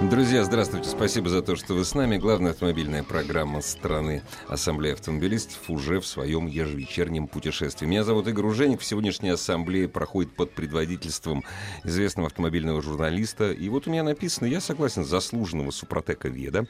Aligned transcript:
Друзья, 0.00 0.44
здравствуйте. 0.44 0.88
Спасибо 0.88 1.28
за 1.28 1.42
то, 1.42 1.56
что 1.56 1.74
вы 1.74 1.84
с 1.84 1.92
нами. 1.92 2.18
Главная 2.18 2.52
автомобильная 2.52 3.02
программа 3.02 3.60
страны 3.60 4.22
Ассамблея 4.46 4.94
автомобилистов 4.94 5.68
уже 5.68 5.98
в 5.98 6.06
своем 6.06 6.46
ежевечернем 6.46 7.26
путешествии. 7.26 7.84
Меня 7.84 8.04
зовут 8.04 8.28
Игорь 8.28 8.46
Уженик. 8.46 8.80
Сегодняшняя 8.80 9.32
ассамблея 9.32 9.88
проходит 9.88 10.36
под 10.36 10.52
предводительством 10.52 11.42
известного 11.82 12.28
автомобильного 12.28 12.80
журналиста. 12.80 13.50
И 13.50 13.68
вот 13.68 13.88
у 13.88 13.90
меня 13.90 14.04
написано, 14.04 14.46
я 14.46 14.60
согласен, 14.60 15.04
заслуженного 15.04 15.72
супротека 15.72 16.28
Веда, 16.28 16.66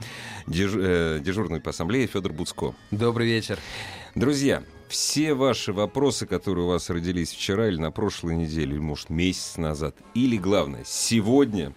деж, 0.46 0.72
э, 0.74 1.20
дежурный 1.22 1.60
по 1.60 1.68
ассамблее 1.68 2.06
Федор 2.06 2.32
Буцко. 2.32 2.74
Добрый 2.90 3.26
вечер. 3.26 3.58
Друзья, 4.14 4.62
все 4.88 5.34
ваши 5.34 5.74
вопросы, 5.74 6.26
которые 6.26 6.64
у 6.64 6.68
вас 6.68 6.88
родились 6.88 7.32
вчера 7.32 7.68
или 7.68 7.76
на 7.76 7.90
прошлой 7.90 8.36
неделе, 8.36 8.72
или, 8.72 8.80
может, 8.80 9.10
месяц 9.10 9.58
назад, 9.58 9.94
или, 10.14 10.38
главное, 10.38 10.82
сегодня, 10.86 11.74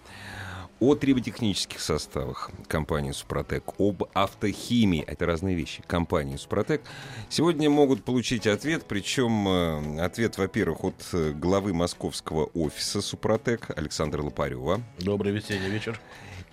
о 0.82 0.96
триботехнических 0.96 1.80
составах 1.80 2.50
компании 2.66 3.12
«Супротек», 3.12 3.62
об 3.78 4.02
автохимии, 4.14 5.04
это 5.06 5.26
разные 5.26 5.54
вещи, 5.54 5.80
компании 5.86 6.34
«Супротек», 6.34 6.82
сегодня 7.28 7.70
могут 7.70 8.02
получить 8.02 8.48
ответ, 8.48 8.84
причем 8.88 9.46
э, 9.46 10.04
ответ, 10.04 10.38
во-первых, 10.38 10.82
от 10.82 11.08
э, 11.12 11.30
главы 11.30 11.72
московского 11.72 12.46
офиса 12.46 13.00
«Супротек» 13.00 13.70
Александра 13.78 14.22
Лопарева. 14.22 14.82
Добрый 14.98 15.32
весенний 15.32 15.68
вечер. 15.68 16.00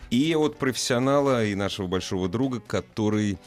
И 0.10 0.36
от 0.36 0.58
профессионала 0.58 1.46
и 1.46 1.54
нашего 1.54 1.86
большого 1.86 2.28
друга, 2.28 2.60
который 2.60 3.38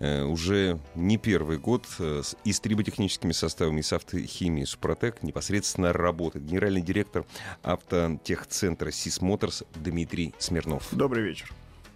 э, 0.00 0.24
уже 0.24 0.80
не 0.96 1.16
первый 1.16 1.58
год 1.58 1.86
э, 2.00 2.22
с, 2.22 2.60
триботехническими 2.60 3.30
составами, 3.30 3.80
и 3.80 3.82
с 3.82 3.92
автохимией 3.92 4.66
Супротек 4.66 5.22
непосредственно 5.22 5.92
работает. 5.92 6.44
Генеральный 6.44 6.82
директор 6.82 7.24
автотехцентра 7.62 8.90
«Сис 8.90 9.20
Моторс» 9.20 9.62
Дмитрий 9.76 10.34
Смирнов. 10.38 10.88
Добрый 10.90 11.22
вечер. 11.22 11.52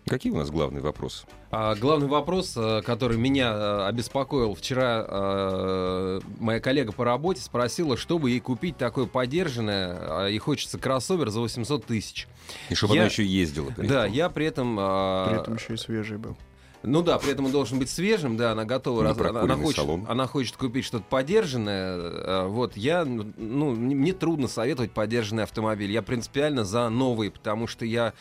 Какие 0.06 0.32
у 0.32 0.36
нас 0.36 0.50
главные 0.50 0.82
вопросы? 0.82 1.24
А, 1.52 1.74
главный 1.76 2.08
вопрос, 2.08 2.54
э, 2.56 2.82
который 2.84 3.16
меня 3.18 3.52
э, 3.54 3.86
обеспокоил 3.86 4.54
вчера, 4.54 5.06
э, 5.08 6.20
моя 6.40 6.58
коллега 6.60 6.90
по 6.92 7.04
работе 7.04 7.40
спросила, 7.40 7.96
чтобы 7.96 8.30
ей 8.30 8.40
купить 8.40 8.76
такое 8.76 9.06
подержанное, 9.06 10.26
и 10.26 10.38
хочется 10.38 10.78
кроссовер 10.78 11.30
за 11.30 11.40
800 11.40 11.84
тысяч. 11.86 12.26
И 12.68 12.74
чтобы 12.74 12.94
Я- 12.94 13.02
она 13.02 13.10
еще 13.10 13.24
ездила. 13.24 13.70
при 13.70 13.86
Да, 13.86 14.02
этом. 14.04 14.12
я 14.16 14.28
при 14.28 14.46
этом... 14.46 14.76
а, 14.78 15.28
При 15.30 15.40
этом 15.40 15.54
еще 15.54 15.74
и 15.74 15.76
свежий 15.76 16.18
был. 16.18 16.36
Ну 16.82 17.00
да, 17.02 17.16
при 17.20 17.30
этом 17.30 17.44
он 17.44 17.52
должен 17.52 17.78
быть 17.78 17.88
свежим, 17.88 18.36
да, 18.36 18.52
она 18.52 18.64
готова, 18.64 19.04
раз- 19.04 19.16
она, 19.16 19.54
хочет, 19.54 19.76
салон. 19.76 20.04
она 20.08 20.26
хочет 20.26 20.56
купить 20.56 20.84
что-то 20.84 21.04
подержанное, 21.08 21.96
э, 21.96 22.46
вот, 22.48 22.76
я, 22.76 23.04
ну, 23.04 23.70
мне 23.76 23.94
мне 23.94 24.12
трудно 24.12 24.48
советовать 24.48 24.90
подержанный 24.90 25.44
автомобиль, 25.44 25.92
я 25.92 26.02
принципиально 26.02 26.64
за 26.64 26.88
новый, 26.88 27.30
потому 27.30 27.68
что 27.68 27.84
я 27.84 28.14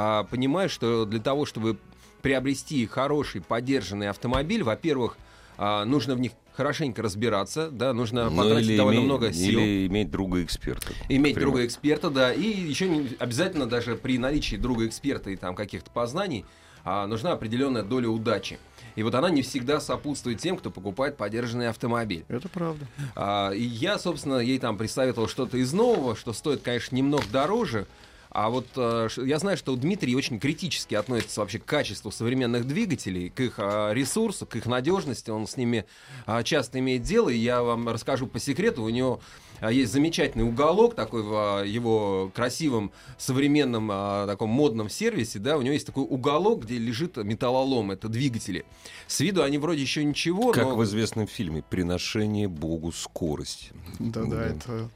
а, 0.00 0.22
понимаю, 0.24 0.68
что 0.68 1.04
для 1.06 1.18
того, 1.18 1.44
чтобы 1.44 1.76
приобрести 2.22 2.86
хороший 2.86 3.40
подержанный 3.40 4.08
автомобиль, 4.08 4.62
во-первых, 4.62 5.16
а, 5.56 5.84
нужно 5.84 6.14
в 6.14 6.20
них 6.20 6.32
хорошенько 6.54 7.02
разбираться, 7.02 7.68
да, 7.70 7.92
нужно 7.92 8.30
Ну, 8.30 8.36
потратить 8.36 8.68
или 8.68 8.76
довольно 8.76 8.98
иметь- 9.00 9.06
много 9.08 9.32
сил. 9.32 9.60
Или 9.60 9.86
иметь 9.88 10.10
друга 10.10 10.42
эксперта. 10.44 10.86
Иметь 11.08 11.34
Например. 11.34 11.40
друга 11.40 11.66
эксперта, 11.66 12.10
да, 12.10 12.32
и 12.32 12.42
еще 12.48 12.88
не 12.88 13.10
обязательно 13.18 13.66
даже 13.66 13.96
при 13.96 14.18
наличии 14.18 14.54
друга 14.56 14.86
эксперта 14.86 15.30
и 15.30 15.36
там 15.36 15.54
каких-то 15.56 15.90
познаний 15.90 16.44
а, 16.84 17.06
нужна 17.06 17.32
определенная 17.32 17.82
доля 17.82 18.08
удачи. 18.08 18.58
И 18.94 19.02
вот 19.02 19.14
она 19.14 19.30
не 19.30 19.42
всегда 19.42 19.78
сопутствует 19.80 20.38
тем, 20.40 20.56
кто 20.56 20.70
покупает 20.70 21.16
подержанный 21.16 21.68
автомобиль. 21.68 22.24
Это 22.28 22.48
правда. 22.48 22.86
А, 23.14 23.50
и 23.50 23.62
я, 23.62 23.98
собственно, 23.98 24.38
ей 24.38 24.58
там 24.58 24.78
присоветовал 24.78 25.28
что-то 25.28 25.58
из 25.58 25.72
нового, 25.72 26.14
что 26.16 26.32
стоит, 26.32 26.62
конечно, 26.62 26.94
немного 26.96 27.24
дороже. 27.32 27.86
А 28.30 28.50
вот 28.50 28.66
э, 28.76 29.08
я 29.24 29.38
знаю, 29.38 29.56
что 29.56 29.74
Дмитрий 29.76 30.14
очень 30.14 30.38
критически 30.38 30.94
относится 30.94 31.40
вообще 31.40 31.58
к 31.58 31.64
качеству 31.64 32.10
современных 32.10 32.66
двигателей, 32.66 33.30
к 33.30 33.40
их 33.40 33.54
а, 33.58 33.92
ресурсу, 33.92 34.46
к 34.46 34.56
их 34.56 34.66
надежности. 34.66 35.30
Он 35.30 35.46
с 35.46 35.56
ними 35.56 35.86
а, 36.26 36.42
часто 36.42 36.78
имеет 36.78 37.02
дело. 37.02 37.30
И 37.30 37.36
я 37.36 37.62
вам 37.62 37.88
расскажу 37.88 38.26
по 38.26 38.38
секрету. 38.38 38.82
У 38.82 38.88
него 38.90 39.20
а, 39.60 39.72
есть 39.72 39.92
замечательный 39.92 40.44
уголок 40.44 40.94
такой 40.94 41.22
в 41.22 41.32
а, 41.34 41.62
его 41.62 42.30
красивом 42.34 42.92
современном 43.16 43.88
а, 43.90 44.26
таком 44.26 44.50
модном 44.50 44.88
сервисе. 44.88 45.38
Да, 45.38 45.56
у 45.56 45.62
него 45.62 45.72
есть 45.72 45.86
такой 45.86 46.04
уголок, 46.04 46.64
где 46.64 46.78
лежит 46.78 47.16
металлолом. 47.16 47.90
Это 47.90 48.08
двигатели. 48.08 48.64
С 49.06 49.20
виду 49.20 49.42
они 49.42 49.58
вроде 49.58 49.82
еще 49.82 50.04
ничего, 50.04 50.52
Как 50.52 50.64
но... 50.64 50.76
в 50.76 50.84
известном 50.84 51.26
фильме 51.26 51.62
«Приношение 51.62 52.48
Богу 52.48 52.92
скорости». 52.92 53.72
Да-да, 53.98 54.44
это... 54.44 54.90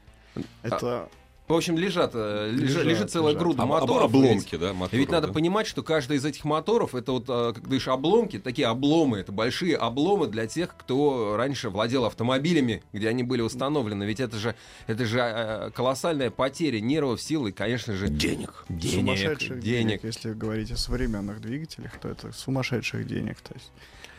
Это... 0.63 1.09
В 1.47 1.53
общем, 1.53 1.77
лежат, 1.77 2.11
э, 2.13 2.49
лежа- 2.51 2.63
Лежат, 2.79 2.85
лежит 2.85 3.11
целая 3.11 3.33
лежат. 3.33 3.43
груда 3.43 3.63
Об- 3.63 3.69
моторов. 3.69 4.03
обломки, 4.05 4.55
да, 4.55 4.73
моторов, 4.73 4.93
ведь 4.93 5.11
надо 5.11 5.27
да. 5.27 5.33
понимать, 5.33 5.67
что 5.67 5.83
каждый 5.83 6.15
из 6.15 6.23
этих 6.23 6.45
моторов, 6.45 6.95
это 6.95 7.11
вот, 7.11 7.25
э, 7.27 7.51
как 7.53 7.61
говоришь, 7.63 7.87
обломки, 7.89 8.39
такие 8.39 8.65
обломы, 8.67 9.17
это 9.19 9.33
большие 9.33 9.75
обломы 9.75 10.27
для 10.27 10.47
тех, 10.47 10.73
кто 10.77 11.35
раньше 11.35 11.69
владел 11.69 12.05
автомобилями, 12.05 12.81
где 12.93 13.09
они 13.09 13.23
были 13.23 13.41
установлены. 13.41 14.05
Ведь 14.05 14.21
это 14.21 14.37
же, 14.37 14.55
это 14.87 15.05
же 15.05 15.19
э, 15.19 15.69
колоссальная 15.71 16.31
потеря 16.31 16.79
нервов, 16.79 17.21
сил 17.21 17.45
и, 17.47 17.51
конечно 17.51 17.93
же, 17.93 18.07
Денег. 18.07 18.65
сумасшедших 18.81 19.59
денег. 19.59 19.87
денег. 20.01 20.03
Если 20.05 20.31
говорить 20.33 20.71
о 20.71 20.77
современных 20.77 21.41
двигателях, 21.41 21.91
то 21.99 22.07
это 22.07 22.31
сумасшедших 22.31 23.05
денег. 23.05 23.41
То 23.41 23.53
есть 23.53 23.69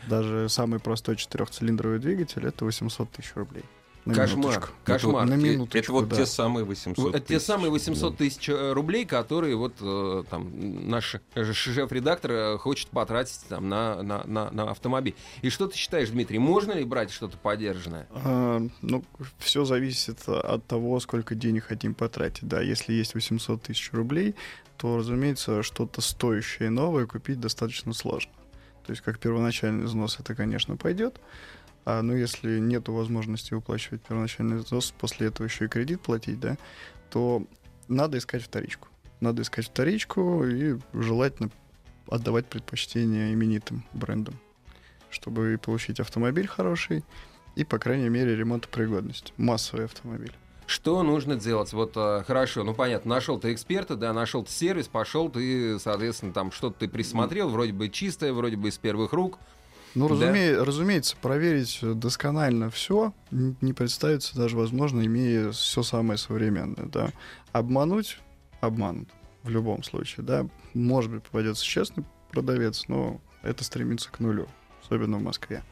даже 0.09 0.51
самый 0.51 0.79
простой 0.79 1.17
четырехцилиндровый 1.17 2.01
двигатель 2.01 2.47
это 2.47 2.67
800 2.67 3.11
тысяч 3.11 3.33
рублей. 3.35 3.65
На 4.05 4.13
Кошмар, 4.15 4.39
минуточку. 4.39 4.69
кошмар. 4.85 5.27
На 5.27 5.35
Это- 5.35 5.43
минуточку, 5.43 5.79
Это 5.79 5.93
вот 5.93 6.09
да. 6.09 6.17
те 6.17 6.27
самые 6.27 6.65
800 6.67 7.15
Это 7.15 7.21
те 7.27 7.35
тысяч. 7.39 7.47
самые 7.47 7.71
800 7.71 8.17
тысяч 8.19 8.49
э, 8.51 8.73
рублей, 8.73 9.07
которые 9.07 9.57
вот 9.57 9.75
э, 9.81 10.25
там 10.29 10.91
наш 10.91 11.17
э, 11.35 11.53
шеф-редактор 11.53 12.31
э, 12.33 12.59
хочет 12.59 12.89
потратить 12.91 13.41
там 13.49 13.71
на, 13.71 14.03
на, 14.03 14.23
на, 14.25 14.51
на 14.51 14.71
автомобиль. 14.71 15.15
И 15.41 15.49
что 15.49 15.69
ты 15.69 15.77
считаешь, 15.79 16.11
Дмитрий, 16.11 16.39
можно 16.39 16.73
ли 16.73 16.85
брать 16.85 17.11
что-то 17.11 17.39
подержанное? 17.39 18.07
А, 18.11 18.61
ну, 18.83 19.03
все 19.39 19.65
зависит 19.65 20.29
от 20.29 20.67
того, 20.67 21.01
сколько 21.01 21.35
денег 21.35 21.65
хотим 21.65 21.95
потратить. 21.95 22.47
Да, 22.47 22.61
если 22.61 22.93
есть 22.93 23.15
800 23.15 23.63
тысяч 23.63 23.91
рублей, 23.93 24.35
то, 24.77 24.99
разумеется, 24.99 25.63
что-то 25.63 26.03
стоящее 26.03 26.69
новое 26.69 27.07
купить 27.07 27.41
достаточно 27.41 27.95
сложно. 27.95 28.33
То 28.87 28.91
есть, 28.91 29.01
как 29.03 29.19
первоначальный 29.19 29.85
взнос, 29.87 30.19
это, 30.21 30.35
конечно, 30.35 30.77
пойдет. 30.77 31.19
А, 31.85 32.03
но 32.03 32.15
если 32.15 32.59
нет 32.59 32.89
возможности 32.89 33.55
выплачивать 33.55 34.03
первоначальный 34.03 34.57
взнос, 34.57 34.95
после 34.99 35.29
этого 35.29 35.47
еще 35.47 35.67
и 35.67 35.69
кредит 35.69 36.01
платить, 36.01 36.41
да, 36.41 36.57
то 37.11 37.47
надо 37.89 38.19
искать 38.19 38.43
вторичку. 38.43 38.89
Надо 39.21 39.43
искать 39.43 39.67
вторичку 39.67 40.45
и 40.45 40.79
желательно 40.93 41.51
отдавать 42.09 42.47
предпочтение 42.47 43.33
именитым 43.33 43.85
брендам, 43.93 44.35
чтобы 45.11 45.59
получить 45.63 46.01
автомобиль 46.01 46.47
хороший, 46.47 47.05
и, 47.55 47.65
по 47.65 47.79
крайней 47.79 48.09
мере, 48.09 48.35
ремонтопригодность. 48.35 49.33
Массовый 49.37 49.85
автомобиль. 49.85 50.33
Что 50.67 51.03
нужно 51.03 51.37
делать? 51.37 51.73
Вот 51.73 51.93
э, 51.95 52.25
хорошо, 52.27 52.65
ну 52.65 52.75
понятно, 52.75 53.15
нашел 53.15 53.39
ты 53.39 53.53
эксперта, 53.53 53.97
да, 53.97 54.13
нашел 54.13 54.43
ты 54.45 54.51
сервис, 54.51 54.89
пошел 54.89 55.29
ты, 55.29 55.79
соответственно, 55.79 56.33
там 56.33 56.51
что-то 56.51 56.81
ты 56.81 56.89
присмотрел, 56.89 57.51
вроде 57.51 57.73
бы 57.73 57.91
чистое, 57.91 58.33
вроде 58.33 58.57
бы 58.57 58.71
из 58.71 58.79
первых 58.79 59.13
рук. 59.13 59.39
Ну, 59.95 60.09
Да. 60.09 60.15
разуме- 60.15 60.63
разумеется, 60.63 61.17
проверить 61.21 61.79
досконально 61.83 62.71
все 62.71 63.13
не 63.31 63.73
представится 63.73 64.37
даже 64.37 64.57
возможно, 64.57 65.05
имея 65.05 65.53
все 65.53 65.83
самое 65.83 66.19
современное. 66.19 66.87
Да. 66.87 67.11
Обмануть 67.53 68.19
обманут 68.61 69.09
в 69.43 69.51
любом 69.51 69.83
случае. 69.85 70.25
Да. 70.27 70.47
Может 70.73 71.11
быть, 71.13 71.23
попадется 71.23 71.65
честный 71.65 72.05
продавец, 72.33 72.85
но 72.89 73.21
это 73.43 73.63
стремится 73.63 74.11
к 74.11 74.19
нулю, 74.21 74.49
особенно 74.85 75.19
в 75.19 75.23
Москве. 75.23 75.63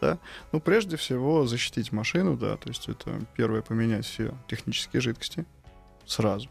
Да. 0.00 0.18
Ну, 0.52 0.60
прежде 0.60 0.96
всего, 0.96 1.46
защитить 1.46 1.90
машину, 1.90 2.36
да, 2.36 2.56
то 2.58 2.68
есть 2.68 2.88
это 2.88 3.20
первое 3.36 3.62
поменять 3.62 4.04
все 4.04 4.34
технические 4.48 5.00
жидкости 5.00 5.46
сразу. 6.06 6.48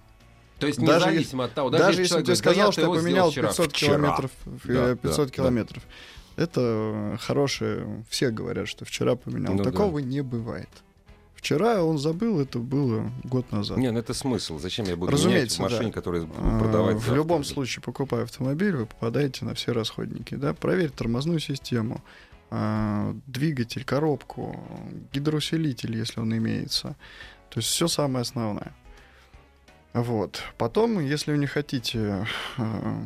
То 0.60 0.68
есть 0.68 0.80
Даже 0.80 1.08
независимо 1.08 1.46
от 1.46 1.54
того, 1.54 1.70
даже, 1.70 1.84
Даже, 1.84 2.00
если 2.02 2.10
человек 2.10 2.26
ты 2.26 2.32
«Да 2.32 2.36
сказал, 2.38 2.72
что 2.72 2.82
ТО 2.86 2.96
я 2.96 3.02
поменял 3.02 3.32
вчера». 3.32 3.48
500 3.50 3.72
Вчера. 3.74 3.90
километров, 3.98 4.32
э, 4.46 4.74
Да, 4.74 4.96
500 4.96 5.28
да, 5.28 5.34
километров, 5.34 5.84
это 6.36 7.18
хорошее, 7.22 8.04
все 8.10 8.30
говорят, 8.32 8.68
что 8.68 8.86
вчера 8.86 9.16
поменял. 9.16 9.54
Ну 9.54 9.64
Такого 9.64 10.00
не 10.00 10.22
бывает. 10.22 10.70
Вчера 11.36 11.84
он 11.84 11.98
забыл, 11.98 12.40
это 12.40 12.58
было 12.60 13.12
год 13.26 13.52
назад. 13.52 13.78
Не, 13.78 13.92
ну 13.92 14.00
это 14.00 14.14
смысл. 14.14 14.60
Зачем 14.60 14.86
я 14.86 14.96
буду 14.96 15.12
Разумеется, 15.12 15.60
менять 15.60 15.72
в 15.72 15.74
машине, 15.74 15.92
да. 15.92 15.94
которая 15.94 16.24
А, 16.38 16.60
продавать 16.60 16.96
В 16.96 17.00
завтра? 17.00 17.16
любом 17.16 17.44
случае, 17.44 17.84
покупая 17.84 18.24
автомобиль, 18.24 18.78
вы 18.78 18.86
попадаете 18.86 19.44
на 19.44 19.54
все 19.54 19.74
расходники. 19.74 20.36
Да? 20.36 20.54
Проверь 20.54 20.90
тормозную 20.90 21.40
систему, 21.40 22.02
а, 22.50 23.14
двигатель, 23.28 23.84
коробку, 23.84 24.58
гидроусилитель, 25.12 25.98
если 25.98 26.22
он 26.22 26.34
имеется. 26.38 26.96
То 27.50 27.60
есть 27.60 27.68
все 27.68 27.90
самое 27.90 28.22
основное. 28.22 28.74
Вот. 29.92 30.42
Потом, 30.58 31.00
если 31.02 31.34
вы 31.34 31.38
не 31.40 31.48
хотите 31.48 32.26
а, 32.58 33.04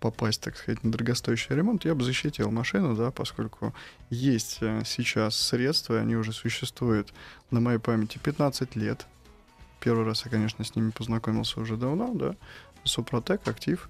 попасть, 0.00 0.40
так 0.40 0.56
сказать, 0.56 0.82
на 0.84 0.92
дорогостоящий 0.92 1.54
ремонт, 1.54 1.84
я 1.84 1.94
бы 1.94 2.04
защитил 2.04 2.50
машину, 2.50 2.94
да, 2.94 3.10
поскольку 3.10 3.74
есть 4.10 4.58
э, 4.60 4.82
сейчас 4.84 5.36
средства, 5.36 5.98
они 5.98 6.16
уже 6.16 6.32
существуют 6.32 7.12
на 7.50 7.60
моей 7.60 7.78
памяти 7.78 8.18
15 8.18 8.76
лет. 8.76 9.06
Первый 9.80 10.04
раз 10.04 10.24
я, 10.24 10.30
конечно, 10.30 10.64
с 10.64 10.74
ними 10.74 10.90
познакомился 10.90 11.60
уже 11.60 11.76
давно, 11.76 12.14
да. 12.14 12.34
Супротек, 12.84 13.46
актив 13.46 13.88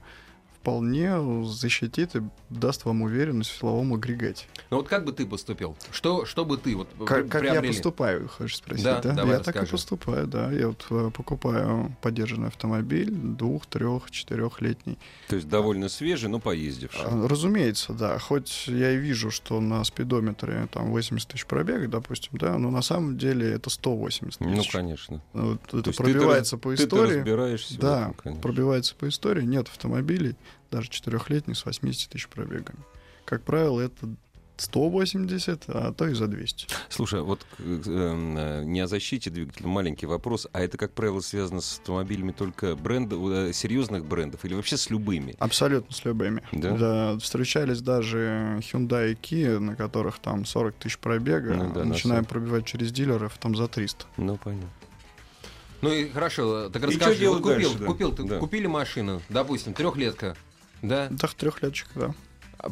вполне 0.60 1.44
защитит 1.44 2.16
и 2.16 2.22
даст 2.50 2.84
вам 2.84 3.02
уверенность 3.02 3.50
в 3.50 3.58
силовом 3.58 3.94
агрегате. 3.94 4.46
Ну 4.70 4.78
вот 4.78 4.88
как 4.88 5.04
бы 5.04 5.12
ты 5.12 5.24
поступил? 5.26 5.76
Что, 5.90 6.24
что 6.26 6.44
бы 6.44 6.58
ты 6.58 6.76
вот 6.76 6.88
Как, 7.06 7.28
как 7.28 7.44
я 7.44 7.62
поступаю, 7.62 8.28
хочешь 8.28 8.58
спросить, 8.58 8.84
Да, 8.84 9.00
да? 9.00 9.12
давай 9.12 9.34
я 9.34 9.38
так 9.38 9.54
и 9.56 9.58
расскажи. 9.60 9.70
поступаю, 9.72 10.26
да. 10.26 10.50
Я 10.52 10.68
вот 10.68 10.84
э, 10.90 11.10
покупаю 11.14 11.94
поддержанный 12.02 12.48
автомобиль, 12.48 13.10
двух, 13.10 13.66
трех, 13.66 14.10
четырехлетний. 14.10 14.98
То 15.28 15.36
есть 15.36 15.48
довольно 15.48 15.88
свежий, 15.88 16.28
но 16.28 16.38
поездивший. 16.40 17.00
А, 17.04 17.28
Разумеется, 17.28 17.92
да. 17.92 18.18
Хоть 18.18 18.66
я 18.66 18.92
и 18.92 18.96
вижу, 18.96 19.30
что 19.30 19.60
на 19.60 19.82
спидометре 19.84 20.68
там 20.72 20.90
80 20.90 21.28
тысяч 21.28 21.46
пробега, 21.46 21.86
допустим, 21.88 22.32
да, 22.38 22.58
но 22.58 22.70
на 22.70 22.82
самом 22.82 23.16
деле 23.16 23.50
это 23.52 23.70
180 23.70 24.40
Ну, 24.40 24.56
тысяч. 24.56 24.70
конечно. 24.72 25.22
Вот 25.32 25.62
То 25.62 25.78
это 25.78 25.92
пробивается 25.92 26.56
раз- 26.56 26.62
по 26.62 26.70
ты-то 26.72 26.84
истории. 26.84 27.18
разбираешься 27.18 27.74
в 27.74 27.78
Да, 27.78 28.00
этом, 28.02 28.14
конечно. 28.14 28.42
пробивается 28.42 28.94
по 28.96 29.08
истории. 29.08 29.44
Нет 29.44 29.68
автомобилей, 29.68 30.36
даже 30.70 30.88
четырехлетних, 30.90 31.56
с 31.56 31.64
80 31.64 32.10
тысяч 32.10 32.28
пробегами. 32.28 32.78
Как 33.24 33.42
правило, 33.42 33.80
это 33.80 34.08
180, 34.60 35.64
а 35.68 35.92
то 35.92 36.06
и 36.08 36.14
за 36.14 36.26
200. 36.26 36.66
Слушай, 36.88 37.22
вот 37.22 37.46
э, 37.58 37.80
э, 37.86 38.64
не 38.64 38.80
о 38.80 38.86
защите 38.86 39.30
двигателя, 39.30 39.68
маленький 39.68 40.06
вопрос. 40.06 40.46
А 40.52 40.60
это, 40.60 40.76
как 40.76 40.92
правило, 40.92 41.20
связано 41.20 41.60
с 41.60 41.78
автомобилями 41.78 42.32
только 42.32 42.74
брендов, 42.76 43.20
э, 43.30 43.52
серьезных 43.52 44.04
брендов 44.04 44.44
или 44.44 44.54
вообще 44.54 44.76
с 44.76 44.90
любыми? 44.90 45.36
Абсолютно 45.38 45.94
с 45.94 46.04
любыми. 46.04 46.42
Да? 46.52 47.18
встречались 47.18 47.80
даже 47.80 48.60
Hyundai 48.60 49.12
и 49.12 49.14
Kia, 49.14 49.58
на 49.58 49.76
которых 49.76 50.18
там 50.18 50.44
40 50.44 50.74
тысяч 50.74 50.98
пробега, 50.98 51.54
Ну 51.54 51.72
да, 51.72 51.80
на 51.80 51.90
начинаем 51.90 52.24
всех. 52.24 52.30
пробивать 52.30 52.66
через 52.66 52.92
дилеров 52.92 53.38
там 53.38 53.54
за 53.54 53.68
300. 53.68 54.06
Ну, 54.16 54.36
понятно. 54.36 54.70
Ну 55.80 55.92
и 55.92 56.08
хорошо, 56.08 56.68
так 56.70 56.82
И 56.82 56.86
расскажи, 56.86 57.14
чё 57.14 57.20
делать 57.20 57.42
вот 57.42 57.52
купил, 57.54 57.68
дальше, 57.70 57.78
да? 57.80 57.86
купил, 57.86 58.12
ты- 58.12 58.22
Да. 58.24 58.38
купили 58.38 58.66
машину, 58.66 59.22
допустим, 59.28 59.74
трехлетка, 59.74 60.36
да? 60.82 61.08
Да, 61.10 61.28
трехлетчик, 61.36 61.88
да. 61.94 62.14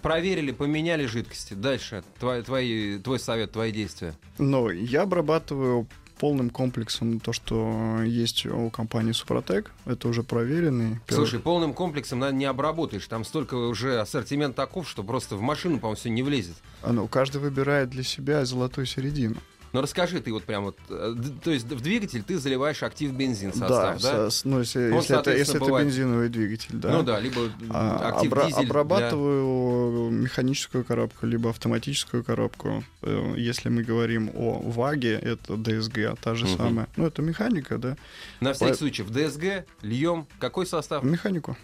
Проверили, 0.03 0.51
поменяли 0.51 1.07
жидкости. 1.07 1.55
Дальше 1.55 2.03
твой, 2.19 2.43
твои, 2.43 2.99
твой 2.99 3.21
совет, 3.21 3.53
твои 3.53 3.71
действия. 3.71 4.15
Но 4.39 4.71
я 4.73 5.03
обрабатываю 5.03 5.87
полным 6.19 6.51
комплексом 6.51 7.21
то, 7.21 7.33
что 7.33 8.03
есть 8.03 8.47
у 8.47 8.71
компании 8.71 9.13
Супротек. 9.13 9.71
Это 9.85 10.09
уже 10.09 10.23
проверенный. 10.25 10.99
первый- 11.07 11.21
Слушай, 11.27 11.39
полным 11.41 11.73
комплексом 11.75 12.19
наверное, 12.21 12.39
не 12.41 12.45
обработаешь. 12.47 13.07
Там 13.07 13.23
столько 13.25 13.55
уже 13.55 14.01
ассортимент 14.01 14.57
таков, 14.57 14.89
что 14.89 15.05
просто 15.05 15.37
в 15.37 15.43
машину, 15.43 15.79
по-моему, 15.79 15.97
все 15.97 16.09
не 16.11 16.23
влезет. 16.25 16.57
А, 16.83 16.93
ну, 16.93 17.07
каждый 17.07 17.41
выбирает 17.41 17.91
для 17.91 18.03
себя 18.03 18.45
золотую 18.45 18.87
середину. 18.87 19.37
Но 19.77 19.83
расскажи 19.83 20.21
ты 20.23 20.33
вот 20.33 20.43
прям 20.45 20.65
вот, 20.65 20.79
э, 20.89 21.15
то 21.45 21.51
есть 21.51 21.67
в 21.67 21.81
двигатель 21.83 22.23
ты 22.23 22.39
заливаешь 22.39 22.83
актив 22.83 23.13
бензин 23.13 23.53
состав, 23.53 24.01
да? 24.01 24.31
со- 24.31 24.31
с- 24.31 24.45
ну, 24.47 24.61
если, 24.61 24.91
Он, 24.91 25.01
если 25.01 25.19
это, 25.21 25.37
если 25.37 25.57
это 25.57 25.65
бывает- 25.67 25.87
бензиновый 25.87 26.31
двигатель, 26.31 26.71
да. 26.77 26.93
Ну 26.93 27.03
да, 27.03 27.21
либо 27.21 27.51
А, 27.69 28.09
актив 28.09 28.33
обра- 28.33 28.47
дизель. 28.47 28.61
для- 28.63 28.71
обрабатываю 28.71 30.11
механическую 30.11 30.83
коробку, 30.83 31.27
либо 31.27 31.51
автоматическую 31.51 32.25
коробку. 32.25 32.85
Э, 33.03 33.35
Если 33.37 33.69
мы 33.69 33.83
говорим 33.83 34.31
о 34.35 34.63
ВАГе, 34.65 35.13
это 35.19 35.57
ДСГ, 35.59 36.17
та 36.23 36.35
же 36.35 36.47
Мгм. 36.47 36.57
самая. 36.57 36.89
Ну, 36.97 37.07
это 37.07 37.21
механика, 37.21 37.77
да. 37.77 37.99
На 38.41 38.55
всякий 38.55 38.73
По- 38.73 38.79
случай, 38.79 39.03
в 39.03 39.11
ДСГ 39.11 39.67
льем 39.83 40.27
какой 40.39 40.65
состав? 40.67 41.05
Механику. 41.05 41.55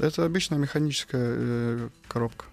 Это 0.00 0.24
обычная 0.24 0.56
механическая 0.58 1.34
э, 1.36 1.88
коробка. 2.08 2.46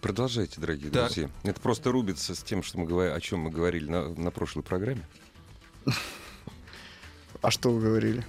Продолжайте, 0.00 0.60
дорогие 0.60 0.90
Так. 0.90 1.06
друзья. 1.12 1.30
Это 1.42 1.60
просто 1.60 1.90
рубится 1.92 2.34
с 2.34 2.42
тем, 2.42 2.62
что 2.62 2.78
мы 2.78 2.86
говори- 2.86 3.10
о 3.12 3.20
чем 3.20 3.40
мы 3.40 3.50
говорили 3.50 3.88
на, 3.90 4.08
на 4.14 4.30
прошлой 4.30 4.62
программе. 4.62 5.06
А 7.42 7.50
что 7.50 7.70
вы 7.70 7.80
говорили? 7.82 8.24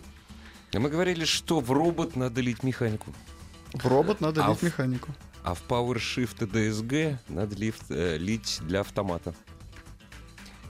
Мы 0.74 0.90
говорили, 0.90 1.26
что 1.26 1.60
в 1.60 1.72
робот 1.72 2.16
надо 2.16 2.42
лить 2.42 2.64
механику, 2.64 3.14
В 3.74 3.86
робот 3.86 4.20
надо 4.22 4.46
А 4.46 4.50
лить 4.50 4.60
в- 4.60 4.64
механику. 4.64 5.10
а 5.44 5.54
в 5.54 5.64
PowerShift 5.68 6.44
и 6.44 6.48
DSG 6.48 7.18
надо 7.30 7.56
лифт- 7.56 7.86
э, 7.90 8.18
лить 8.18 8.60
для 8.64 8.82
автомата. 8.82 9.34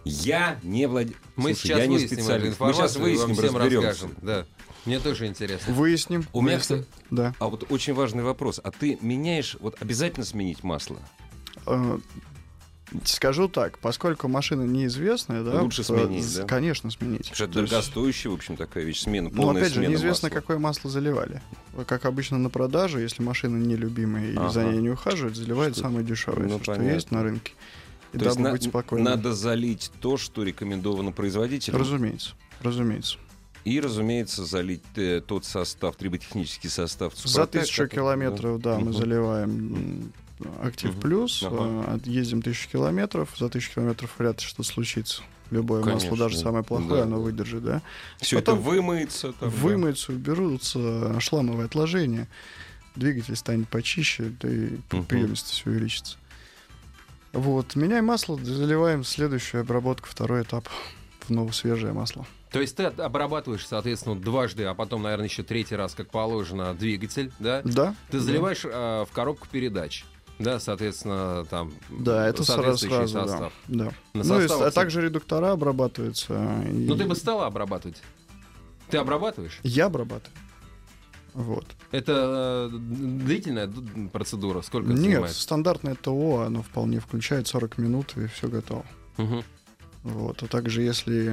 Я 0.03 0.59
не 0.63 0.87
владею... 0.87 1.15
Мы 1.35 1.53
сейчас 1.53 1.77
я 1.79 1.85
не 1.87 1.97
выясним 1.97 2.17
специалист. 2.19 2.59
Мы 2.59 2.73
сейчас 2.73 2.95
выясним, 2.95 3.35
всем 3.35 3.57
разберемся. 3.57 3.87
расскажем. 3.89 4.15
Да. 4.23 4.45
Мне 4.85 4.99
тоже 4.99 5.27
интересно. 5.27 5.73
Выясним. 5.73 6.25
У 6.33 6.41
меня, 6.41 6.59
кстати, 6.59 6.85
Да. 7.09 7.33
А 7.39 7.47
вот 7.47 7.65
очень 7.71 7.93
важный 7.93 8.23
вопрос. 8.23 8.59
А 8.63 8.71
ты 8.71 8.97
меняешь, 9.01 9.55
вот 9.59 9.75
обязательно 9.79 10.25
сменить 10.25 10.63
масло? 10.63 10.97
Э, 11.65 11.99
Скажу 13.05 13.47
так, 13.47 13.79
поскольку 13.79 14.27
машина 14.27 14.63
неизвестная, 14.63 15.43
да, 15.43 15.61
Лучше 15.61 15.81
сменить, 15.81 16.35
да? 16.35 16.43
Конечно, 16.43 16.91
сменить. 16.91 17.19
Потому 17.29 17.35
что 17.35 17.43
это 17.45 17.53
То 17.53 17.59
есть- 17.61 17.71
дорогостоящая, 17.71 18.29
в 18.31 18.33
общем, 18.33 18.57
такая 18.57 18.83
вещь. 18.83 18.99
Смена, 19.03 19.29
Ну, 19.31 19.43
полная 19.43 19.61
опять 19.61 19.73
же, 19.75 19.79
неизвестно, 19.79 20.27
масла. 20.27 20.29
какое 20.41 20.57
масло 20.57 20.89
заливали. 20.89 21.41
Как 21.87 22.03
обычно 22.05 22.37
на 22.37 22.49
продаже, 22.49 22.99
если 22.99 23.23
машина 23.23 23.55
нелюбимая 23.63 24.31
и 24.31 24.33
за 24.33 24.63
Ага. 24.63 24.71
ней 24.73 24.81
не 24.81 24.89
ухаживают, 24.89 25.37
заливают 25.37 25.75
Что- 25.75 25.83
самое 25.83 26.05
дешевое, 26.05 26.49
ну, 26.49 26.59
всё, 26.59 26.73
что 26.73 26.83
есть 26.83 27.11
на 27.11 27.23
рынке. 27.23 27.53
И 28.11 28.17
То 28.17 28.25
дабы 28.25 28.41
на- 28.41 28.51
быть 28.51 28.63
спокойным. 28.63 29.05
надо 29.05 29.33
залить 29.33 29.89
то, 30.01 30.17
что 30.17 30.43
рекомендовано 30.43 31.13
производителем. 31.13 31.79
Разумеется, 31.79 32.31
разумеется. 32.61 33.17
И, 33.63 33.79
разумеется, 33.79 34.43
залить 34.45 34.81
э, 34.95 35.21
тот 35.25 35.45
состав, 35.45 35.95
триботехнический 35.95 36.69
состав. 36.69 37.13
За 37.17 37.45
тысячу 37.45 37.83
который- 37.83 37.89
километров, 37.95 38.59
да, 38.61 38.79
мы 38.79 38.91
заливаем 38.93 40.11
Актив. 40.63 40.99
Плюс, 40.99 41.43
Ага. 41.43 41.57
э, 41.91 41.95
от- 41.97 42.07
ездим 42.07 42.41
тысячу 42.41 42.67
километров, 42.71 43.29
за 43.37 43.47
тысячу 43.49 43.75
километров 43.75 44.09
вряд 44.17 44.41
ли 44.41 44.47
что 44.47 44.63
случится. 44.63 45.21
Любое 45.51 45.81
масло, 45.83 45.99
Конечно, 45.99 46.17
даже 46.17 46.37
самое 46.39 46.63
плохое, 46.63 47.01
да. 47.01 47.03
оно 47.03 47.21
выдержит, 47.21 47.63
да. 47.63 47.81
Все 48.19 48.37
Потом 48.37 48.57
это 48.59 48.67
вымоется. 48.69 49.33
Там, 49.33 49.49
да. 49.51 49.55
Вымоются, 49.57 50.13
уберутся 50.13 51.19
шламовые 51.19 51.65
отложения, 51.65 52.27
двигатель 52.95 53.35
станет 53.35 53.67
почище, 53.69 54.31
да 54.41 54.49
и 54.49 54.77
Мгм. 54.91 55.05
приемность 55.05 55.47
все 55.49 55.69
увеличится. 55.69 56.17
Вот, 57.33 57.75
меняем 57.75 58.05
масло, 58.05 58.37
заливаем 58.43 59.03
следующую 59.03 59.61
обработку, 59.61 60.07
второй 60.09 60.41
этап 60.41 60.67
в 61.25 61.29
новое 61.29 61.51
свежее 61.53 61.93
масло. 61.93 62.25
То 62.51 62.59
есть 62.59 62.75
ты 62.75 62.83
обрабатываешь, 62.83 63.65
соответственно, 63.65 64.19
дважды, 64.19 64.65
а 64.65 64.73
потом, 64.73 65.03
наверное, 65.03 65.27
еще 65.27 65.43
третий 65.43 65.75
раз, 65.75 65.93
как 65.93 66.09
положено, 66.09 66.73
двигатель, 66.73 67.31
да? 67.39 67.61
Да? 67.63 67.95
Ты 68.09 68.19
заливаешь 68.19 68.63
а, 68.65 69.05
в 69.05 69.11
коробку 69.11 69.47
передач, 69.49 70.05
да, 70.37 70.59
соответственно, 70.59 71.45
там 71.49 71.71
Да, 71.89 72.27
это 72.27 72.43
сразу, 72.43 72.77
соответствующий 72.77 73.07
сразу 73.07 73.13
да. 73.15 73.27
состав. 73.27 73.53
да. 73.67 73.93
На 74.13 74.23
Ну, 74.23 74.41
и, 74.41 74.47
а 74.49 74.71
также 74.71 75.01
редуктора 75.01 75.51
обрабатываются. 75.51 76.33
и 76.67 76.87
Ну 76.87 76.95
ты 76.97 77.05
бы 77.05 77.15
стала 77.15 77.45
обрабатывать. 77.45 78.01
Ты 78.89 78.97
обрабатываешь? 78.97 79.59
Я 79.63 79.85
обрабатываю. 79.85 80.35
Вот. 81.33 81.65
Это 81.91 82.69
э, 82.73 82.77
длительная 82.77 83.71
процедура? 84.11 84.61
Сколько 84.61 84.89
Нет, 84.89 84.99
занимает? 84.99 85.33
стандартное 85.35 85.95
ТО, 85.95 86.41
оно 86.41 86.61
вполне 86.61 86.99
включает 86.99 87.47
40 87.47 87.77
минут, 87.77 88.17
и 88.17 88.27
все 88.27 88.49
готово. 88.49 88.85
Мгм. 89.15 89.43
Вот. 90.03 90.41
А 90.41 90.47
также, 90.47 90.81
если 90.81 91.29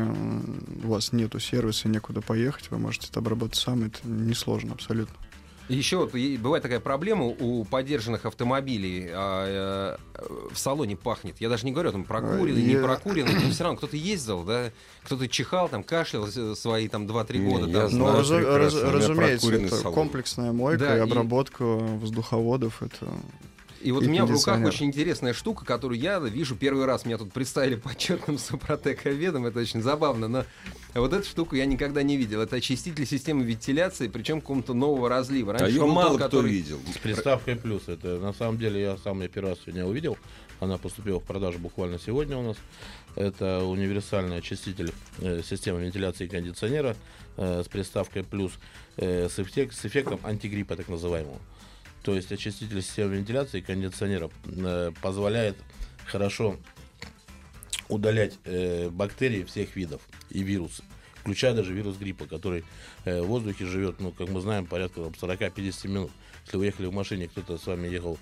у 0.84 0.88
вас 0.88 1.12
нету 1.12 1.40
сервиса, 1.40 1.88
некуда 1.88 2.20
поехать, 2.20 2.70
вы 2.70 2.78
можете 2.78 3.08
это 3.10 3.20
обработать 3.20 3.56
сами, 3.56 3.86
это 3.86 3.98
несложно 4.06 4.72
абсолютно. 4.74 5.14
Еще 5.70 5.98
вот 5.98 6.14
и- 6.14 6.38
бывает 6.38 6.62
такая 6.62 6.80
проблема 6.80 7.26
у 7.26 7.62
подержанных 7.64 8.24
автомобилей. 8.24 9.08
а, 9.12 9.96
э, 10.16 10.24
в 10.50 10.58
салоне 10.58 10.96
пахнет. 10.96 11.36
Я 11.40 11.50
даже 11.50 11.66
не 11.66 11.72
говорю 11.72 11.92
там 11.92 12.04
прокуренный, 12.04 12.62
не 12.62 12.72
Я- 12.72 12.82
прокуренный, 12.82 13.34
но 13.34 13.50
все 13.50 13.64
равно 13.64 13.76
кто-то 13.76 13.94
ездил, 13.96 14.44
да, 14.44 14.70
кто-то 15.04 15.28
чихал, 15.28 15.68
там 15.68 15.82
кашлял 15.82 16.26
э, 16.26 16.54
свои 16.54 16.88
там 16.88 17.06
2-3 17.06 17.38
Не, 17.38 17.50
года. 17.50 17.66
я 17.66 17.80
там. 17.80 17.90
знаю. 17.90 18.12
Но, 18.12 18.18
раз- 18.58 18.74
меня 18.74 18.90
разумеется, 18.92 19.52
это 19.54 19.76
салон. 19.76 19.94
комплексная 19.94 20.52
мойка 20.52 20.78
Да, 20.84 20.94
и 20.96 20.98
и- 20.98 21.02
обработка 21.02 21.64
воздуховодов. 21.64 22.82
Это... 22.82 23.06
И 23.82 23.92
вот 23.92 24.02
и 24.02 24.06
у 24.06 24.10
меня 24.10 24.24
в 24.24 24.30
руках 24.30 24.60
очень 24.64 24.86
интересная 24.86 25.32
штука, 25.32 25.64
которую 25.64 26.00
я 26.00 26.18
вижу 26.18 26.56
первый 26.56 26.84
раз. 26.84 27.04
Меня 27.04 27.18
тут 27.18 27.32
представили 27.32 27.74
почетным 27.76 28.38
супротековедом. 28.38 29.46
Это 29.46 29.60
очень 29.60 29.82
забавно. 29.82 30.28
Но 30.28 30.44
вот 30.94 31.12
эту 31.12 31.24
штуку 31.28 31.54
я 31.54 31.64
никогда 31.66 32.02
не 32.02 32.16
видел. 32.16 32.40
Это 32.40 32.56
очиститель 32.56 33.06
системы 33.06 33.44
вентиляции, 33.44 34.08
причем 34.08 34.40
какого-то 34.40 34.74
нового 34.74 35.08
разлива. 35.08 35.54
А 35.54 35.58
Раньше 35.58 35.76
ее 35.76 35.82
он 35.82 35.88
был 35.88 35.94
мало 35.94 36.08
тот, 36.10 36.18
кто 36.18 36.26
который- 36.38 36.50
видел. 36.50 36.80
С 36.92 36.98
приставкой 36.98 37.56
плюс. 37.56 37.88
Это 37.88 38.18
на 38.18 38.32
самом 38.32 38.58
деле 38.58 38.80
я 38.80 38.96
сам 38.98 39.20
я 39.22 39.28
первый 39.28 39.50
раз 39.50 39.58
сегодня 39.64 39.84
увидел. 39.84 40.16
Она 40.60 40.76
поступила 40.76 41.20
в 41.20 41.24
продажу 41.24 41.58
буквально 41.60 41.98
сегодня 42.00 42.36
у 42.36 42.42
нас. 42.42 42.56
Это 43.14 43.64
универсальный 43.64 44.38
очиститель 44.38 44.92
э, 45.18 45.42
системы 45.42 45.82
вентиляции 45.82 46.24
и 46.24 46.28
кондиционера 46.28 46.96
э, 47.36 47.62
с 47.64 47.68
приставкой 47.68 48.24
плюс 48.24 48.52
э, 48.96 49.28
с, 49.28 49.38
эффект, 49.38 49.74
с 49.76 49.84
эффектом 49.84 50.18
антигриппа 50.24 50.74
так 50.76 50.88
называемого. 50.88 51.38
То 52.02 52.14
есть 52.14 52.32
очиститель 52.32 52.82
системы 52.82 53.16
вентиляции 53.16 53.58
и 53.58 53.62
кондиционера 53.62 54.30
э, 54.44 54.92
позволяет 55.02 55.56
хорошо 56.06 56.56
удалять 57.88 58.38
э, 58.44 58.88
бактерии 58.90 59.44
всех 59.44 59.76
видов 59.76 60.00
и 60.30 60.42
вирусы, 60.42 60.82
включая 61.16 61.54
даже 61.54 61.72
вирус 61.72 61.96
гриппа, 61.96 62.26
который 62.26 62.64
э, 63.04 63.20
в 63.20 63.26
воздухе 63.26 63.66
живет, 63.66 64.00
ну, 64.00 64.12
как 64.12 64.28
мы 64.28 64.40
знаем, 64.40 64.66
порядка 64.66 65.02
там, 65.02 65.12
40-50 65.12 65.88
минут. 65.88 66.10
Если 66.44 66.56
вы 66.56 66.66
ехали 66.66 66.86
в 66.86 66.92
машине, 66.92 67.28
кто-то 67.28 67.58
с 67.58 67.66
вами 67.66 67.88
ехал 67.88 68.18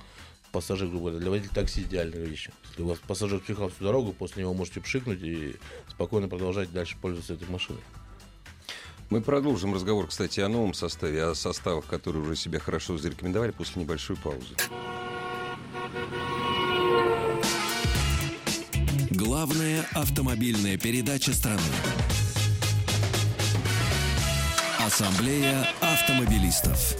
пассажир, 0.52 0.88
грубо 0.88 1.10
говоря, 1.10 1.18
для 1.20 1.30
водителя 1.30 1.54
такси 1.54 1.82
идеальная 1.82 2.24
вещь. 2.24 2.48
Если 2.70 2.82
у 2.82 2.86
вас 2.86 2.98
пассажир 3.06 3.40
приехал 3.40 3.68
всю 3.68 3.84
дорогу, 3.84 4.12
после 4.12 4.42
него 4.42 4.54
можете 4.54 4.80
пшикнуть 4.80 5.22
и 5.22 5.56
спокойно 5.88 6.28
продолжать 6.28 6.72
дальше 6.72 6.96
пользоваться 7.00 7.34
этой 7.34 7.48
машиной. 7.48 7.82
Мы 9.08 9.20
продолжим 9.20 9.72
разговор, 9.72 10.08
кстати, 10.08 10.40
о 10.40 10.48
новом 10.48 10.74
составе, 10.74 11.24
о 11.24 11.34
составах, 11.34 11.86
которые 11.86 12.24
уже 12.24 12.34
себя 12.34 12.58
хорошо 12.58 12.98
зарекомендовали 12.98 13.52
после 13.52 13.82
небольшой 13.82 14.16
паузы. 14.16 14.56
Главная 19.10 19.86
автомобильная 19.94 20.76
передача 20.76 21.32
страны. 21.32 21.60
Ассамблея 24.84 25.66
автомобилистов. 25.80 26.96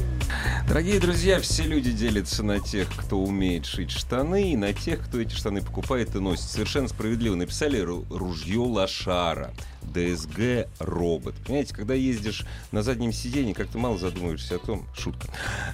Дорогие 0.68 0.98
друзья, 0.98 1.40
все 1.40 1.62
люди 1.62 1.92
делятся 1.92 2.42
на 2.42 2.58
тех, 2.58 2.88
кто 2.96 3.20
умеет 3.20 3.66
шить 3.66 3.92
штаны, 3.92 4.50
и 4.50 4.56
на 4.56 4.72
тех, 4.72 5.00
кто 5.06 5.20
эти 5.20 5.32
штаны 5.32 5.62
покупает 5.62 6.16
и 6.16 6.18
носит. 6.18 6.50
Совершенно 6.50 6.88
справедливо 6.88 7.36
написали 7.36 7.80
ру- 7.80 8.04
ружье 8.10 8.58
лошара. 8.58 9.54
ДСГ 9.82 10.68
робот. 10.80 11.36
Понимаете, 11.46 11.72
когда 11.72 11.94
ездишь 11.94 12.44
на 12.72 12.82
заднем 12.82 13.12
сиденье, 13.12 13.54
как-то 13.54 13.78
мало 13.78 13.96
задумываешься 13.96 14.56
о 14.56 14.58
том, 14.58 14.84
шутка. 14.96 15.28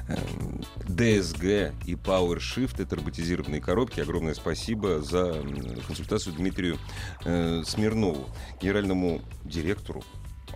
Эм, 0.09 0.63
ДСГ 0.87 1.73
и 1.87 1.95
PowerShift 1.95 2.81
это 2.81 2.97
роботизированные 2.97 3.63
коробки. 3.63 4.01
Огромное 4.01 4.35
спасибо 4.35 5.01
за 5.01 5.43
консультацию 5.87 6.35
Дмитрию 6.35 6.79
э, 7.25 7.63
Смирнову, 7.65 8.29
генеральному 8.61 9.23
директору 9.45 10.05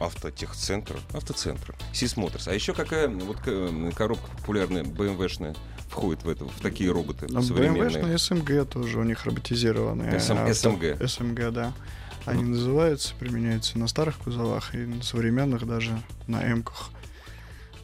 автотехцентра, 0.00 0.98
автоцентра, 1.12 1.74
Сис 1.92 2.16
Моторс. 2.16 2.48
А 2.48 2.54
еще 2.54 2.72
какая 2.74 3.08
вот 3.08 3.38
коробка 3.94 4.30
популярная, 4.38 4.82
BMW-шная, 4.84 5.56
входит 5.88 6.24
в, 6.24 6.28
это, 6.28 6.44
в 6.44 6.60
такие 6.60 6.90
роботы 6.90 7.26
А 7.34 7.42
современные? 7.42 7.90
BMW-шные 8.02 8.18
СМГ 8.18 8.68
тоже 8.68 8.98
у 8.98 9.02
них 9.04 9.24
роботизированные. 9.24 10.12
SM 10.12 10.38
авто- 10.38 10.54
СМГ. 10.54 11.08
СМГ, 11.08 11.50
да. 11.52 11.72
Они 12.24 12.42
называются, 12.42 13.14
применяются 13.14 13.78
на 13.78 13.86
старых 13.86 14.16
кузовах 14.18 14.74
и 14.74 14.78
на 14.78 15.02
современных 15.02 15.64
даже 15.66 15.92
на 16.26 16.42
М-ках. 16.42 16.90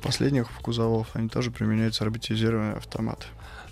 Последних 0.03 0.49
кузовов 0.63 1.09
они 1.15 1.29
тоже 1.29 1.53
применяются 1.53 2.05
роботизированные 2.05 2.75
автоматы. 2.75 3.27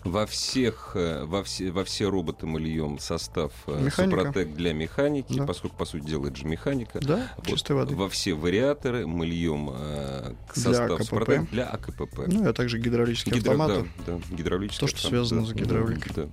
Во 0.04 0.24
всех, 0.26 0.92
э, 0.94 1.24
во 1.24 1.42
все, 1.44 1.70
во 1.70 1.84
все 1.84 2.08
роботы 2.08 2.46
мы 2.46 2.58
льем 2.60 2.98
состав 2.98 3.52
э, 3.66 3.82
Механика. 3.82 4.16
Супротек 4.18 4.54
для 4.54 4.72
механики, 4.72 5.34
Да. 5.34 5.46
поскольку, 5.46 5.76
по 5.76 5.84
сути 5.84 6.04
дела, 6.06 6.28
это 6.28 6.36
же 6.36 6.46
механика. 6.46 7.00
Да, 7.00 7.28
Вот 7.36 7.46
чистой 7.46 7.72
воды. 7.76 7.94
Во 7.94 8.08
все 8.08 8.32
вариаторы 8.34 9.06
мы 9.06 9.26
льем 9.26 9.70
э, 9.74 10.34
к 10.48 10.54
Для 10.54 10.62
состав 10.62 10.90
АКПП. 10.92 11.04
Супротек 11.04 11.50
для 11.50 11.66
АКПП. 11.66 12.18
Ну, 12.28 12.48
а 12.48 12.52
также 12.54 12.78
гидравлические 12.78 13.34
Гидро- 13.34 13.38
автоматы. 13.52 13.90
да, 14.06 14.14
да, 14.18 14.34
гидравлический 14.34 14.80
То, 14.80 14.86
что 14.88 14.96
автомат, 15.06 15.10
связано 15.28 15.40
да, 15.42 15.46
с 15.48 15.52
гидравликой. 15.52 16.12
да. 16.16 16.28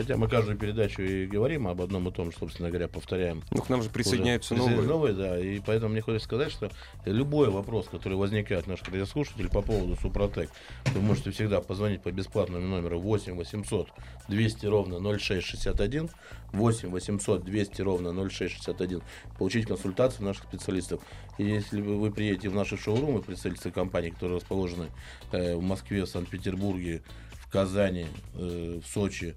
Хотя 0.00 0.16
мы 0.16 0.28
каждую 0.28 0.56
передачу 0.56 1.02
и 1.02 1.26
говорим 1.26 1.68
об 1.68 1.82
одном 1.82 2.08
и 2.08 2.10
том 2.10 2.32
же, 2.32 2.38
собственно 2.38 2.70
говоря, 2.70 2.88
повторяем. 2.88 3.42
Ну, 3.50 3.60
к 3.60 3.68
нам 3.68 3.82
же 3.82 3.90
присоединяются 3.90 4.54
Уже 4.54 4.62
новые. 4.62 4.88
новые, 4.88 5.12
да. 5.12 5.38
И 5.38 5.60
поэтому 5.60 5.92
мне 5.92 6.00
хочется 6.00 6.24
сказать, 6.24 6.50
что 6.50 6.70
любой 7.04 7.50
вопрос, 7.50 7.86
который 7.90 8.16
возникает 8.16 8.66
наших 8.66 8.88
радиослушателей 8.88 9.50
по 9.50 9.60
поводу 9.60 9.96
Супротек, 10.00 10.48
вы 10.94 11.02
можете 11.02 11.32
всегда 11.32 11.60
позвонить 11.60 12.02
по 12.02 12.10
бесплатному 12.10 12.66
номеру 12.66 12.98
8 12.98 13.36
800 13.36 13.88
200 14.28 14.66
ровно 14.66 15.18
0661, 15.18 16.08
8 16.52 16.88
800 16.88 17.44
200 17.44 17.82
ровно 17.82 18.28
0661, 18.30 19.02
получить 19.36 19.66
консультацию 19.66 20.24
наших 20.24 20.44
специалистов. 20.44 21.02
И 21.36 21.44
если 21.44 21.82
вы 21.82 22.10
приедете 22.10 22.48
в 22.48 22.54
наши 22.54 22.78
шоурумы, 22.78 23.20
представительства 23.20 23.70
компании, 23.70 24.08
которые 24.08 24.38
расположены 24.38 24.86
э, 25.32 25.54
в 25.56 25.62
Москве, 25.62 26.06
Санкт-Петербурге, 26.06 27.02
в 27.32 27.50
Казани, 27.50 28.06
э, 28.34 28.80
в 28.82 28.86
Сочи, 28.88 29.34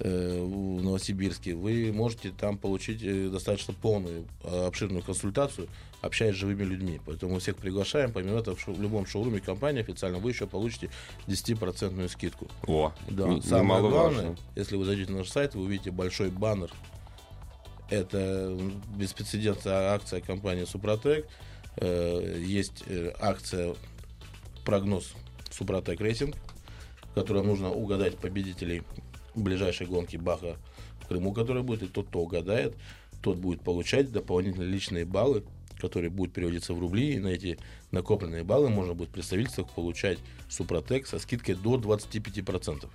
в 0.00 0.82
Новосибирске, 0.82 1.54
вы 1.54 1.92
можете 1.92 2.30
там 2.30 2.58
получить 2.58 3.02
э, 3.02 3.28
достаточно 3.28 3.72
полную, 3.74 4.26
э, 4.42 4.66
обширную 4.66 5.02
консультацию, 5.04 5.68
общаясь 6.02 6.34
с 6.34 6.38
живыми 6.38 6.64
людьми. 6.64 7.00
Поэтому 7.06 7.34
мы 7.34 7.40
всех 7.40 7.56
приглашаем. 7.56 8.12
Помимо 8.12 8.38
этого, 8.40 8.56
в 8.56 8.60
шоу- 8.60 8.74
в 8.74 8.82
любом 8.82 9.06
шоуруме 9.06 9.40
компании 9.40 9.80
официально 9.82 10.18
вы 10.18 10.30
еще 10.30 10.46
получите 10.46 10.90
10% 11.28 12.08
скидку. 12.10 12.48
О, 12.66 12.92
Да. 13.08 13.28
не- 13.28 13.40
Самое 13.42 13.80
главное, 13.82 14.36
если 14.56 14.76
вы 14.76 14.84
зайдете 14.84 15.12
на 15.12 15.18
наш 15.18 15.28
сайт, 15.30 15.54
вы 15.54 15.62
увидите 15.62 15.90
большой 15.92 16.30
баннер. 16.30 16.70
Это 17.90 18.58
беспрецедентная 18.96 19.92
акция 19.92 20.20
компании 20.20 20.64
Супротек. 20.64 21.26
Э, 21.76 22.40
Есть 22.40 22.82
э, 22.86 23.12
акция 23.20 23.74
прогноз 24.64 25.12
Супротек 25.50 26.00
Racing, 26.00 26.34
в 27.10 27.14
которой 27.14 27.44
нужно 27.44 27.70
угадать 27.70 28.16
победителей 28.18 28.82
ближайшей 29.40 29.86
гонки 29.86 30.16
Баха 30.16 30.56
в 31.00 31.06
Крыму, 31.06 31.32
которая 31.32 31.62
будет, 31.62 31.82
и 31.82 31.86
тот, 31.86 32.08
кто 32.08 32.20
угадает, 32.20 32.74
тот 33.22 33.38
будет 33.38 33.62
получать 33.62 34.12
дополнительные 34.12 34.68
личные 34.68 35.04
баллы, 35.04 35.44
которые 35.78 36.10
будут 36.10 36.34
переводиться 36.34 36.74
в 36.74 36.78
рубли, 36.78 37.14
и 37.14 37.18
на 37.18 37.28
эти 37.28 37.58
накопленные 37.90 38.44
баллы 38.44 38.68
можно 38.68 38.94
будет 38.94 39.08
в 39.08 39.12
представительствах 39.12 39.68
получать 39.70 40.18
Супротек 40.48 41.06
со 41.06 41.18
скидкой 41.18 41.54
до 41.54 41.76
25%. 41.76 42.88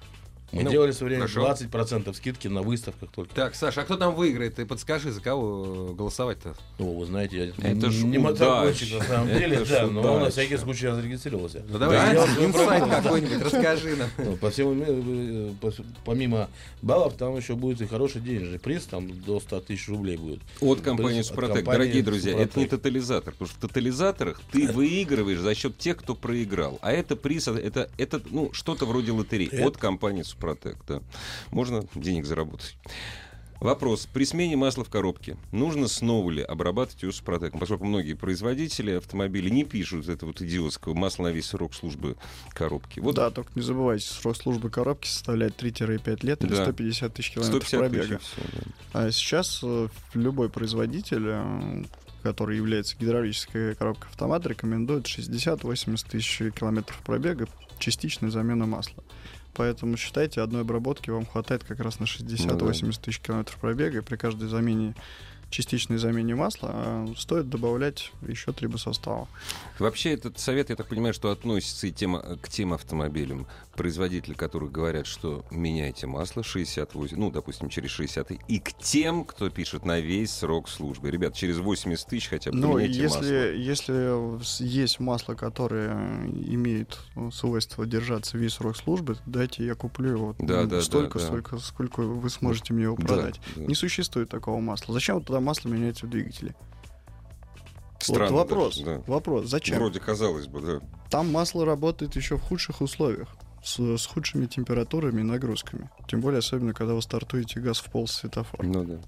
Мы 0.51 0.63
Ну, 0.63 0.71
делали 0.71 0.91
в 0.91 0.95
свое 0.95 1.15
время 1.17 1.27
хорошо. 1.27 1.65
20% 1.65 2.13
скидки 2.15 2.47
на 2.47 2.61
выставках 2.61 3.09
только. 3.11 3.33
Так, 3.35 3.55
Саша, 3.55 3.81
а 3.81 3.83
кто 3.83 3.97
там 3.97 4.15
выиграет? 4.15 4.55
Ты 4.55 4.65
подскажи, 4.65 5.11
за 5.11 5.21
кого 5.21 5.89
э, 5.91 5.93
голосовать-то? 5.95 6.55
Ну, 6.79 6.97
вы 6.97 7.05
знаете, 7.05 7.53
я 7.59 7.71
Это 7.71 7.87
не 7.87 8.17
мотогонщик 8.17 8.97
на 8.99 9.03
самом 9.05 9.27
деле, 9.37 9.57
Это 9.57 9.69
да, 9.69 9.87
но 9.87 10.01
удача. 10.01 10.19
на 10.25 10.29
всякий 10.31 10.57
случай 10.57 10.85
я 10.87 10.95
зарегистрировался. 10.95 11.63
Ну 11.69 11.77
давай, 11.77 12.15
инсайт 12.15 12.83
какой-нибудь, 12.89 13.41
расскажи 13.43 13.95
нам. 13.95 14.09
Ну, 14.17 14.35
по 14.37 14.49
всему 14.49 14.73
э, 14.85 15.51
по- 15.61 15.71
помимо 16.03 16.49
баллов, 16.81 17.13
там 17.15 17.37
еще 17.37 17.55
будет 17.55 17.81
и 17.81 17.85
хороший 17.87 18.21
денежный 18.21 18.59
приз, 18.59 18.85
там 18.85 19.09
до 19.21 19.39
100 19.39 19.61
тысяч 19.61 19.87
рублей 19.87 20.17
будет. 20.17 20.39
От 20.61 20.81
компании 20.81 21.21
Супротек. 21.21 21.65
Дорогие 21.65 22.03
друзья, 22.03 22.37
это 22.37 22.59
не 22.59 22.65
тотализатор, 22.65 23.33
потому 23.33 23.49
что 23.49 23.57
в 23.57 23.61
тотализаторах 23.61 24.41
ты 24.51 24.67
выигрываешь 24.71 25.39
за 25.39 25.53
счет 25.55 25.77
тех, 25.77 25.97
кто 25.97 26.15
проиграл. 26.15 26.79
А 26.81 26.91
это 26.91 27.15
приз, 27.15 27.47
это, 27.47 27.89
это 27.97 28.21
ну, 28.29 28.51
что-то 28.53 28.85
вроде 28.85 29.11
лотереи 29.11 29.61
от 29.61 29.77
компании 29.77 30.23
Супротек. 30.23 30.38
Да. 30.87 31.01
Можно 31.51 31.85
денег 31.95 32.25
заработать. 32.25 32.75
Вопрос. 33.59 34.07
При 34.13 34.23
смене 34.23 34.55
масла 34.55 34.85
в 34.85 34.89
коробке 34.89 35.35
нужно 35.51 35.89
снова 35.89 36.31
ли 36.31 36.41
обрабатывать 36.41 37.03
ее 37.03 37.11
Супротеком? 37.11 37.59
Поскольку 37.59 37.83
многие 37.83 38.13
производители 38.13 38.91
автомобилей 38.91 39.51
не 39.51 39.65
пишут 39.65 40.07
это 40.07 40.25
вот 40.25 40.41
идиотского 40.41 40.93
масла 40.93 41.23
на 41.23 41.27
весь 41.29 41.47
срок 41.47 41.73
службы 41.73 42.15
коробки. 42.53 43.01
Вот 43.01 43.15
Да, 43.15 43.29
только 43.31 43.51
не 43.55 43.61
забывайте, 43.61 44.05
срок 44.05 44.37
службы 44.37 44.69
коробки 44.69 45.07
составляет 45.07 45.61
3-5 45.61 46.25
лет 46.25 46.41
или 46.45 46.51
Да. 46.55 46.63
150 46.63 47.13
тысяч 47.13 47.31
километров 47.31 47.67
150 47.67 47.91
тысяч. 47.91 48.07
пробега. 48.07 48.15
и 48.15 48.17
всё, 48.17 48.41
да. 48.53 48.71
А 48.93 49.11
сейчас 49.11 49.59
э, 49.61 49.87
любой 50.13 50.47
производитель, 50.49 51.25
э, 51.25 51.83
который 52.23 52.55
является 52.55 52.95
гидравлической 52.97 53.75
коробкой 53.75 54.09
автомат, 54.09 54.45
рекомендует 54.47 55.05
60-80 55.05 56.09
тысяч 56.09 56.37
километров 56.57 56.97
пробега, 57.05 57.47
частичная 57.77 58.29
замена 58.29 58.65
масла. 58.65 59.03
Поэтому 59.59 59.97
считайте, 59.97 60.39
одной 60.39 60.61
обработки 60.61 61.09
вам 61.09 61.25
хватает 61.25 61.65
как 61.65 61.81
раз 61.81 61.99
на 61.99 62.05
60-80 62.05 63.01
тысяч 63.01 63.19
километров 63.19 63.57
пробега, 63.57 63.97
и 63.97 64.01
при 64.01 64.15
каждой 64.15 64.47
замене 64.47 64.95
частичной 65.49 65.97
замене 65.97 66.35
масла 66.35 66.71
э, 66.73 67.07
стоит 67.17 67.49
добавлять 67.49 68.11
еще 68.27 68.51
три 68.53 68.69
состава. 68.77 69.27
Вообще 69.79 70.11
этот 70.13 70.39
совет, 70.39 70.69
я 70.69 70.75
так 70.75 70.87
понимаю, 70.87 71.13
что 71.13 71.31
относится 71.31 71.87
и 71.87 71.91
тем, 71.91 72.21
к 72.41 72.49
тем 72.49 72.73
автомобилям, 72.73 73.47
производители 73.75 74.33
которых 74.33 74.71
говорят, 74.71 75.07
что 75.07 75.45
меняйте 75.51 76.05
масло 76.05 76.43
68, 76.43 77.17
ну, 77.17 77.31
допустим, 77.31 77.69
через 77.69 77.89
60, 77.91 78.31
и 78.47 78.59
к 78.59 78.73
тем, 78.73 79.23
кто 79.25 79.49
пишет 79.49 79.85
на 79.85 79.99
весь 79.99 80.31
срок 80.31 80.69
службы. 80.69 81.09
Ребят, 81.09 81.33
через 81.33 81.57
80 81.57 82.07
тысяч 82.07 82.27
хотя 82.27 82.51
бы 82.51 82.57
Но 82.57 82.73
поменяйте 82.73 82.99
если, 82.99 83.17
масло. 83.17 83.53
если 83.53 84.63
есть 84.63 84.99
масло, 84.99 85.33
которое 85.33 85.93
имеет 86.27 86.99
э, 87.15 87.29
свойство 87.33 87.85
держаться 87.85 88.37
весь 88.37 88.53
срок 88.53 88.75
службы, 88.77 89.15
дайте 89.25 89.65
я 89.65 89.75
куплю 89.75 90.09
его 90.11 90.35
Да, 90.39 90.65
да, 90.65 90.81
столько, 90.81 91.17
да, 91.19 91.23
да. 91.23 91.27
столько, 91.27 91.57
сколько 91.59 92.01
вы 92.01 92.29
сможете 92.29 92.73
мне 92.73 92.83
его 92.83 92.95
Да, 92.97 93.05
продать. 93.07 93.39
да. 93.55 93.63
Не 93.63 93.75
существует 93.75 94.29
такого 94.29 94.59
масла. 94.59 94.93
Зачем 94.93 95.23
тогда 95.23 95.38
масло 95.39 95.69
меняется 95.69 96.05
в 96.05 96.09
двигателе? 96.09 96.55
Странно 97.99 98.31
вот 98.31 98.49
вопрос. 98.49 98.77
даже, 98.79 98.97
да. 98.99 99.03
Вопрос. 99.07 99.45
Зачем? 99.47 99.77
Вроде 99.77 99.99
казалось 99.99 100.47
бы, 100.47 100.61
да. 100.61 100.79
Там 101.09 101.31
масло 101.31 101.65
работает 101.65 102.15
еще 102.15 102.37
в 102.37 102.41
худших 102.41 102.81
условиях. 102.81 103.27
с, 103.63 103.77
с 103.97 104.05
худшими 104.05 104.45
температурами 104.45 105.19
и 105.19 105.23
нагрузками. 105.23 105.89
Тем 106.07 106.21
более, 106.21 106.39
особенно, 106.39 106.73
когда 106.73 106.93
вы 106.93 107.01
стартуете 107.01 107.59
газ 107.59 107.79
в 107.79 107.91
пол 107.91 108.07
светофор. 108.07 108.65
Ну 108.65 108.85
да. 108.85 108.99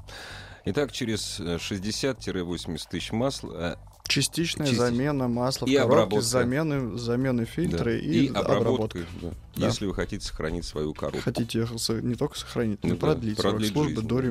Итак, 0.66 0.92
через 0.92 1.40
э, 1.40 1.56
60-80 1.56 2.80
тысяч 2.90 3.12
масла, 3.14 3.54
э, 3.54 3.76
Частичная 4.08 4.68
Частич- 4.68 4.76
замена 4.78 5.30
масла 5.30 5.66
И 5.68 5.70
в 5.70 5.74
коробке, 5.80 5.94
обработка. 5.94 6.26
замены, 6.26 6.98
замены 6.98 7.46
фильтра 7.46 7.86
да, 7.86 7.98
и, 7.98 8.26
и 8.26 8.28
обработка, 8.28 9.00
да, 9.22 9.30
Да. 9.56 9.68
если 9.68 9.86
вы 9.86 9.94
хотите 9.96 10.26
сохранить 10.26 10.66
свою 10.66 10.94
коробку. 10.94 11.22
Хотите 11.22 11.66
не 12.02 12.16
только 12.16 12.38
сохранить, 12.38 12.84
но 12.84 12.90
Ну 12.90 12.96
и 12.96 12.98
да, 12.98 13.08
продлить, 13.08 13.40
срок 13.40 13.54
продлить 13.54 13.72
службы 13.72 13.96
жизнь, 13.96 14.08
до 14.08 14.16
да. 14.16 14.22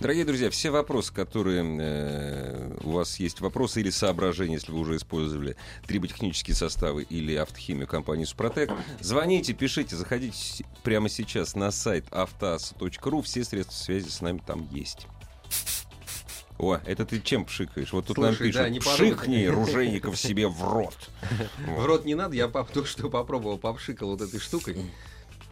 Дорогие 0.00 0.24
друзья, 0.24 0.50
все 0.50 0.70
вопросы, 0.70 1.12
которые 1.12 1.64
э, 1.64 2.78
у 2.82 2.90
вас 2.90 3.18
есть, 3.20 3.40
вопросы 3.40 3.80
или 3.80 3.90
соображения, 3.90 4.54
если 4.54 4.72
вы 4.72 4.80
уже 4.80 4.96
использовали 4.96 5.56
триботехнические 5.86 6.54
составы 6.54 7.02
или 7.02 7.34
автохимию 7.34 7.86
компании 7.86 8.24
«Супротек», 8.24 8.70
звоните, 9.00 9.52
пишите, 9.52 9.96
заходите 9.96 10.64
прямо 10.82 11.08
сейчас 11.08 11.54
на 11.54 11.70
сайт 11.70 12.04
автоаса.ру, 12.10 13.22
все 13.22 13.44
средства 13.44 13.74
связи 13.74 14.08
с 14.08 14.20
нами 14.20 14.42
там 14.44 14.68
есть. 14.70 15.06
О, 16.58 16.78
это 16.84 17.04
ты 17.04 17.20
чем 17.20 17.44
пшикаешь? 17.44 17.92
Вот 17.92 18.06
тут 18.06 18.18
нам 18.18 18.34
Слушай, 18.34 18.52
да, 18.52 18.68
пишут, 18.68 18.72
не 18.72 18.80
подумай. 18.80 19.14
пшикни 19.14 19.46
ружейников 19.46 20.16
себе 20.16 20.46
в 20.46 20.62
рот. 20.62 20.96
В 21.58 21.84
рот 21.84 22.04
не 22.04 22.14
надо, 22.14 22.36
я 22.36 22.48
только 22.48 22.88
что 22.88 23.10
попробовал, 23.10 23.58
попшикал 23.58 24.10
вот 24.10 24.20
этой 24.20 24.38
штукой. 24.38 24.76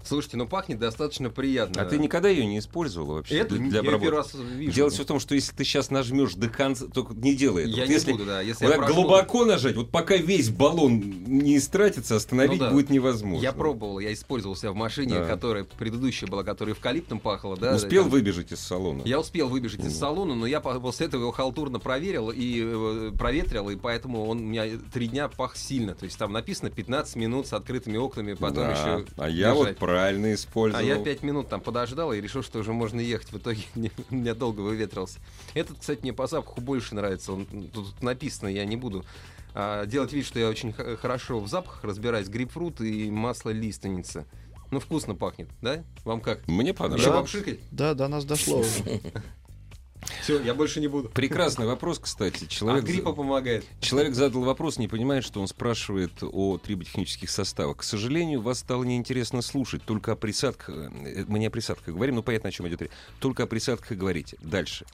Слушайте, 0.04 0.36
ну 0.36 0.46
пахнет 0.46 0.78
достаточно 0.78 1.30
приятно. 1.30 1.82
А 1.82 1.84
ты 1.84 1.98
никогда 1.98 2.28
ее 2.28 2.44
не 2.46 2.58
использовал 2.58 3.14
вообще 3.14 3.38
Это 3.38 3.54
для, 3.56 3.64
я 3.64 3.70
для 3.70 3.80
обработки? 3.80 4.14
раз 4.14 4.34
вижу. 4.34 4.72
Дело 4.72 4.90
все 4.90 5.02
в 5.02 5.06
том, 5.06 5.20
что 5.20 5.34
если 5.34 5.54
ты 5.54 5.64
сейчас 5.64 5.90
нажмешь 5.90 6.34
до 6.34 6.48
конца, 6.48 6.86
только 6.86 7.14
не 7.14 7.34
делай 7.34 7.62
это. 7.64 7.70
Я 7.72 7.82
Вот 7.82 7.88
не 7.88 7.94
если 7.94 8.12
буду, 8.12 8.24
да. 8.26 8.40
Если 8.40 8.64
вот 8.64 8.72
я 8.72 8.78
прошу- 8.78 8.94
глубоко 8.94 9.44
нажать, 9.44 9.76
вот 9.76 9.90
пока 9.90 10.16
весь 10.16 10.50
баллон 10.50 11.00
не 11.26 11.56
истратится, 11.56 12.16
остановить 12.16 12.60
Ну 12.60 12.66
да. 12.66 12.70
будет 12.70 12.90
невозможно. 12.90 13.42
Я 13.42 13.52
пробовал, 13.52 13.98
я 13.98 14.12
использовал 14.12 14.56
себя 14.56 14.72
в 14.72 14.74
машине, 14.76 15.14
Да. 15.20 15.26
которая 15.26 15.64
предыдущая 15.64 16.28
была, 16.28 16.42
которая 16.44 16.74
эвкалиптом 16.74 17.20
пахла, 17.20 17.56
да. 17.56 17.74
Успел 17.76 18.02
там- 18.04 18.10
выбежать 18.12 18.52
из 18.52 18.60
салона. 18.60 19.02
Я 19.04 19.20
успел 19.20 19.48
выбежать 19.48 19.84
из 19.84 19.96
салона, 19.98 20.34
но 20.34 20.46
я 20.46 20.60
по- 20.60 20.78
после 20.80 21.06
этого 21.06 21.22
его 21.22 21.32
халтурно 21.32 21.78
проверил 21.78 22.30
и 22.30 22.62
э, 22.64 23.12
проветрил, 23.16 23.70
и 23.70 23.76
поэтому 23.76 24.26
он 24.26 24.38
у 24.38 24.42
меня 24.42 24.66
три 24.92 25.08
дня 25.08 25.28
пах 25.28 25.56
сильно. 25.56 25.94
То 25.94 26.04
есть 26.04 26.18
там 26.18 26.32
написано 26.32 26.70
15 26.70 27.16
минут 27.16 27.46
с 27.46 27.52
открытыми 27.52 27.96
окнами, 27.96 28.34
потом 28.34 28.64
Да. 28.64 28.72
еще. 28.72 29.06
А 29.16 29.28
я 29.28 29.54
вот 29.54 29.62
держать. 29.64 29.78
Правильно 29.92 30.34
использовал. 30.34 30.82
А 30.84 30.86
я 30.86 30.98
5 30.98 31.22
минут 31.22 31.48
там 31.48 31.60
подождал 31.60 32.12
и 32.12 32.20
решил, 32.20 32.42
что 32.42 32.58
уже 32.58 32.72
можно 32.72 33.00
ехать. 33.00 33.32
В 33.32 33.38
итоге 33.38 33.62
не- 33.74 33.90
у 34.10 34.14
меня 34.14 34.34
долго 34.34 34.60
выветрился. 34.60 35.18
Этот, 35.54 35.78
кстати, 35.78 36.00
мне 36.02 36.12
по 36.12 36.26
запаху 36.26 36.60
больше 36.60 36.94
нравится. 36.94 37.32
Он, 37.32 37.46
тут 37.72 38.02
написано, 38.02 38.48
я 38.48 38.64
не 38.64 38.76
буду 38.76 39.04
а, 39.54 39.86
делать 39.86 40.12
вид, 40.12 40.24
что 40.26 40.38
я 40.38 40.48
очень 40.48 40.72
х- 40.72 40.96
хорошо 40.96 41.40
в 41.40 41.48
запахах 41.48 41.84
разбираюсь. 41.84 42.28
Грейпфрут 42.28 42.80
и 42.80 43.10
масло 43.10 43.50
лиственница. 43.50 44.26
Ну, 44.70 44.80
вкусно 44.80 45.14
пахнет, 45.14 45.48
да? 45.60 45.84
Вам 46.04 46.20
как? 46.22 46.48
Мне 46.48 46.70
Еще 46.70 46.74
понравилось. 46.74 47.04
Да. 47.04 47.20
попшикать? 47.20 47.58
Да, 47.70 47.94
до 47.94 48.08
нас 48.08 48.24
дошло 48.24 48.60
уже. 48.60 48.70
Все, 50.22 50.40
я 50.42 50.54
больше 50.54 50.80
не 50.80 50.88
буду. 50.88 51.08
Прекрасный 51.10 51.66
вопрос, 51.66 51.98
кстати. 51.98 52.44
А 52.44 52.48
Человек, 52.48 52.84
гриппа 52.84 53.12
помогает. 53.12 53.64
человек 53.80 54.14
задал 54.14 54.42
вопрос, 54.42 54.78
не 54.78 54.88
понимает, 54.88 55.24
что 55.24 55.40
он 55.40 55.46
спрашивает 55.48 56.12
о 56.22 56.58
триботехнических 56.58 57.30
составах. 57.30 57.78
К 57.78 57.82
сожалению, 57.82 58.40
вас 58.40 58.58
стало 58.60 58.84
неинтересно 58.84 59.42
слушать. 59.42 59.82
Только 59.84 60.12
о 60.12 60.16
присадках... 60.16 60.68
э, 60.70 61.24
Мы 61.28 61.38
не 61.38 61.46
о 61.46 61.50
присадках 61.50 61.94
говорим, 61.94 62.16
но 62.16 62.22
понятно, 62.22 62.48
о 62.48 62.52
чем 62.52 62.66
идет 62.68 62.82
речь. 62.82 62.90
Только 63.20 63.44
о 63.44 63.46
присадках 63.46 63.92
и 63.92 63.94
говорите. 63.94 64.36
Дальше. 64.42 64.86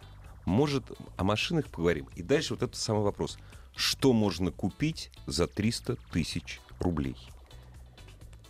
Может, 0.44 0.84
о 1.16 1.24
машинах 1.24 1.66
поговорим. 1.66 2.06
И 2.16 2.22
дальше 2.22 2.54
вот 2.54 2.62
этот 2.62 2.76
самый 2.76 3.02
вопрос. 3.02 3.38
Что 3.76 4.12
можно 4.12 4.50
купить 4.50 5.10
за 5.26 5.46
300 5.46 5.96
тысяч 6.12 6.60
рублей? 6.80 7.16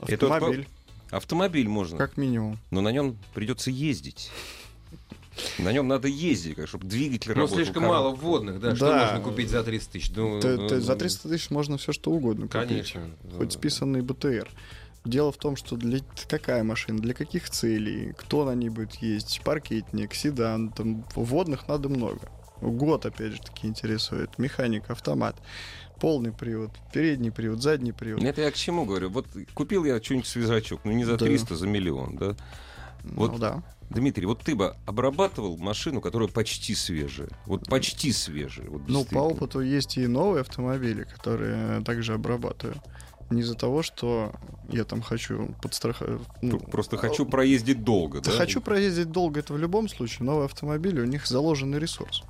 Это 0.07 0.27
вот 0.27 0.35
Автомобиль, 0.37 0.69
Автомобиль 1.11 1.69
можно, 1.69 1.99
как 1.99 2.17
минимум. 2.17 2.59
но 2.71 2.81
на 2.81 2.91
нем 2.93 3.17
придется 3.35 3.71
ездить. 3.71 4.31
На 5.59 5.73
нем 5.73 5.89
надо 5.89 6.09
ездить, 6.09 6.57
как, 6.57 6.69
чтобы 6.69 6.87
двигатель 6.87 7.31
Ну, 7.31 7.37
работал. 7.37 7.57
слишком 7.57 7.83
коробка. 7.85 8.03
мало 8.03 8.15
вводных, 8.15 8.61
да. 8.61 8.75
Что 8.77 8.87
Да. 8.87 9.05
можно 9.05 9.21
купить 9.21 9.51
за 9.51 9.63
300 9.63 9.93
тысяч? 9.93 10.11
Ну, 10.15 10.41
Т- 10.41 10.57
ну, 10.57 10.69
т- 10.69 10.81
За 10.81 10.93
ну, 10.93 10.99
300 10.99 11.29
тысяч 11.29 11.51
можно 11.51 11.77
все 11.79 11.93
что 11.93 12.11
угодно 12.11 12.47
купить. 12.49 12.69
Конечно. 12.69 13.11
Хоть 13.37 13.53
списанный 13.53 14.03
БТР. 14.03 14.49
Дело 15.05 15.33
в 15.33 15.37
том, 15.37 15.57
что 15.57 15.77
для 15.77 16.01
какая 16.29 16.63
машина, 16.65 16.99
для 16.99 17.15
каких 17.15 17.49
целей, 17.49 18.13
кто 18.19 18.45
на 18.45 18.55
ней 18.55 18.69
будет 18.69 18.95
ездить, 18.97 19.41
паркетник, 19.45 20.13
седан, 20.15 20.71
там 20.71 21.05
вводных 21.15 21.69
надо 21.69 21.89
много. 21.89 22.21
Год, 22.61 23.07
опять 23.07 23.33
же 23.35 23.39
таки, 23.41 23.69
интересует. 23.69 24.37
Механик, 24.39 24.91
автомат, 24.91 25.37
полный 26.01 26.33
привод, 26.33 26.73
передний 26.93 27.31
привод, 27.31 27.63
задний 27.63 27.93
привод. 27.93 28.23
Это 28.25 28.43
я 28.43 28.51
к 28.51 28.55
чему 28.57 28.85
говорю? 28.85 29.09
Вот 29.11 29.27
купил 29.55 29.85
я 29.85 30.03
что-нибудь 30.03 30.27
свежачок, 30.27 30.81
ну 30.85 30.91
не 30.93 31.05
за 31.05 31.13
Да. 31.17 31.25
300, 31.25 31.55
за 31.57 31.67
миллион, 31.69 32.17
да? 32.17 32.37
вот- 33.05 33.33
Ну 33.33 33.39
да. 33.39 33.63
Дмитрий, 33.91 34.27
вот 34.27 34.41
ты 34.43 34.55
бы 34.55 34.77
обрабатывал 34.87 35.57
машину, 35.57 36.01
которая 36.01 36.29
почти 36.29 36.75
свежая. 36.75 37.29
Вот 37.47 37.67
почти 37.69 38.13
свежая. 38.13 38.69
Вот 38.69 38.83
Ну, 38.89 39.05
по 39.05 39.19
опыту 39.19 39.61
есть 39.61 39.97
и 39.97 40.07
новые 40.07 40.43
автомобили, 40.43 41.05
которые 41.05 41.83
также 41.85 42.15
обрабатываю. 42.15 42.77
Не 43.31 43.43
из-за 43.43 43.55
того, 43.55 43.83
что 43.83 44.33
я 44.71 44.85
там 44.85 45.03
хочу 45.03 45.55
подстраховать. 45.63 46.21
Пр- 46.41 46.59
Просто 46.71 46.97
хочу 46.97 47.27
проездить 47.27 47.85
долго, 47.85 48.21
да? 48.23 48.31
Хочу 48.31 48.61
проездить 48.63 49.11
долго, 49.11 49.41
это 49.41 49.53
в 49.53 49.59
любом 49.59 49.89
случае. 49.89 50.25
Новые 50.27 50.47
автомобили, 50.47 51.01
у 51.01 51.05
них 51.05 51.27
заложенный 51.27 51.79
ресурс. 51.79 52.23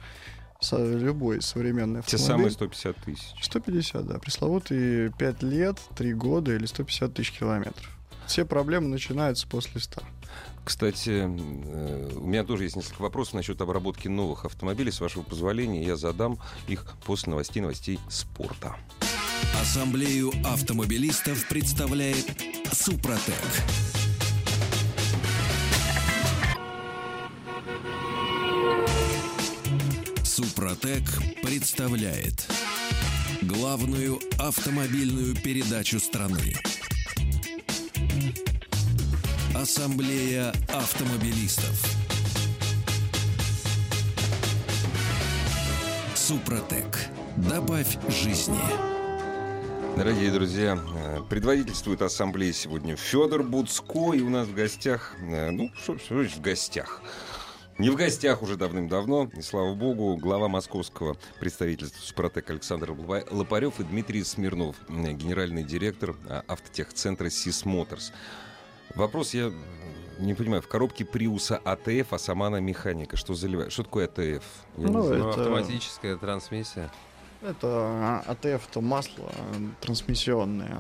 Любой 0.73 1.41
современный 1.41 2.03
Те 2.03 2.17
автомобиль. 2.17 2.27
самые 2.27 2.51
150 2.51 2.97
тысяч. 3.05 3.33
150, 3.43 4.07
да. 4.07 4.19
Пресловутые 4.19 5.13
5 5.17 5.43
лет, 5.45 5.79
3 5.97 6.15
года 6.15 6.53
или 6.55 6.67
150 6.67 7.15
тысяч 7.15 7.31
километров. 7.39 7.97
Все 8.27 8.45
проблемы 8.45 8.89
начинаются 8.89 9.47
после 9.47 9.81
100. 9.81 10.03
Кстати, 10.69 11.25
э, 11.25 12.11
у 12.15 12.27
меня 12.27 12.45
тоже 12.45 12.65
есть 12.65 12.77
несколько 12.77 13.01
вопросов 13.01 13.33
насчет 13.33 13.59
обработки 13.63 14.07
новых 14.07 14.45
автомобилей. 14.45 14.93
С 14.93 15.01
вашего 15.01 15.23
позволения, 15.23 15.83
я 15.83 15.97
задам 15.97 16.39
их 16.67 16.85
после 17.07 17.31
новостей 17.31 17.63
новостей 17.63 17.99
спорта. 18.11 18.77
Ассамблею 19.63 20.31
автомобилистов 20.45 21.49
представляет 21.49 22.27
Супротек. 22.71 23.33
Супротек 30.23 31.03
представляет 31.43 32.47
главную 33.41 34.21
автомобильную 34.39 35.35
передачу 35.35 35.99
страны. 35.99 36.57
Ассамблея 39.59 40.53
автомобилистов. 40.69 41.85
Супротек. 46.15 46.97
Добавь 47.37 47.99
жизни. 48.09 48.57
Дорогие 49.97 50.31
друзья, 50.31 50.79
э, 50.95 51.23
предводительствует 51.29 52.03
ассамблея 52.03 52.53
сегодня 52.53 52.95
Федор 52.95 53.43
Буцко, 53.43 54.13
и 54.15 54.21
у 54.21 54.31
нас 54.31 54.47
в 54.47 54.55
гостях, 54.55 55.17
э, 55.23 55.51
ну, 55.51 55.73
что, 55.83 55.99
что 55.99 56.15
в 56.15 56.41
гостях? 56.41 57.03
Не 57.79 57.91
в 57.91 57.97
гостях 57.97 58.43
уже 58.43 58.55
давным-давно, 58.55 59.29
и 59.37 59.43
слава 59.43 59.75
богу, 59.75 60.17
глава 60.19 60.47
московского 60.47 61.17
представительства 61.41 62.01
Супротек 62.01 62.49
Александр 62.51 62.93
Лопа- 62.93 63.27
Лопарев 63.33 63.81
и 63.81 63.83
Дмитрий 63.83 64.23
Смирнов, 64.23 64.77
э, 64.89 65.13
генеральный 65.15 65.65
директор 65.65 66.15
автотехцентра 66.47 67.29
СИС 67.29 67.65
Motors. 67.65 68.13
Вопрос 68.95 69.35
я 69.35 69.53
не 70.19 70.35
понимаю, 70.35 70.63
в 70.63 70.69
коробке 70.69 71.05
Приуса 71.05 71.59
ATF, 71.65 72.13
а 72.13 72.19
сама 72.19 72.49
она 72.49 72.61
механика. 72.61 73.17
Что 73.17 73.35
заливает? 73.35 73.71
Что 73.73 73.85
такое 73.85 74.07
ATF? 74.07 74.19
Я 74.77 74.87
Ну. 74.87 74.93
Ну, 74.93 75.13
это- 75.13 75.29
автоматическая 75.31 76.17
трансмиссия. 76.17 76.91
Это 77.41 78.25
ATF, 78.27 78.67
то 78.73 78.81
масло 78.81 79.31
э, 79.31 79.55
трансмиссионное. 79.81 80.77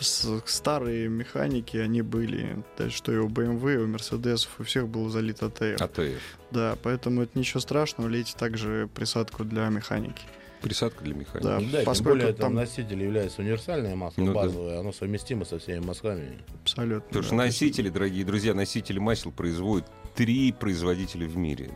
С- 0.00 0.42
Старые 0.46 1.08
механики, 1.08 1.76
они 1.76 2.02
были, 2.02 2.64
то 2.76 2.84
есть, 2.86 2.96
что 2.96 3.12
и 3.12 3.18
у 3.18 3.28
BMW, 3.28 3.74
и 3.74 3.76
у 3.76 3.86
Mercedes, 3.86 4.48
у 4.58 4.64
всех 4.64 4.88
был 4.88 5.08
залит 5.10 5.44
ATF. 5.44 5.80
ATF. 5.80 6.20
Да, 6.50 6.76
поэтому 6.82 7.22
это 7.22 7.38
ничего 7.38 7.60
страшного, 7.60 8.08
лейте 8.08 8.34
также 8.36 8.88
присадку 8.92 9.44
для 9.44 9.68
механики. 9.68 10.22
Присадка 10.62 11.02
для 11.04 11.14
механики. 11.14 11.44
Да, 11.44 11.58
Ну 11.60 11.66
да, 11.70 11.76
тем 11.78 11.84
поскольку 11.86 12.18
более 12.18 12.32
там 12.32 12.54
носитель 12.54 13.02
является 13.02 13.42
универсальное 13.42 13.96
масло, 13.96 14.20
Ну 14.22 14.26
да. 14.28 14.32
базовое, 14.34 14.78
оно 14.80 14.92
совместимо 14.92 15.44
со 15.44 15.58
всеми 15.58 15.84
маслами. 15.84 16.38
абсолютно. 16.62 17.00
Потому 17.08 17.22
что 17.24 17.32
да. 17.32 17.36
носители, 17.44 17.88
дорогие 17.88 18.24
друзья, 18.24 18.54
носители 18.54 18.98
масел 18.98 19.32
производят 19.32 19.90
три 20.14 20.52
производителя 20.52 21.26
в 21.26 21.36
мире. 21.36 21.70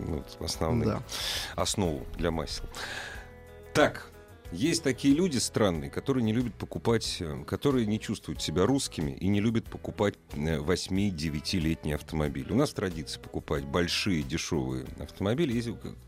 Ну, 0.00 0.16
вот 0.16 0.36
основные, 0.40 0.86
Да. 0.88 1.02
основу 1.56 2.04
для 2.16 2.30
масел. 2.30 2.64
Так, 3.72 4.10
есть 4.52 4.82
такие 4.82 5.14
люди 5.14 5.38
странные, 5.38 5.90
которые 5.90 6.24
не 6.24 6.32
любят 6.32 6.54
покупать, 6.54 7.18
э, 7.20 7.44
которые 7.46 7.86
не 7.86 8.00
чувствуют 8.00 8.40
себя 8.40 8.64
русскими 8.66 9.12
и 9.12 9.28
не 9.28 9.40
любят 9.40 9.64
покупать 9.64 10.14
8-9-летний 10.32 11.92
автомобиль. 11.92 12.50
У 12.50 12.56
нас 12.56 12.72
традиция 12.72 13.22
покупать 13.22 13.64
большие 13.64 14.22
дешевые 14.22 14.86
автомобили. 14.98 15.62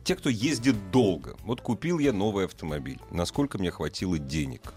Те, 0.05 0.16
кто 0.16 0.31
ездит 0.31 0.90
долго. 0.90 1.37
Вот 1.44 1.61
купил 1.61 1.98
я 1.98 2.12
новый 2.12 2.46
автомобиль. 2.46 2.98
Насколько 3.11 3.59
мне 3.59 3.70
хватило 3.70 4.18
денег? 4.18 4.74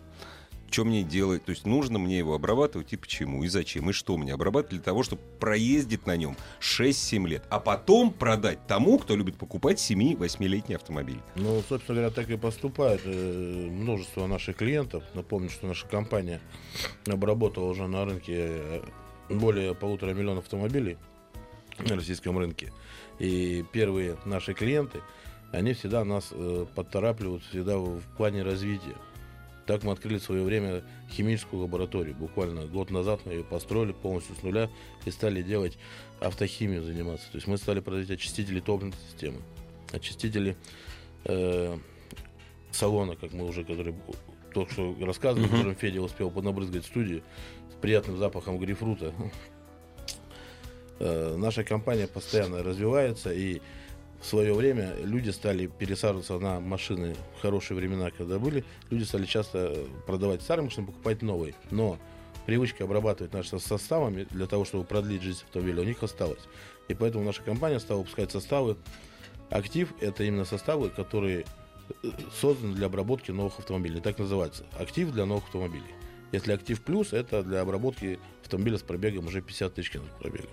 Что 0.73 0.85
мне 0.85 1.03
делать? 1.03 1.45
То 1.45 1.51
есть 1.51 1.65
нужно 1.65 1.99
мне 1.99 2.17
его 2.17 2.33
обрабатывать 2.33 2.91
и 2.93 2.97
почему, 2.97 3.43
и 3.43 3.47
зачем, 3.47 3.89
и 3.89 3.93
что 3.93 4.17
мне 4.17 4.33
обрабатывать 4.33 4.71
для 4.71 4.81
того, 4.81 5.03
чтобы 5.03 5.21
проездить 5.39 6.07
на 6.07 6.17
нем 6.17 6.35
6-7 6.61 7.27
лет, 7.27 7.43
а 7.49 7.59
потом 7.59 8.11
продать 8.11 8.65
тому, 8.67 8.97
кто 8.97 9.15
любит 9.15 9.35
покупать 9.35 9.77
7-8-летний 9.77 10.75
автомобиль. 10.75 11.19
Ну, 11.35 11.61
собственно 11.69 11.99
говоря, 11.99 12.09
так 12.09 12.29
и 12.29 12.37
поступает 12.37 13.01
э, 13.05 13.69
множество 13.71 14.25
наших 14.25 14.57
клиентов. 14.57 15.03
Напомню, 15.13 15.49
что 15.49 15.67
наша 15.67 15.85
компания 15.87 16.41
обработала 17.05 17.69
уже 17.69 17.87
на 17.87 18.05
рынке 18.05 18.33
э, 18.35 18.81
более 19.29 19.75
полутора 19.75 20.13
миллионов 20.13 20.45
автомобилей 20.45 20.97
на 21.77 21.95
российском 21.95 22.37
рынке. 22.37 22.73
И 23.19 23.63
первые 23.71 24.17
наши 24.25 24.53
клиенты, 24.55 25.01
они 25.51 25.73
всегда 25.73 26.03
нас 26.03 26.29
э, 26.31 26.65
подторапливают 26.73 27.43
всегда 27.43 27.77
в, 27.77 27.99
в 27.99 28.17
плане 28.17 28.41
развития. 28.41 28.95
Так 29.65 29.83
мы 29.83 29.93
открыли 29.93 30.17
в 30.17 30.23
свое 30.23 30.43
время 30.43 30.83
химическую 31.09 31.61
лабораторию. 31.61 32.15
Буквально 32.15 32.65
год 32.67 32.91
назад 32.91 33.21
мы 33.25 33.31
ее 33.33 33.43
построили 33.43 33.93
полностью 33.93 34.35
с 34.35 34.43
нуля 34.43 34.69
и 35.05 35.11
стали 35.11 35.41
делать 35.41 35.77
автохимию 36.19 36.83
заниматься. 36.83 37.31
То 37.31 37.37
есть 37.37 37.47
мы 37.47 37.57
стали 37.57 37.79
производить 37.79 38.11
очистители 38.19 38.59
топливной 38.59 38.97
системы, 39.09 39.39
очистители 39.93 40.57
э, 41.25 41.77
салона, 42.71 43.15
как 43.15 43.31
мы 43.31 43.45
уже, 43.47 43.63
который 43.63 43.95
только 44.53 44.73
что 44.73 44.95
рассказывали, 45.01 45.47
Мгм. 45.47 45.55
которым 45.55 45.75
Федя 45.75 46.01
успел 46.01 46.29
понабрызгать 46.29 46.83
в 46.83 46.87
студии, 46.87 47.23
с 47.71 47.75
приятным 47.81 48.17
запахом 48.17 48.59
грейпфрута. 48.59 49.13
Э, 50.99 51.35
Наша 51.37 51.63
компания 51.63 52.07
постоянно 52.07 52.63
развивается, 52.63 53.33
и 53.33 53.61
в 54.23 54.25
свое 54.25 54.53
время 54.53 54.95
люди 55.03 55.31
стали 55.31 55.67
пересаживаться 55.67 56.39
на 56.39 56.61
машины 56.61 57.13
в 57.37 57.41
хорошие 57.41 57.75
времена, 57.75 58.09
когда 58.09 58.39
были. 58.39 58.63
Люди 58.89 59.03
стали 59.03 59.25
часто 59.25 59.85
продавать 60.07 60.41
старые 60.41 60.63
машины, 60.63 60.87
покупать 60.87 61.21
новые. 61.21 61.55
Но 61.71 61.99
привычка 62.45 62.85
обрабатывать 62.85 63.33
наши 63.33 63.59
составами 63.59 64.25
для 64.31 64.47
того, 64.47 64.63
чтобы 64.63 64.85
продлить 64.85 65.21
жизнь 65.21 65.43
автомобиля, 65.43 65.81
у 65.81 65.83
них 65.83 66.01
осталась. 66.01 66.39
И 66.87 66.93
поэтому 66.93 67.25
наша 67.25 67.43
компания 67.43 67.81
стала 67.81 67.99
выпускать 67.99 68.31
составы. 68.31 68.77
Актив– 69.49 69.93
это 69.99 70.23
именно 70.23 70.45
составы, 70.45 70.89
которые 70.89 71.45
э, 72.03 72.09
созданы 72.39 72.75
для 72.75 72.85
обработки 72.85 73.31
новых 73.31 73.59
автомобилей. 73.59 73.99
Так 73.99 74.19
называется. 74.19 74.63
Актив 74.79 75.11
для 75.11 75.25
новых 75.25 75.43
автомобилей. 75.43 75.83
Если 76.31 76.53
актив 76.53 76.81
плюс, 76.81 77.11
это 77.11 77.43
для 77.43 77.59
обработки 77.59 78.19
автомобиля 78.41 78.77
с 78.77 78.83
пробегом 78.83 79.27
уже 79.27 79.41
50 79.41 79.73
тысяч 79.73 79.91
километров 79.91 80.17
пробега. 80.19 80.47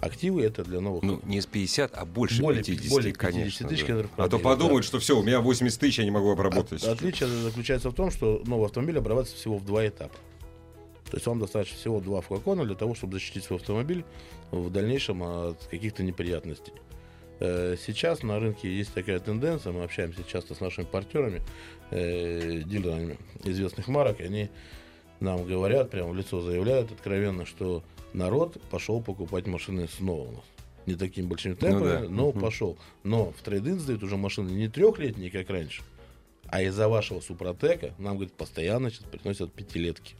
Активы 0.00 0.42
это 0.42 0.64
для 0.64 0.80
новых 0.80 1.02
Ну, 1.02 1.20
не 1.24 1.40
с 1.40 1.46
50, 1.46 1.92
а 1.94 2.04
больше 2.06 2.40
Более 2.40 2.62
50, 2.64 2.82
пи- 2.84 2.88
более 2.90 3.12
50 3.12 3.32
конечно. 3.32 3.68
тысяч 3.68 3.86
да. 3.86 4.04
А 4.24 4.28
то 4.28 4.38
подумают, 4.38 4.82
да. 4.82 4.88
что 4.88 4.98
все, 4.98 5.18
у 5.18 5.22
меня 5.22 5.40
80 5.40 5.78
тысяч, 5.78 5.98
я 5.98 6.04
не 6.04 6.10
могу 6.10 6.30
обработать. 6.30 6.82
От- 6.84 6.98
Отличие 6.98 7.28
заключается 7.28 7.90
в 7.90 7.94
том, 7.94 8.10
что 8.10 8.42
новый 8.46 8.66
автомобиль 8.66 8.96
обрабатывается 8.98 9.36
всего 9.36 9.58
в 9.58 9.64
два 9.66 9.86
этапа. 9.86 10.14
То 11.10 11.16
есть 11.16 11.26
вам 11.26 11.38
достаточно 11.40 11.76
всего 11.76 12.00
два 12.00 12.20
флакона 12.20 12.64
для 12.64 12.76
того, 12.76 12.94
чтобы 12.94 13.14
защитить 13.14 13.44
свой 13.44 13.58
автомобиль 13.58 14.04
в 14.52 14.70
дальнейшем 14.70 15.22
от 15.22 15.62
каких-то 15.70 16.02
неприятностей. 16.02 16.72
Э, 17.40 17.76
Сейчас 17.84 18.22
на 18.22 18.38
рынке 18.38 18.74
есть 18.74 18.94
такая 18.94 19.18
тенденция, 19.18 19.72
мы 19.72 19.82
общаемся 19.84 20.22
часто 20.26 20.54
с 20.54 20.60
нашими 20.60 20.84
партнерами, 20.84 21.42
э, 21.90 22.62
дилерами 22.64 23.18
известных 23.44 23.88
марок, 23.88 24.20
они 24.20 24.48
нам 25.18 25.44
говорят, 25.44 25.90
прямо 25.90 26.10
в 26.10 26.14
лицо 26.16 26.40
заявляют 26.40 26.90
откровенно, 26.92 27.44
что 27.44 27.82
народ 28.12 28.60
пошел 28.70 29.00
покупать 29.00 29.46
машины 29.46 29.88
снова 29.88 30.28
у 30.28 30.32
нас. 30.32 30.44
Не 30.86 30.94
такими 30.94 31.26
большими 31.26 31.54
темпами, 31.54 32.06
да. 32.06 32.08
но 32.08 32.30
Мгм. 32.30 32.40
пошел. 32.40 32.78
Но 33.02 33.32
в 33.32 33.42
трейдинг 33.42 33.80
сдают 33.80 34.02
уже 34.02 34.16
машины 34.16 34.50
не 34.50 34.68
трехлетние, 34.68 35.30
как 35.30 35.48
раньше, 35.50 35.82
а 36.46 36.62
из-за 36.62 36.88
вашего 36.88 37.20
супротека 37.20 37.94
нам, 37.98 38.16
говорит, 38.16 38.32
постоянно 38.34 38.90
сейчас 38.90 39.04
приносят 39.04 39.52
пятилетки. 39.52 40.14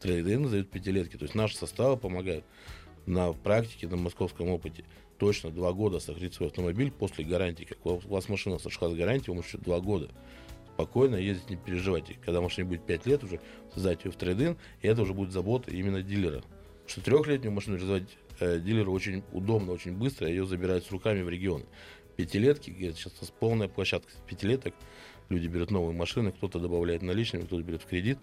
Трейдинг 0.00 0.46
сдают 0.48 0.70
пятилетки. 0.70 1.16
То 1.16 1.24
есть 1.24 1.34
наши 1.34 1.56
составы 1.56 1.96
помогают 1.96 2.44
на 3.06 3.32
практике, 3.32 3.88
на 3.88 3.96
московском 3.96 4.48
опыте 4.48 4.84
точно 5.18 5.50
два 5.50 5.72
года 5.72 5.98
сохранить 5.98 6.34
свой 6.34 6.48
автомобиль 6.48 6.92
после 6.92 7.24
гарантии. 7.24 7.64
Как 7.64 7.84
у 7.84 7.96
вас 7.96 8.28
машина 8.28 8.58
сошла 8.58 8.88
с 8.88 8.94
гарантии, 8.94 9.30
вам 9.30 9.40
еще 9.40 9.58
два 9.58 9.80
года. 9.80 10.10
Спокойно 10.74 11.16
ездить, 11.16 11.50
не 11.50 11.56
переживайте. 11.56 12.14
Когда 12.24 12.40
машине 12.40 12.68
будет 12.68 12.86
5 12.86 13.06
лет 13.06 13.24
уже, 13.24 13.40
сдать 13.74 14.04
ее 14.04 14.12
в 14.12 14.16
трейдин, 14.16 14.56
и 14.80 14.86
это 14.86 15.02
уже 15.02 15.12
будет 15.12 15.32
забота 15.32 15.72
именно 15.72 16.02
дилера. 16.02 16.44
Что 16.88 17.02
трехлетнюю 17.02 17.52
машину 17.52 17.76
разводить 17.76 18.16
э, 18.40 18.58
дилеру 18.60 18.92
очень 18.92 19.22
удобно, 19.32 19.72
очень 19.72 19.92
быстро, 19.92 20.26
ее 20.26 20.46
забирают 20.46 20.86
с 20.86 20.90
руками 20.90 21.20
в 21.20 21.28
регионы. 21.28 21.66
Пятилетки, 22.16 22.70
сейчас 22.70 23.12
у 23.18 23.20
нас 23.20 23.30
полная 23.38 23.68
площадка 23.68 24.10
пятилеток, 24.26 24.74
люди 25.28 25.46
берут 25.48 25.70
новые 25.70 25.94
машины, 25.94 26.32
кто-то 26.32 26.58
добавляет 26.58 27.02
наличными, 27.02 27.42
кто-то 27.44 27.62
берет 27.62 27.82
в 27.82 27.86
кредит, 27.86 28.18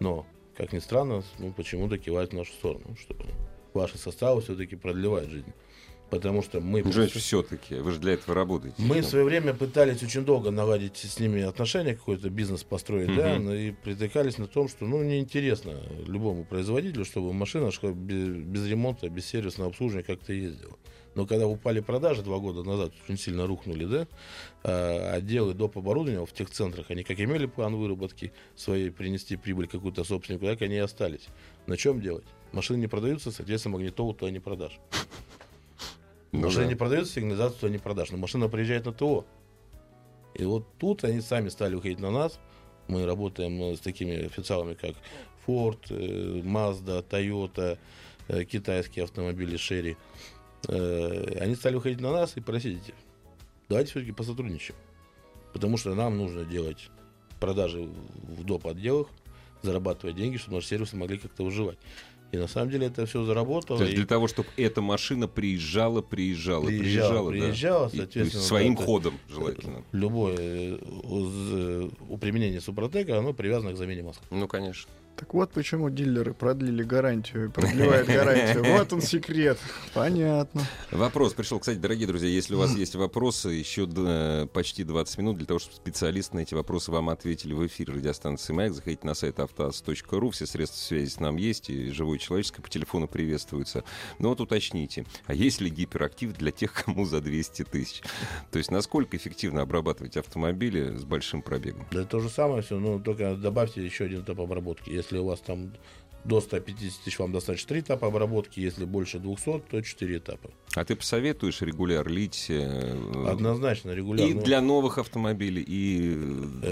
но, 0.00 0.26
как 0.54 0.74
ни 0.74 0.80
странно, 0.80 1.22
ну, 1.38 1.50
почему-то 1.54 1.96
кивают 1.96 2.32
в 2.32 2.36
нашу 2.36 2.52
сторону, 2.52 2.94
что 3.00 3.16
ваши 3.72 3.96
составы 3.96 4.42
все-таки 4.42 4.76
продлевают 4.76 5.30
жизнь. 5.30 5.52
Потому 6.10 6.42
что 6.42 6.60
мы... 6.60 6.82
все-таки, 6.82 7.76
вы 7.76 7.92
же 7.92 8.00
для 8.00 8.14
этого 8.14 8.34
работаете. 8.34 8.76
Мы 8.78 9.00
в 9.00 9.06
свое 9.06 9.24
время 9.24 9.54
пытались 9.54 10.02
очень 10.02 10.24
долго 10.24 10.50
наладить 10.50 10.96
с 10.96 11.20
ними 11.20 11.42
отношения, 11.42 11.94
какой-то 11.94 12.30
бизнес 12.30 12.64
построить, 12.64 13.14
да, 13.14 13.34
Мгм. 13.36 13.44
но 13.44 13.54
и 13.54 13.70
притыкались 13.70 14.38
на 14.38 14.48
том, 14.48 14.68
что, 14.68 14.86
ну, 14.86 15.02
неинтересно 15.02 15.80
любому 16.06 16.44
производителю, 16.44 17.04
чтобы 17.04 17.32
машина 17.32 17.70
шла 17.70 17.92
без, 17.92 18.28
без 18.28 18.66
ремонта, 18.66 19.08
без 19.08 19.26
сервисного 19.26 19.70
обслуживания 19.70 20.04
как-то 20.04 20.32
ездила. 20.32 20.76
Но 21.14 21.26
когда 21.26 21.46
упали 21.46 21.80
продажи 21.80 22.22
два 22.22 22.38
года 22.38 22.62
назад, 22.62 22.92
очень 23.04 23.18
сильно 23.18 23.46
рухнули, 23.46 23.84
да, 23.84 24.08
а, 24.62 25.14
отделы 25.14 25.54
доп. 25.54 25.78
оборудования 25.78 26.24
в 26.24 26.32
тех 26.32 26.50
центрах, 26.50 26.90
они 26.90 27.02
как 27.02 27.20
имели 27.20 27.46
план 27.46 27.76
выработки 27.76 28.32
своей, 28.56 28.90
принести 28.90 29.36
прибыль 29.36 29.66
какую-то 29.66 30.04
собственнику, 30.04 30.46
так 30.46 30.62
они 30.62 30.76
и 30.76 30.78
остались. 30.78 31.26
На 31.66 31.76
чем 31.76 32.00
делать? 32.00 32.24
Машины 32.52 32.78
не 32.78 32.86
продаются, 32.88 33.30
соответственно, 33.30 33.74
магнитолу 33.74 34.12
то 34.14 34.28
не 34.28 34.40
продаж. 34.40 34.78
Ну 36.32 36.40
Машина 36.40 36.64
да. 36.64 36.70
не 36.70 36.74
продается, 36.76 37.14
сигнализацию 37.14 37.72
не 37.72 37.78
продашь. 37.78 38.10
Но 38.10 38.18
машина 38.18 38.48
приезжает 38.48 38.86
на 38.86 38.92
ТО. 38.92 39.24
И 40.34 40.44
вот 40.44 40.66
тут 40.78 41.04
они 41.04 41.20
сами 41.20 41.48
стали 41.48 41.74
уходить 41.74 41.98
на 41.98 42.10
нас. 42.10 42.38
Мы 42.88 43.04
работаем 43.04 43.60
э, 43.62 43.76
с 43.76 43.80
такими 43.80 44.26
официалами, 44.26 44.74
как 44.74 44.94
Ford, 45.46 45.78
э, 45.90 46.40
Mazda, 46.40 47.04
Toyota, 47.08 47.78
э, 48.28 48.44
китайские 48.44 49.04
автомобили 49.04 49.56
Sherry. 49.56 49.96
Они 51.40 51.54
стали 51.54 51.76
уходить 51.76 52.00
на 52.00 52.12
нас 52.12 52.36
и 52.36 52.40
просить, 52.40 52.92
давайте 53.70 53.92
все-таки 53.92 54.12
посотрудничаем. 54.12 54.78
Потому 55.54 55.78
что 55.78 55.94
нам 55.94 56.18
нужно 56.18 56.44
делать 56.44 56.90
продажи 57.40 57.80
в 57.80 58.44
доп. 58.44 58.66
отделах, 58.66 59.08
зарабатывать 59.62 60.16
деньги, 60.16 60.36
чтобы 60.36 60.56
наши 60.56 60.68
сервисы 60.68 60.96
могли 60.96 61.16
как-то 61.16 61.44
выживать. 61.44 61.78
И 62.32 62.36
на 62.36 62.46
самом 62.46 62.70
деле 62.70 62.86
это 62.86 63.06
все 63.06 63.24
заработало. 63.24 63.78
То 63.78 63.84
есть 63.84 63.94
и- 63.94 63.96
для 63.96 64.06
того, 64.06 64.28
чтобы 64.28 64.48
эта 64.56 64.80
машина 64.80 65.26
приезжала, 65.26 66.00
приезжала, 66.00 66.66
Приезжала, 66.66 67.30
приезжала, 67.30 67.30
да. 67.32 67.38
приезжала, 67.46 67.88
И- 67.88 67.94
и 67.94 67.96
соответственно, 67.98 68.42
своим 68.44 68.74
да, 68.74 68.80
это- 68.82 68.86
ходом, 68.86 69.14
желательно. 69.28 69.84
Любое 69.92 70.36
э, 70.38 70.78
э, 70.80 71.88
у 72.08 72.16
применения 72.18 72.60
супротека, 72.60 73.18
оно 73.18 73.32
привязано 73.32 73.72
к 73.72 73.76
замене 73.76 74.02
масла. 74.02 74.22
Ну, 74.30 74.46
конечно. 74.48 74.88
Так 75.20 75.34
вот 75.34 75.52
почему 75.52 75.90
дилеры 75.90 76.32
продлили 76.32 76.82
гарантию 76.82 77.44
и 77.44 77.48
продлевают 77.50 78.08
гарантию. 78.08 78.64
Вот 78.72 78.90
он 78.94 79.02
секрет. 79.02 79.58
Понятно. 79.92 80.62
Вопрос 80.90 81.34
пришел. 81.34 81.60
Кстати, 81.60 81.76
дорогие 81.76 82.06
друзья, 82.06 82.26
если 82.30 82.54
у 82.54 82.58
вас 82.58 82.74
есть 82.74 82.94
вопросы, 82.94 83.50
еще 83.50 83.84
д- 83.84 84.48
почти 84.54 84.82
20 84.82 85.18
минут 85.18 85.36
для 85.36 85.44
того, 85.44 85.58
чтобы 85.58 85.76
специалисты 85.76 86.36
на 86.36 86.40
эти 86.40 86.54
вопросы 86.54 86.90
вам 86.90 87.10
ответили 87.10 87.52
в 87.52 87.66
эфире 87.66 87.92
радиостанции 87.92 88.54
«Маяк». 88.54 88.72
Заходите 88.72 89.06
на 89.06 89.12
сайт 89.12 89.40
автоаз.ру. 89.40 90.30
Все 90.30 90.46
средства 90.46 90.78
связи 90.78 91.10
с 91.10 91.20
нам 91.20 91.36
есть, 91.36 91.68
и 91.68 91.90
живое 91.90 92.16
человеческое 92.16 92.62
по 92.62 92.70
телефону 92.70 93.06
приветствуется. 93.06 93.84
Но 94.18 94.30
вот 94.30 94.40
уточните, 94.40 95.04
а 95.26 95.34
есть 95.34 95.60
ли 95.60 95.68
гиперактив 95.68 96.32
для 96.32 96.50
тех, 96.50 96.72
кому 96.72 97.04
за 97.04 97.20
200 97.20 97.64
тысяч? 97.64 98.00
То 98.50 98.56
есть 98.56 98.70
насколько 98.70 99.18
эффективно 99.18 99.60
обрабатывать 99.60 100.16
автомобили 100.16 100.96
с 100.96 101.04
большим 101.04 101.42
пробегом? 101.42 101.86
Да 101.90 102.06
то 102.06 102.20
же 102.20 102.30
самое 102.30 102.62
все, 102.62 102.78
но 102.78 102.98
только 102.98 103.34
добавьте 103.36 103.84
еще 103.84 104.04
один 104.04 104.22
этап 104.22 104.40
обработки. 104.40 104.88
Если 104.88 105.09
у 105.18 105.24
вас 105.24 105.40
там 105.40 105.72
до 106.24 106.40
150 106.40 107.04
тысяч 107.04 107.18
вам 107.18 107.32
достаточно 107.32 107.68
3 107.68 107.80
этапа 107.80 108.08
обработки, 108.08 108.60
если 108.60 108.84
больше 108.84 109.18
200, 109.18 109.62
то 109.70 109.80
4 109.82 110.18
этапа. 110.18 110.50
А 110.74 110.84
ты 110.84 110.94
посоветуешь 110.94 111.62
регуляр 111.62 112.08
лить 112.08 112.46
э, 112.48 113.26
Однозначно, 113.26 113.92
регулярно. 113.92 114.30
и 114.30 114.34
для 114.34 114.60
новых 114.60 114.98
автомобилей, 114.98 115.62
и 115.62 116.14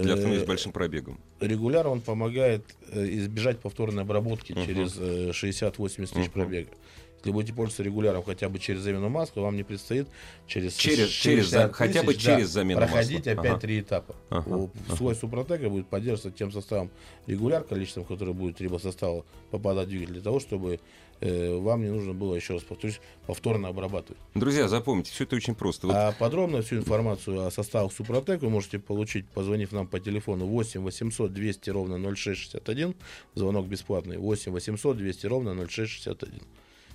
для 0.03 0.15
автомобилей 0.15 0.41
с 0.41 0.45
Э, 0.45 0.47
большим 0.47 0.73
пробегом? 0.73 1.19
Регуляр 1.41 1.89
он 1.89 2.01
помогает 2.01 2.63
э, 2.93 3.07
избежать 3.19 3.59
повторной 3.59 4.03
обработки 4.03 4.53
через 4.53 4.97
э, 4.99 5.31
60-80 5.31 6.13
тысяч 6.13 6.31
пробега. 6.31 6.71
Если 7.19 7.33
будете 7.33 7.53
пользоваться 7.53 7.83
регуляром 7.83 8.23
хотя 8.23 8.49
бы 8.49 8.59
через 8.59 8.81
замену 8.83 9.09
масла, 9.09 9.41
вам 9.43 9.57
не 9.57 9.65
предстоит 9.65 10.07
через, 10.47 10.77
Через- 10.77 11.09
60 11.11 11.23
через 11.23 11.47
за- 11.49 11.63
тысяч, 11.65 11.77
хотя 11.77 12.03
бы 12.05 12.15
через 12.15 12.49
замену 12.49 12.81
проходить 12.81 13.27
масла. 13.27 13.33
опять 13.33 13.51
Ага. 13.53 13.61
три 13.61 13.81
этапа. 13.81 14.15
Ага, 14.31 14.57
У- 14.57 14.71
Слой 14.97 15.15
супротека 15.17 15.69
будет 15.69 15.89
поддерживаться 15.89 16.31
тем 16.31 16.53
составом 16.53 16.91
регуляр, 17.27 17.65
количеством, 17.65 18.05
которое 18.05 18.33
будет 18.33 18.61
либо 18.61 18.79
состава 18.79 19.25
попадать 19.51 19.87
в 19.87 19.91
двигатель, 19.91 20.13
для 20.15 20.23
того, 20.23 20.39
чтобы 20.41 20.79
э, 21.21 21.57
вам 21.59 21.83
не 21.83 21.89
нужно 21.91 22.13
было, 22.13 22.37
еще 22.37 22.53
раз 22.55 22.63
повторюсь, 22.63 23.01
повторно 23.27 23.67
обрабатывать. 23.67 24.21
Друзья, 24.37 24.69
запомните, 24.69 25.11
все 25.11 25.25
это 25.25 25.35
очень 25.35 25.57
просто. 25.57 25.89
Вот 25.89 25.97
А 25.97 26.13
подробно 26.13 26.63
всю 26.63 26.77
информацию 26.77 27.45
о 27.45 27.51
составах 27.51 27.93
Супротек 27.93 28.41
вы 28.43 28.51
можете 28.51 28.79
получить, 28.79 29.27
позвонив 29.27 29.73
нам 29.73 29.89
по 29.89 29.99
телефону 29.99 30.47
8 30.47 30.81
800 30.83 31.33
200 31.33 31.71
ровно 31.71 31.99
0661. 31.99 32.95
Звонок 33.35 33.67
бесплатный. 33.67 34.17
8 34.17 34.53
800 34.53 34.97
200 34.97 35.27
ровно 35.27 35.55
0661. 35.67 36.41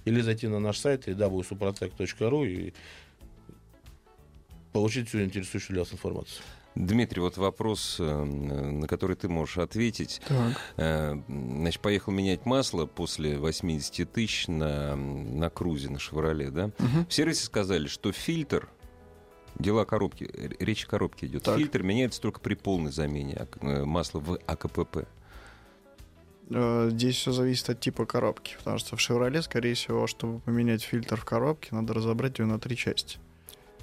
Или 0.06 0.22
зайти 0.22 0.48
на 0.48 0.60
наш 0.60 0.80
сайт 0.80 1.08
www.suprotec.ru 1.08 2.46
и 2.48 2.74
получить 4.74 5.08
всю 5.08 5.22
интересующую 5.24 5.76
для 5.76 5.82
вас 5.82 5.94
информацию. 5.94 6.44
Дмитрий, 6.76 7.22
вот 7.22 7.38
вопрос, 7.38 7.98
э, 8.00 8.24
на 8.24 8.88
который 8.88 9.16
ты 9.16 9.30
можешь 9.30 9.60
ответить. 9.60 10.22
Так. 10.28 10.60
Э, 10.78 11.16
Значит, 11.28 11.82
поехал 11.84 12.12
менять 12.12 12.48
масло 12.48 12.88
после 12.88 13.38
80 13.38 14.12
тысяч 14.12 14.48
на, 14.48 14.96
на 14.96 15.50
крузе, 15.52 15.90
на 15.92 16.00
«Шевроле», 16.00 16.50
да? 16.50 16.72
Мгм. 16.80 17.06
В 17.08 17.14
сервисе 17.14 17.46
сказали, 17.46 17.86
что 17.86 18.12
фильтр, 18.12 18.68
дела 19.60 19.86
коробки, 19.86 20.24
р- 20.24 20.56
речь 20.60 20.86
о 20.86 20.88
коробке 20.88 21.28
идет, 21.28 21.44
Так. 21.44 21.60
фильтр 21.60 21.84
меняется 21.84 22.20
только 22.20 22.40
при 22.40 22.56
полной 22.56 22.92
замене 22.92 23.36
ак- 23.36 23.60
э, 23.62 23.86
масла 23.86 24.20
в 24.20 24.40
АКПП. 24.48 25.06
Э, 26.54 26.90
Здесь 26.92 27.16
все 27.18 27.32
зависит 27.32 27.70
от 27.70 27.80
типа 27.80 28.06
коробки, 28.06 28.56
потому 28.60 28.78
что 28.78 28.96
в 28.96 29.00
Chevrolet, 29.00 29.42
скорее 29.42 29.74
всего, 29.74 30.08
чтобы 30.08 30.40
поменять 30.40 30.84
фильтр 30.84 31.16
в 31.18 31.26
коробке, 31.26 31.70
надо 31.72 31.94
разобрать 31.94 32.40
ее 32.40 32.46
на 32.46 32.60
три 32.60 32.76
части. 32.78 33.18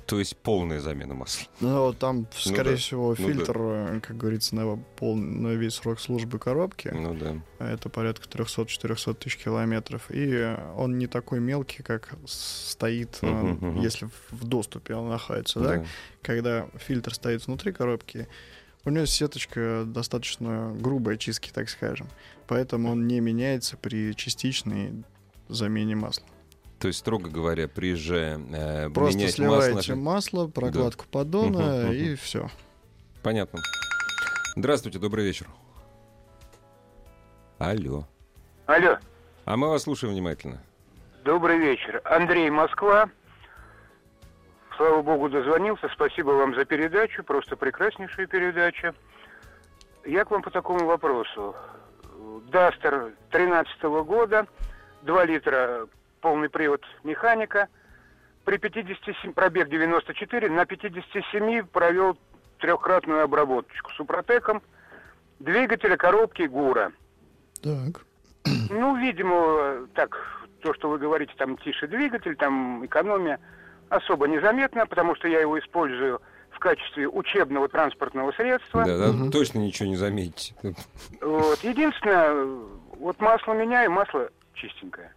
То 0.06 0.18
есть 0.18 0.36
полная 0.38 0.80
замена 0.80 1.14
масла. 1.14 1.46
Ну, 1.60 1.92
там, 1.92 2.26
скорее 2.36 2.70
да, 2.72 2.76
всего, 2.76 3.10
ну 3.10 3.14
фильтр, 3.14 3.56
э, 3.60 4.00
как 4.00 4.16
говорится, 4.16 4.56
на, 4.56 4.76
пол, 4.96 5.14
на 5.14 5.48
весь 5.54 5.74
срок 5.74 6.00
службы 6.00 6.40
коробки. 6.40 6.88
Ну 6.88 7.14
да. 7.14 7.36
Это 7.64 7.88
порядка 7.88 8.28
300-400 8.28 9.14
тысяч 9.14 9.36
километров. 9.36 10.06
И 10.10 10.56
он 10.76 10.98
не 10.98 11.06
такой 11.06 11.38
мелкий, 11.38 11.84
как 11.84 12.08
стоит, 12.26 13.18
э, 13.22 13.26
Мгм, 13.26 13.68
мгм. 13.68 13.80
если 13.82 14.06
в- 14.06 14.32
в 14.32 14.44
доступе 14.48 14.94
он 14.96 15.08
находится. 15.10 15.60
Да? 15.60 15.76
да. 15.76 15.84
Когда 16.22 16.66
фильтр 16.78 17.14
стоит 17.14 17.46
внутри 17.46 17.70
коробки, 17.72 18.26
у 18.84 18.90
него 18.90 19.06
сеточка 19.06 19.84
достаточно 19.86 20.74
грубой 20.78 21.18
чистки, 21.18 21.50
так 21.52 21.68
скажем. 21.68 22.08
Поэтому 22.46 22.90
он 22.90 23.06
не 23.06 23.20
меняется 23.20 23.76
при 23.76 24.14
частичной 24.14 25.04
замене 25.48 25.94
масла. 25.96 26.26
То 26.78 26.88
есть, 26.88 27.00
строго 27.00 27.28
говоря, 27.28 27.68
приезжая 27.68 28.38
э, 28.38 28.88
Просто 28.90 29.18
менять 29.18 29.34
сливаете 29.34 29.94
масло... 29.94 29.94
масло, 29.94 30.46
прокладку 30.48 31.04
поддона 31.10 31.84
Мгм, 31.84 31.92
и 31.92 32.04
мгм. 32.08 32.16
все. 32.16 32.48
Понятно. 33.22 33.60
Здравствуйте, 34.56 34.98
добрый 34.98 35.26
вечер. 35.26 35.46
Алло. 37.58 38.06
Алло, 38.66 38.98
А 39.44 39.56
мы 39.56 39.68
вас 39.68 39.82
слушаем 39.82 40.14
внимательно. 40.14 40.62
добрый 41.24 41.58
вечер. 41.58 42.00
Андрей, 42.04 42.48
Москва. 42.50 43.10
Слава 44.80 45.02
богу, 45.02 45.28
дозвонился. 45.28 45.90
Спасибо 45.92 46.30
вам 46.30 46.54
за 46.54 46.64
передачу. 46.64 47.22
Просто 47.22 47.54
прекраснейшая 47.54 48.26
передача. 48.26 48.94
Я 50.06 50.24
к 50.24 50.30
вам 50.30 50.40
по 50.40 50.50
такому 50.50 50.86
вопросу. 50.86 51.54
Дастер 52.50 53.12
13 53.30 53.82
года, 53.82 54.46
2 55.02 55.24
литра, 55.26 55.86
полный 56.22 56.48
привод 56.48 56.82
механика. 57.04 57.68
При 58.46 58.56
57, 58.56 59.34
пробег 59.34 59.68
94, 59.68 60.48
на 60.48 60.64
57 60.64 61.66
провел 61.66 62.16
трехкратную 62.58 63.24
обработочку 63.24 63.90
супротеком. 63.90 64.62
Двигателя 65.40 65.98
коробки 65.98 66.44
ГУРа. 66.44 66.92
Так. 67.62 68.06
Ну, 68.70 68.96
видимо, 68.96 69.88
так, 69.92 70.16
то, 70.62 70.72
что 70.72 70.88
вы 70.88 70.96
говорите, 70.96 71.34
там 71.36 71.58
тише 71.58 71.86
двигатель, 71.86 72.34
там 72.34 72.86
экономия, 72.86 73.38
особо 73.90 74.26
незаметно, 74.28 74.86
потому 74.86 75.14
что 75.16 75.28
я 75.28 75.40
его 75.40 75.58
использую 75.58 76.22
в 76.50 76.58
качестве 76.58 77.08
учебного 77.08 77.68
транспортного 77.68 78.32
средства. 78.32 78.84
Да, 78.84 78.96
да, 78.96 79.12
Мгм. 79.12 79.30
точно 79.30 79.58
ничего 79.58 79.88
не 79.88 79.96
заметите. 79.96 80.54
Вот. 81.20 81.58
Единственное, 81.62 82.32
вот 82.98 83.20
масло 83.20 83.52
меняю, 83.52 83.90
масло 83.90 84.30
чистенькое. 84.54 85.12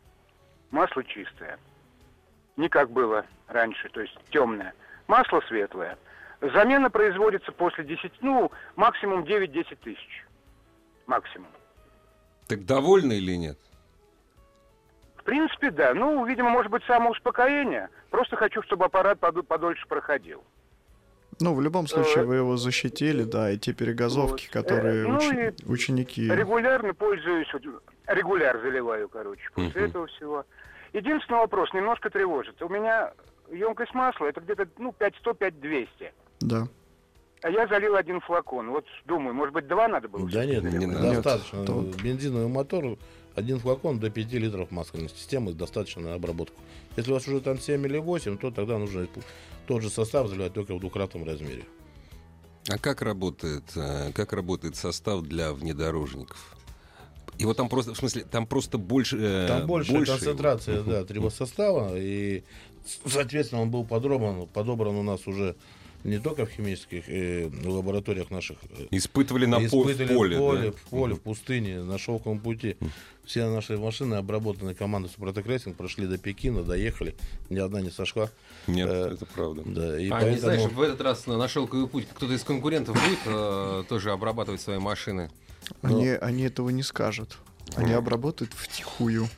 Масло 0.72 1.04
чистое. 1.04 1.58
Не 2.58 2.68
как 2.68 2.90
было 2.92 3.26
раньше, 3.48 3.90
то 3.90 4.02
есть 4.02 4.18
темное. 4.32 4.74
Масло 5.08 5.42
светлое. 5.48 5.98
Замена 6.42 6.90
производится 6.90 7.52
после 7.52 7.84
10, 7.84 8.12
ну, 8.22 8.52
максимум 8.76 9.24
9-10 9.24 9.78
тысяч. 9.84 10.26
Максимум. 11.06 11.48
Так 12.48 12.66
довольны 12.66 13.14
или 13.14 13.36
нет? 13.36 13.58
В 15.24 15.26
принципе, 15.26 15.72
да. 15.72 15.94
Ну, 15.94 16.26
видимо, 16.26 16.50
может 16.50 16.70
быть, 16.70 16.84
самоуспокоение. 16.84 17.88
Просто 18.10 18.36
хочу, 18.36 18.62
чтобы 18.64 18.86
аппарат 18.86 19.20
подольше 19.48 19.88
проходил. 19.88 20.44
Ну, 21.40 21.54
в 21.56 21.62
любом 21.62 21.88
случае, 21.88 22.24
Э, 22.24 22.26
вы 22.26 22.36
его 22.36 22.58
защитили, 22.58 23.24
да, 23.24 23.50
и 23.52 23.58
те 23.58 23.72
перегазовки, 23.74 24.50
Вот. 24.54 24.66
которые 24.66 25.06
Э, 25.06 25.08
ну 25.08 25.18
учи- 25.18 25.56
и 25.66 25.72
ученики... 25.72 26.30
Регулярно 26.30 26.94
пользуюсь, 26.94 27.48
регуляр 28.08 28.60
заливаю, 28.62 29.08
короче, 29.08 29.50
после 29.56 29.82
Мгм. 29.82 29.90
этого 29.90 30.08
всего. 30.08 30.46
Единственный 30.92 31.38
вопрос 31.40 31.74
немножко 31.74 32.10
тревожит. 32.10 32.62
У 32.62 32.68
меня 32.68 33.14
емкость 33.50 33.94
масла, 33.94 34.26
это 34.28 34.42
где-то, 34.42 34.68
ну, 34.78 34.92
500-5200. 35.00 36.12
Да. 36.42 36.68
А 37.44 37.50
я 37.50 37.66
залил 37.68 37.96
один 37.96 38.20
флакон. 38.20 38.70
Вот 38.72 38.86
думаю, 39.06 39.34
может 39.34 39.54
быть, 39.54 39.68
два 39.68 39.88
надо 39.88 40.10
было? 40.10 40.30
Да 40.30 40.46
нет, 40.46 40.64
Не 40.64 40.86
надо. 40.86 41.16
достаточно. 41.16 41.58
Нет, 41.60 42.02
Бензиновый 42.04 42.48
мотор, 42.50 42.98
один 43.36 43.60
флакон 43.60 44.00
до 44.00 44.10
5 44.10 44.34
литров 44.34 44.72
масляной 44.72 45.10
системы 45.10 45.54
достаточно 45.54 46.02
на 46.02 46.14
обработку. 46.14 46.60
Если 46.98 47.12
у 47.12 47.14
вас 47.16 47.28
уже 47.28 47.42
там 47.42 47.60
7 47.60 47.86
или 47.86 47.98
8, 47.98 48.38
то 48.38 48.52
тогда 48.52 48.78
нужно 48.78 49.08
тот 49.68 49.82
же 49.82 49.90
состав 49.90 50.28
заливать 50.28 50.54
только 50.54 50.76
в 50.76 50.80
двукратном 50.80 51.24
размере. 51.26 51.66
А 52.70 52.78
как 52.78 53.02
работает, 53.02 53.64
э, 53.76 54.12
как 54.14 54.32
работает 54.34 54.76
состав 54.76 55.22
для 55.24 55.52
внедорожников? 55.54 56.56
Его 57.40 57.54
там 57.54 57.68
просто, 57.68 57.94
в 57.94 57.98
смысле, 57.98 58.24
там 58.24 58.46
просто 58.46 58.78
больше... 58.78 59.18
э, 59.20 59.48
Там 59.48 59.68
большая 59.68 59.98
больше 59.98 60.12
концентрация 60.14 60.76
его. 60.78 60.92
да, 60.92 61.04
трибосостава, 61.04 61.98
и, 61.98 62.44
соответственно, 63.06 63.62
он 63.64 63.72
был 63.72 63.84
подробран, 63.86 64.48
подобран 64.48 64.96
у 64.96 65.04
нас 65.04 65.26
уже 65.28 65.56
не 66.04 66.20
только 66.20 66.46
в 66.46 66.50
химических 66.52 67.04
э, 67.08 67.50
лабораториях 67.66 68.30
наших. 68.32 68.58
э, 68.78 68.88
Испытывали 68.92 69.46
на 69.46 69.58
по- 69.58 69.64
в 69.64 69.66
испытывали 69.92 70.16
поле, 70.16 70.36
в 70.36 70.40
поле, 70.40 70.62
да? 70.62 70.72
в, 70.72 70.82
поле, 70.90 71.14
в 71.16 71.22
пустыне, 71.22 71.82
на 71.84 71.98
шелковом 71.98 72.40
пути. 72.40 72.76
Все 73.26 73.50
наши 73.50 73.78
машины, 73.78 74.16
обработанные 74.16 74.76
командой 74.76 75.08
Супротек 75.10 75.46
Racing, 75.48 75.78
прошли 75.78 76.08
до 76.08 76.18
Пекина, 76.18 76.62
доехали, 76.64 77.16
ни 77.50 77.58
одна 77.60 77.80
не 77.82 77.90
сошла. 77.90 78.30
Нет, 78.68 78.90
Э, 78.90 79.12
это 79.14 79.26
правда. 79.26 79.62
Да, 79.66 79.98
и 79.98 80.02
а 80.02 80.04
не 80.04 80.10
поэтому... 80.10 80.40
знаешь, 80.40 80.72
в 80.72 80.82
этот 80.82 81.02
раз 81.02 81.26
на, 81.28 81.38
на 81.38 81.48
шелковый 81.48 81.88
путь 81.88 82.06
кто-то 82.14 82.34
из 82.34 82.44
конкурентов 82.44 82.96
будет 82.96 83.20
э, 83.26 83.84
тоже 83.88 84.12
обрабатывать 84.12 84.60
свои 84.62 84.78
машины? 84.80 85.30
Они, 85.82 86.10
они 86.10 86.44
этого 86.44 86.70
не 86.70 86.84
скажут. 86.84 87.38
Они 87.78 87.94
обработают 87.94 88.52
втихую. 88.54 89.30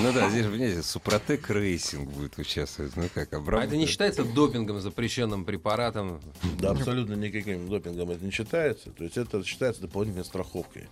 Ну 0.00 0.12
да, 0.12 0.28
здесь 0.30 0.44
же, 0.44 0.50
понимаете, 0.50 0.82
Супротек 0.82 1.48
Racing 1.50 2.10
будет 2.10 2.38
участвовать. 2.38 2.96
Ну 2.96 3.04
как, 3.14 3.32
А 3.32 3.36
обработать? 3.36 3.68
это 3.68 3.76
не 3.76 3.86
считается 3.86 4.24
допингом, 4.24 4.80
запрещенным 4.80 5.44
препаратом? 5.44 6.20
Да, 6.58 6.70
абсолютно 6.70 7.14
никаким 7.14 7.68
допингом 7.68 8.10
это 8.10 8.24
не 8.24 8.30
считается. 8.30 8.90
То 8.90 9.04
есть 9.04 9.16
это 9.16 9.44
считается 9.44 9.82
дополнительной 9.82 10.24
страховкой. 10.24 10.88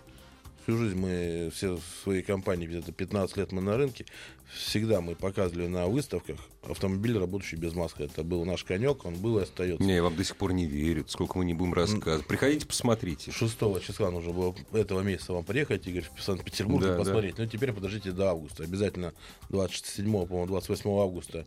Всю 0.63 0.77
жизнь 0.77 0.95
мы, 0.95 1.51
все 1.53 1.79
свои 2.03 2.21
компании, 2.21 2.67
где-то 2.67 2.91
15 2.91 3.37
лет 3.37 3.51
мы 3.51 3.61
на 3.61 3.77
рынке, 3.77 4.05
всегда 4.53 5.01
мы 5.01 5.15
показывали 5.15 5.65
на 5.65 5.87
выставках 5.87 6.37
автомобиль, 6.69 7.17
работающий 7.17 7.57
без 7.57 7.73
масла. 7.73 8.03
Это 8.03 8.23
был 8.23 8.45
наш 8.45 8.63
конек, 8.63 9.03
он 9.05 9.15
был 9.15 9.39
и 9.39 9.43
остается. 9.43 9.83
Не, 9.83 10.03
вам 10.03 10.15
до 10.15 10.23
сих 10.23 10.35
пор 10.37 10.53
не 10.53 10.67
верят. 10.67 11.09
Сколько 11.09 11.39
мы 11.39 11.45
не 11.45 11.55
будем 11.55 11.73
рассказывать. 11.73 12.27
Приходите, 12.27 12.67
посмотрите. 12.67 13.31
6 13.31 13.57
числа 13.81 14.11
нужно 14.11 14.33
было 14.33 14.55
этого 14.73 15.01
месяца 15.01 15.33
вам 15.33 15.43
приехать, 15.43 15.87
Игорь, 15.87 16.05
в 16.15 16.21
Санкт-Петербург 16.21 16.83
Да, 16.83 16.93
и 16.93 16.97
посмотреть. 16.97 17.37
Ну, 17.39 17.45
теперь 17.47 17.73
подождите 17.73 18.11
до 18.11 18.29
августа. 18.29 18.63
Обязательно 18.63 19.13
27, 19.49 20.05
по-моему, 20.27 20.45
28 20.45 20.89
августа 20.91 21.45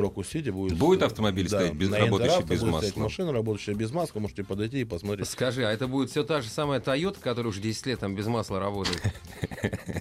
в 0.00 0.12
Крокус-Сити 0.12 0.50
будет... 0.50 0.78
Будет 0.78 1.02
автомобиль 1.02 1.48
стоять 1.48 1.74
без- 1.74 1.90
на 1.90 1.98
работающий 1.98 2.42
без 2.42 2.60
будет 2.60 2.74
стоять 2.76 2.96
масла? 2.96 3.02
машина, 3.02 3.32
работающая 3.32 3.74
без 3.74 3.90
масла. 3.92 4.18
Можете 4.18 4.44
подойти 4.44 4.80
и 4.80 4.84
посмотреть. 4.84 5.28
Скажи, 5.28 5.64
а 5.66 5.70
это 5.72 5.86
будет 5.86 6.10
все 6.10 6.24
та 6.24 6.40
же 6.40 6.48
самая 6.48 6.80
Toyota, 6.80 7.18
которая 7.20 7.50
уже 7.50 7.60
10 7.60 7.86
лет 7.86 8.00
там 8.00 8.14
без 8.14 8.26
масла 8.26 8.60
работает? 8.60 9.02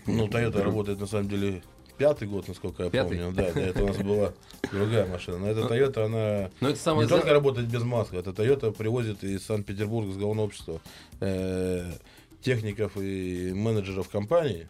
Ну, 0.05 0.27
Toyota 0.27 0.61
работает, 0.63 0.99
на 0.99 1.07
самом 1.07 1.27
деле, 1.29 1.61
пятый 1.97 2.27
год, 2.27 2.47
насколько 2.47 2.83
я 2.83 2.89
Пятый? 2.89 3.17
помню. 3.19 3.33
Да, 3.35 3.51
до 3.51 3.59
этого 3.59 3.83
у 3.85 3.87
нас 3.87 3.97
была 3.97 4.33
другая 4.71 5.05
машина. 5.05 5.37
Но 5.39 5.47
эта 5.47 5.61
Toyota, 5.61 6.05
она 6.05 6.49
Но 6.61 6.69
это 6.69 6.79
самое 6.79 7.05
не 7.05 7.09
за- 7.09 7.15
только 7.17 7.33
работает 7.33 7.67
без 7.67 7.83
масла. 7.83 8.15
Эта 8.15 8.31
Toyota 8.31 8.71
привозит 8.71 9.23
из 9.23 9.45
Санкт-Петербурга, 9.45 10.11
с 10.13 10.17
головного 10.17 10.47
общества, 10.47 10.81
э, 11.19 11.91
техников 12.41 12.93
и 12.95 13.51
менеджеров 13.53 14.09
компании. 14.09 14.67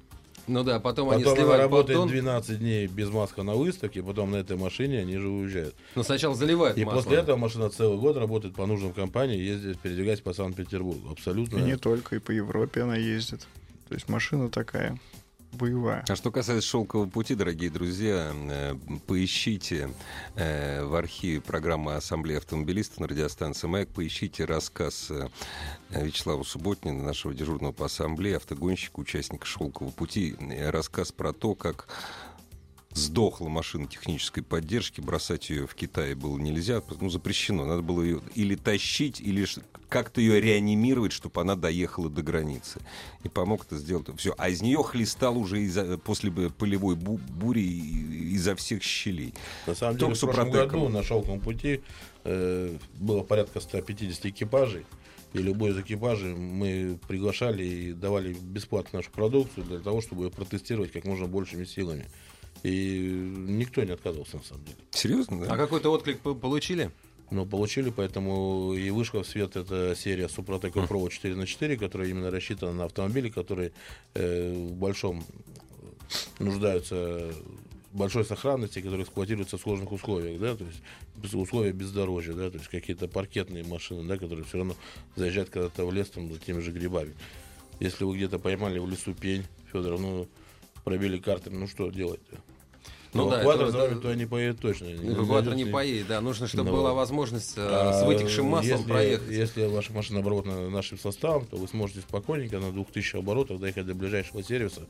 Ну 0.49 0.63
да, 0.63 0.79
потом, 0.79 1.11
они 1.11 1.23
Потом 1.23 1.33
она 1.37 1.41
сливают 1.43 1.61
работает 1.61 1.99
поддон, 1.99 2.09
12 2.09 2.59
дней 2.59 2.87
без 2.87 3.09
маска 3.09 3.43
на 3.43 3.53
выставке, 3.53 4.01
потом 4.01 4.31
на 4.31 4.37
этой 4.37 4.57
машине 4.57 4.99
они 4.99 5.17
же 5.17 5.27
уезжают. 5.29 5.75
но 5.95 6.01
сначала 6.01 6.33
заливают 6.33 6.75
И 6.77 6.83
маслом. 6.83 7.03
после 7.03 7.19
этого 7.19 7.37
машина 7.37 7.69
целый 7.69 7.99
год 7.99 8.17
работает 8.17 8.55
по 8.55 8.65
нужным 8.65 8.91
компаниям, 8.93 9.39
ездит, 9.39 9.79
передвигаясь 9.79 10.21
по 10.21 10.33
Санкт-Петербургу. 10.33 11.11
Абсолютно. 11.11 11.57
И 11.59 11.61
не 11.61 11.77
только, 11.77 12.15
и 12.15 12.19
по 12.19 12.31
Европе 12.31 12.81
она 12.81 12.95
ездит. 12.95 13.47
То 13.89 13.93
есть 13.93 14.09
машина 14.09 14.49
такая 14.49 14.99
боевая. 15.51 16.03
А 16.07 16.15
что 16.15 16.31
касается 16.31 16.67
шелкового 16.67 17.09
пути, 17.09 17.35
дорогие 17.35 17.69
друзья, 17.69 18.31
э, 18.33 18.75
поищите 19.07 19.89
э, 20.35 20.83
в 20.83 20.95
архиве 20.95 21.41
программы 21.41 21.95
Ассамблеи 21.95 22.37
автомобилистов 22.37 22.99
на 22.99 23.07
радиостанции 23.07 23.67
«Маяк», 23.67 23.89
поищите 23.89 24.45
рассказ 24.45 25.11
э, 25.11 25.27
Вячеслава 25.89 26.43
Субботнина, 26.43 27.03
нашего 27.03 27.33
дежурного 27.33 27.71
по 27.71 27.85
ассамблее, 27.85 28.37
автогонщика, 28.37 28.99
участника 28.99 29.45
шелкового 29.45 29.91
пути, 29.91 30.35
рассказ 30.69 31.11
про 31.11 31.33
то, 31.33 31.55
как 31.55 31.87
сдохла 32.93 33.49
машина 33.49 33.87
технической 33.87 34.43
поддержки, 34.43 34.99
бросать 35.01 35.49
ее 35.49 35.67
в 35.67 35.75
Китае 35.75 36.15
было 36.15 36.37
нельзя, 36.37 36.81
ну, 36.99 37.09
запрещено. 37.09 37.65
Надо 37.65 37.81
было 37.81 38.01
ее 38.01 38.21
или 38.35 38.55
тащить, 38.55 39.21
или 39.21 39.45
как-то 39.89 40.21
ее 40.21 40.41
реанимировать, 40.41 41.11
чтобы 41.11 41.39
она 41.41 41.55
доехала 41.55 42.09
до 42.09 42.21
границы. 42.21 42.79
И 43.23 43.29
помог 43.29 43.65
это 43.65 43.77
сделать. 43.77 44.07
Все. 44.17 44.33
А 44.37 44.49
из 44.49 44.61
нее 44.61 44.83
хлестал 44.83 45.37
уже 45.37 45.61
из-за- 45.61 45.97
после 45.97 46.31
полевой 46.31 46.95
бу- 46.95 47.19
бури 47.31 47.61
изо 47.61 48.55
всех 48.55 48.83
щелей. 48.83 49.33
На 49.67 49.75
самом 49.75 49.97
деле, 49.97 50.13
в 50.13 50.19
прошлом 50.19 50.51
году 50.51 50.89
на 50.89 51.03
шелковом 51.03 51.39
пути 51.39 51.81
э, 52.23 52.77
было 52.95 53.23
порядка 53.23 53.59
150 53.59 54.25
экипажей. 54.27 54.85
И 55.33 55.37
любой 55.37 55.71
из 55.71 55.77
экипажей 55.77 56.33
мы 56.33 56.97
приглашали 57.07 57.63
и 57.63 57.93
давали 57.93 58.33
бесплатно 58.33 58.97
нашу 58.97 59.11
продукцию 59.11 59.63
для 59.63 59.79
того, 59.79 60.01
чтобы 60.01 60.23
ее 60.25 60.31
протестировать 60.31 60.91
как 60.91 61.05
можно 61.05 61.27
большими 61.27 61.65
силами. 61.65 62.07
И 62.63 63.09
никто 63.47 63.83
не 63.83 63.91
отказывался, 63.91 64.37
на 64.37 64.43
самом 64.43 64.65
деле. 64.65 64.77
Серьезно, 64.91 65.45
да? 65.45 65.53
А 65.53 65.57
какой-то 65.57 65.91
отклик 65.91 66.19
по- 66.19 66.35
получили? 66.35 66.91
Но 67.31 67.45
получили, 67.45 67.91
поэтому 67.91 68.73
и 68.73 68.89
вышла 68.89 69.23
в 69.23 69.27
свет 69.27 69.55
эта 69.55 69.95
серия 69.95 70.27
Супротек 70.27 70.75
Pro 70.75 71.09
4 71.09 71.35
на 71.35 71.45
4 71.45 71.77
которая 71.77 72.09
именно 72.09 72.31
рассчитана 72.31 72.73
на 72.73 72.85
автомобили, 72.85 73.29
которые 73.29 73.71
э, 74.15 74.51
в 74.51 74.73
большом 74.73 75.23
нуждаются 76.39 77.31
в 77.91 77.97
большой 77.97 78.25
сохранности, 78.25 78.81
которые 78.81 79.03
эксплуатируются 79.03 79.57
в 79.57 79.61
сложных 79.61 79.91
условиях, 79.91 80.39
да, 80.39 80.55
то 80.55 80.63
есть 80.63 81.33
условия 81.33 81.71
бездорожья, 81.71 82.33
да, 82.33 82.49
то 82.49 82.57
есть 82.57 82.69
какие-то 82.69 83.07
паркетные 83.07 83.63
машины, 83.63 84.07
да, 84.07 84.17
которые 84.17 84.45
все 84.45 84.57
равно 84.57 84.75
заезжают 85.15 85.49
когда-то 85.49 85.85
в 85.85 85.93
лес 85.93 86.09
там 86.09 86.31
за 86.31 86.39
теми 86.39 86.59
же 86.61 86.71
грибами. 86.71 87.13
Если 87.79 88.03
вы 88.03 88.15
где-то 88.15 88.37
поймали 88.37 88.77
в 88.79 88.87
лесу 88.89 89.13
пень, 89.13 89.45
Федор, 89.71 89.99
ну, 89.99 90.27
пробили 90.83 91.17
карты, 91.17 91.49
ну 91.49 91.67
что 91.67 91.89
делать? 91.89 92.19
Ну 93.13 93.23
Ну, 93.23 93.29
да, 93.31 93.43
эвакуатор 93.43 93.67
это- 93.69 93.95
туда 93.95 94.15
не 94.15 94.25
поедет 94.25 94.59
точно. 94.59 94.85
Эвакуатор 94.85 95.55
не 95.55 95.65
поедет, 95.65 96.07
да. 96.07 96.21
Нужно, 96.21 96.47
чтобы 96.47 96.65
Ну, 96.69 96.77
была 96.77 96.93
возможность 96.93 97.53
э, 97.57 97.61
а 97.67 97.93
с 97.93 98.05
вытекшим 98.05 98.45
маслом 98.45 98.71
если, 98.77 98.87
проехать. 98.89 99.29
Если 99.29 99.65
ваша 99.65 99.93
машина 99.93 100.19
оборудована 100.19 100.69
нашим 100.69 100.99
составом, 100.99 101.45
то 101.47 101.57
вы 101.57 101.67
сможете 101.67 102.01
спокойненько 102.01 102.59
на 102.59 102.71
2000 102.71 103.17
оборотах 103.17 103.59
доехать 103.59 103.87
до 103.87 103.95
ближайшего 103.95 104.43
сервиса 104.43 104.81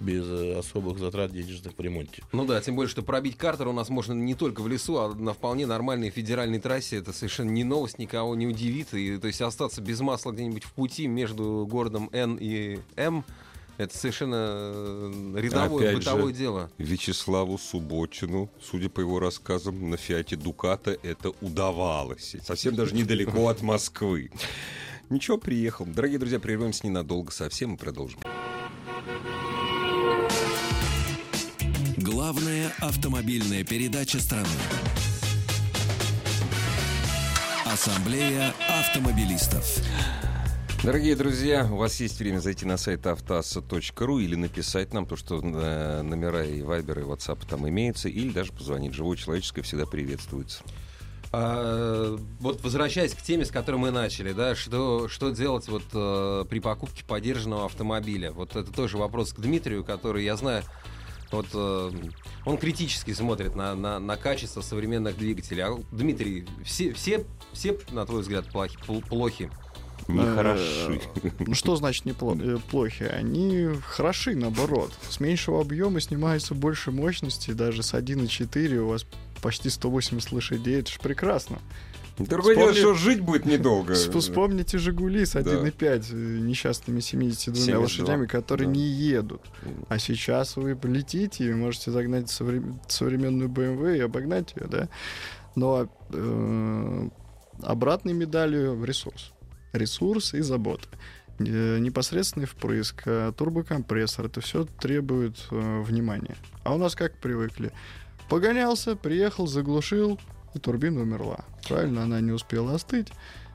без 0.00 0.24
э, 0.26 0.56
особых 0.58 0.98
затрат 0.98 1.32
денежных 1.32 1.74
в 1.76 1.80
ремонте. 1.80 2.22
Ну 2.32 2.46
да, 2.46 2.60
тем 2.60 2.76
более, 2.76 2.88
что 2.88 3.02
пробить 3.02 3.36
картер 3.36 3.68
у 3.68 3.72
нас 3.72 3.88
можно 3.88 4.12
не 4.14 4.34
только 4.34 4.60
в 4.62 4.68
лесу, 4.68 4.96
а 4.98 5.12
на 5.14 5.34
вполне 5.34 5.66
нормальной 5.66 6.10
федеральной 6.10 6.60
трассе. 6.60 6.96
Это 6.98 7.12
совершенно 7.12 7.50
не 7.50 7.64
новость, 7.64 7.98
никого 7.98 8.34
не 8.36 8.46
удивит. 8.46 8.94
И, 8.94 9.18
то 9.18 9.26
есть 9.26 9.42
остаться 9.42 9.82
без 9.82 10.00
масла 10.00 10.30
где-нибудь 10.32 10.64
в 10.64 10.72
пути 10.72 11.06
между 11.08 11.66
городом 11.68 12.08
Н 12.12 12.36
и 12.40 12.78
М, 12.96 13.24
это 13.78 13.96
совершенно 13.96 14.34
э, 14.34 15.34
рядовое 15.36 15.90
Опять 15.90 15.98
бытовое 15.98 16.32
же, 16.32 16.38
дело. 16.38 16.70
Вячеславу 16.78 17.56
Субботину, 17.58 18.50
судя 18.60 18.88
по 18.90 19.00
его 19.00 19.20
рассказам, 19.20 19.88
на 19.88 19.96
Фиате 19.96 20.36
Дуката 20.36 20.98
это 21.02 21.30
удавалось. 21.40 22.36
Совсем 22.44 22.74
даже 22.74 22.94
недалеко 22.94 23.48
от 23.48 23.62
Москвы. 23.62 24.30
Ничего, 25.10 25.38
приехал. 25.38 25.86
Дорогие 25.86 26.18
друзья, 26.18 26.40
прервемся 26.40 26.86
ненадолго 26.86 27.30
совсем 27.30 27.74
и 27.74 27.78
продолжим. 27.78 28.20
Главная 31.96 32.72
автомобильная 32.80 33.64
передача 33.64 34.20
страны. 34.20 34.48
Ассамблея 37.64 38.54
автомобилистов. 38.68 39.80
Дорогие 40.84 41.16
друзья, 41.16 41.68
у 41.70 41.76
вас 41.76 42.00
есть 42.00 42.20
время 42.20 42.38
зайти 42.38 42.64
на 42.64 42.76
сайт 42.76 43.04
автоасса.ру 43.06 44.18
или 44.20 44.36
написать 44.36 44.92
нам 44.92 45.06
то, 45.06 45.16
что 45.16 45.40
э, 45.42 46.02
номера 46.02 46.44
и 46.44 46.62
вайбер, 46.62 47.00
и 47.00 47.02
WhatsApp 47.02 47.40
там 47.48 47.68
имеются, 47.68 48.08
или 48.08 48.30
даже 48.30 48.52
позвонить. 48.52 48.94
Живое 48.94 49.16
человеческое 49.16 49.62
всегда 49.62 49.86
приветствуется. 49.86 50.62
А, 51.32 52.16
вот 52.38 52.62
возвращаясь 52.62 53.12
к 53.12 53.20
теме, 53.20 53.44
с 53.44 53.50
которой 53.50 53.76
мы 53.76 53.90
начали, 53.90 54.32
да, 54.32 54.54
что, 54.54 55.08
что 55.08 55.30
делать 55.30 55.68
вот 55.68 55.82
э, 55.92 56.44
при 56.48 56.60
покупке 56.60 57.04
подержанного 57.04 57.66
автомобиля? 57.66 58.30
Вот 58.30 58.54
это 58.54 58.72
тоже 58.72 58.98
вопрос 58.98 59.32
к 59.32 59.40
Дмитрию, 59.40 59.84
который, 59.84 60.24
я 60.24 60.36
знаю, 60.36 60.62
вот 61.32 61.48
э, 61.52 61.90
он 62.46 62.56
критически 62.56 63.12
смотрит 63.12 63.56
на, 63.56 63.74
на, 63.74 63.98
на 63.98 64.16
качество 64.16 64.62
современных 64.62 65.18
двигателей. 65.18 65.64
А, 65.64 65.76
Дмитрий, 65.90 66.46
все, 66.64 66.92
все, 66.94 67.26
все, 67.52 67.78
на 67.90 68.06
твой 68.06 68.22
взгляд, 68.22 68.46
плохи? 68.46 68.78
пл- 68.86 69.06
плохи? 69.06 69.50
Нехороши. 70.08 71.00
Э, 71.22 71.30
Ну 71.46 71.54
что 71.54 71.76
значит 71.76 72.04
неплохи? 72.06 73.02
Они 73.04 73.68
хороши, 73.84 74.34
наоборот. 74.34 74.92
С 75.08 75.20
меньшего 75.20 75.60
объема 75.60 76.00
снимается 76.00 76.54
больше 76.54 76.90
мощности, 76.90 77.50
даже 77.52 77.82
с 77.82 77.94
1.4 77.94 78.76
у 78.78 78.88
вас 78.88 79.06
почти 79.42 79.68
180 79.70 80.32
лошадей, 80.32 80.80
это 80.80 80.90
же 80.90 80.98
прекрасно. 81.00 81.58
Другое 82.18 82.56
дело, 82.56 82.72
Вспомни- 82.72 82.80
что 82.80 82.94
жить 82.94 83.20
будет 83.20 83.44
недолго. 83.46 83.92
Вс- 83.94 84.18
Вспомните 84.18 84.76
«Жигули» 84.78 85.24
с 85.24 85.34
Да. 85.34 85.40
1.5 85.40 86.06
э, 86.10 86.14
несчастными 86.40 86.98
72 86.98 87.54
72, 87.64 87.80
лошадями, 87.80 88.26
которые 88.26 88.66
да. 88.66 88.72
не 88.72 88.80
едут. 88.88 89.42
А 89.88 90.00
сейчас 90.00 90.56
вы 90.56 90.76
летите 90.82 91.48
и 91.48 91.52
можете 91.54 91.92
загнать 91.92 92.24
совре- 92.24 92.76
современную 92.88 93.48
BMW 93.48 93.98
и 93.98 94.00
обогнать 94.00 94.52
ее, 94.56 94.66
да? 94.66 94.88
Но 95.54 95.88
э, 96.12 97.08
обратной 97.62 98.14
медалью 98.14 98.82
ресурс. 98.82 99.32
Ресурс 99.72 100.34
и 100.34 100.40
забота. 100.40 100.88
Э, 101.38 101.78
Непосредственный 101.78 102.46
впрыск, 102.46 103.02
э, 103.06 103.32
турбокомпрессор, 103.36 104.26
это 104.26 104.40
все 104.40 104.64
требует 104.64 105.46
э, 105.50 105.82
внимания. 105.82 106.36
А 106.64 106.74
у 106.74 106.78
нас 106.78 106.94
как 106.94 107.18
привыкли? 107.18 107.72
Погонялся, 108.28 108.96
приехал, 108.96 109.46
заглушил, 109.46 110.18
и 110.54 110.58
турбина 110.58 111.00
умерла. 111.00 111.44
Правильно, 111.68 112.02
она 112.02 112.20
не 112.20 112.32
успела 112.32 112.74
остыть 112.74 113.08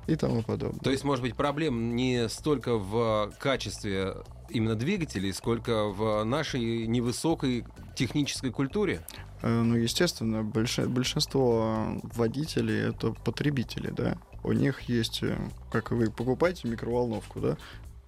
и 0.08 0.16
тому 0.16 0.44
подобное. 0.44 0.80
То 0.80 0.92
есть, 0.92 1.04
может 1.04 1.24
быть, 1.24 1.36
проблем 1.36 1.96
не 1.96 2.28
столько 2.30 2.78
в 2.78 3.32
качестве 3.40 4.16
именно 4.50 4.76
двигателей, 4.76 5.34
сколько 5.34 5.86
в 5.86 6.24
нашей 6.24 6.88
невысокой 6.88 7.66
технической 7.96 8.52
культуре? 8.52 9.06
Э, 9.42 9.62
Ну, 9.62 9.76
естественно, 9.76 10.44
большинство 10.44 12.00
водителей 12.16 12.90
это 12.90 13.12
потребители, 13.12 13.92
да. 13.92 14.18
У 14.44 14.52
них 14.52 14.82
есть, 14.82 15.24
э, 15.24 15.38
как 15.72 15.92
вы 15.92 16.10
покупаете 16.12 16.68
микроволновку, 16.68 17.40
да, 17.40 17.58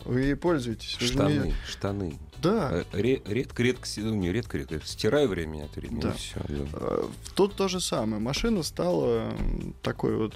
вы 0.04 0.22
ей 0.22 0.36
пользуетесь. 0.36 0.98
вы 1.00 1.06
же 1.08 1.14
не- 1.14 1.20
Штаны, 1.20 1.54
штаны. 1.68 2.20
Да. 2.42 2.70
Э, 2.72 2.84
ре- 2.92 3.22
Редко, 3.26 3.64
редко, 3.64 3.88
ну, 3.98 4.14
не 4.16 4.32
редко, 4.32 4.58
редко, 4.58 4.80
стираю 4.84 5.30
время 5.30 5.64
от 5.66 5.76
времени, 5.76 6.02
Да. 6.02 6.10
и 6.12 6.14
всё. 6.18 6.40
Э, 6.48 7.08
Тут 7.36 7.56
то 7.56 7.68
же 7.68 7.80
самое. 7.80 8.22
Машина 8.22 8.62
стала 8.64 9.34
такой 9.82 10.16
вот 10.18 10.36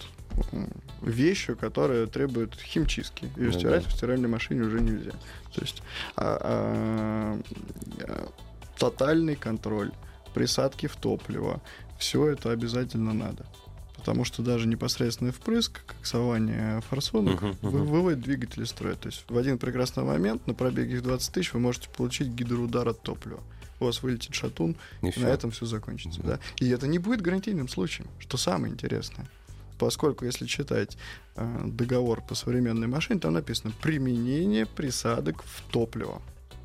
вещью, 1.01 1.57
которая 1.57 2.07
требует 2.07 2.55
химчистки. 2.55 3.25
Ее 3.35 3.47
Ну 3.47 3.51
стирать 3.51 3.83
да. 3.83 3.89
в 3.89 3.93
стиральной 3.93 4.29
машине 4.29 4.61
уже 4.61 4.79
нельзя. 4.79 5.11
То 5.53 5.61
есть 5.61 5.83
а- 6.15 6.39
а, 6.41 7.41
э, 7.99 8.27
тотальный 8.77 9.35
контроль 9.35 9.91
присадки 10.33 10.87
в 10.87 10.95
топливо. 10.95 11.61
Все 11.99 12.27
это 12.27 12.51
обязательно 12.51 13.13
надо. 13.13 13.45
Потому 13.99 14.23
что 14.23 14.41
даже 14.41 14.67
непосредственный 14.67 15.31
впрыск, 15.31 15.81
коксование 15.85 16.81
форсунок, 16.89 17.41
вы- 17.41 17.49
мгм. 17.61 17.85
выводит 17.85 18.21
двигатель 18.21 18.63
из 18.63 18.69
строя. 18.69 18.95
То 18.95 19.07
есть 19.09 19.25
в 19.29 19.37
один 19.37 19.57
прекрасный 19.57 20.03
момент 20.03 20.47
на 20.47 20.53
пробеге 20.53 20.97
в 20.99 21.01
20 21.03 21.33
тысяч 21.33 21.53
вы 21.53 21.59
можете 21.59 21.89
получить 21.89 22.29
гидроудар 22.29 22.87
от 22.87 23.01
топлива. 23.01 23.41
У 23.81 23.85
вас 23.85 24.01
вылетит 24.03 24.33
шатун, 24.33 24.75
И 25.01 25.05
на 25.05 25.11
всё. 25.11 25.27
этом 25.27 25.51
все 25.51 25.65
закончится, 25.65 26.21
Да. 26.21 26.27
да. 26.35 26.39
И 26.59 26.69
это 26.69 26.87
не 26.87 26.97
будет 26.99 27.21
гарантийным 27.21 27.67
случаем, 27.67 28.09
что 28.19 28.37
самое 28.37 28.73
интересное. 28.73 29.27
Поскольку, 29.77 30.25
если 30.25 30.45
читать 30.45 30.97
э, 31.35 31.61
договор 31.65 32.21
по 32.21 32.35
современной 32.35 32.87
машине, 32.87 33.19
там 33.21 33.33
написано 33.33 33.71
применение 33.81 34.65
присадок 34.65 35.43
в 35.43 35.61
топливо. 35.71 36.21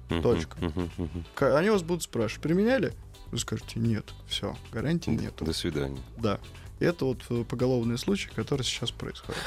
Мгм, 0.08 0.22
точка. 0.22 0.56
мгм. 0.60 1.24
К- 1.34 1.56
Они 1.56 1.70
вас 1.70 1.82
будут 1.82 2.02
спрашивать, 2.02 2.42
применяли? 2.42 2.92
Вы 3.30 3.38
скажете, 3.38 3.78
нет, 3.80 4.12
все, 4.28 4.56
гарантии 4.72 5.10
нет. 5.10 5.34
До 5.40 5.52
свидания. 5.52 6.00
Да. 6.16 6.38
Это 6.80 7.04
вот 7.04 7.18
э, 7.30 7.44
поголовные 7.44 7.98
случаи, 7.98 8.28
которые 8.34 8.64
сейчас 8.64 8.90
происходят. 8.90 9.40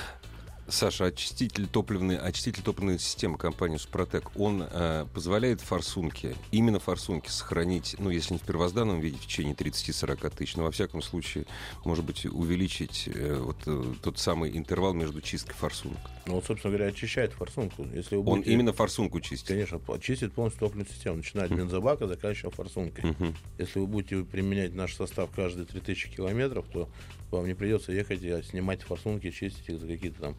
Саша, 0.70 1.06
очиститель 1.06 1.66
топливной, 1.68 2.18
очиститель 2.18 2.62
топливной 2.62 3.00
системы 3.00 3.38
компании 3.38 3.78
«Супротек», 3.78 4.32
он 4.36 4.66
э, 4.70 5.06
позволяет 5.14 5.62
форсунке, 5.62 6.36
именно 6.52 6.80
форсунке, 6.80 7.30
сохранить, 7.32 7.96
ну, 8.00 8.10
если 8.10 8.34
не 8.34 8.40
в 8.40 8.44
первозданном 8.44 9.00
виде, 9.00 9.16
в 9.18 9.22
течение 9.22 9.56
30-40 9.56 10.36
тысяч, 10.36 10.58
но, 10.58 10.64
во 10.64 10.72
всяком 10.72 11.02
случае, 11.02 11.46
может 11.86 12.04
быть, 12.04 12.26
увеличить 12.26 13.08
э, 13.08 13.38
вот 13.40 13.58
э, 13.66 13.94
тот 14.04 14.20
самый 14.20 14.58
интервал 14.58 14.94
между 14.94 15.22
чисткой 15.22 15.56
форсунок. 15.56 16.00
Ну, 16.26 16.34
вот, 16.36 16.46
собственно 16.46 16.76
говоря, 16.76 16.92
очищает 16.92 17.32
форсунку. 17.32 17.88
Если 17.94 18.16
вы 18.16 18.22
Он 18.30 18.40
будете- 18.40 18.52
именно 18.52 18.74
форсунку 18.74 19.22
чистит. 19.22 19.48
Конечно, 19.48 19.80
чистит 20.02 20.34
полностью 20.34 20.60
топливную 20.60 20.90
систему, 20.90 21.18
начиная 21.18 21.46
от 21.46 21.52
бензобака, 21.54 22.08
заканчивая 22.08 22.52
форсункой. 22.52 23.12
Мгм. 23.12 23.36
Если 23.58 23.80
вы 23.80 23.88
будете 23.88 24.22
применять 24.26 24.74
наш 24.74 24.96
состав 24.96 25.30
каждые 25.32 25.66
3000 25.66 26.10
километров, 26.10 26.66
то 26.74 26.90
вам 27.32 27.48
не 27.48 27.54
придется 27.54 27.94
ехать 27.94 28.22
и 28.22 28.42
снимать 28.44 28.82
форсунки, 28.84 29.32
чистить 29.32 29.70
их 29.70 29.80
за 29.80 29.88
какие-то 29.88 30.22
там 30.22 30.36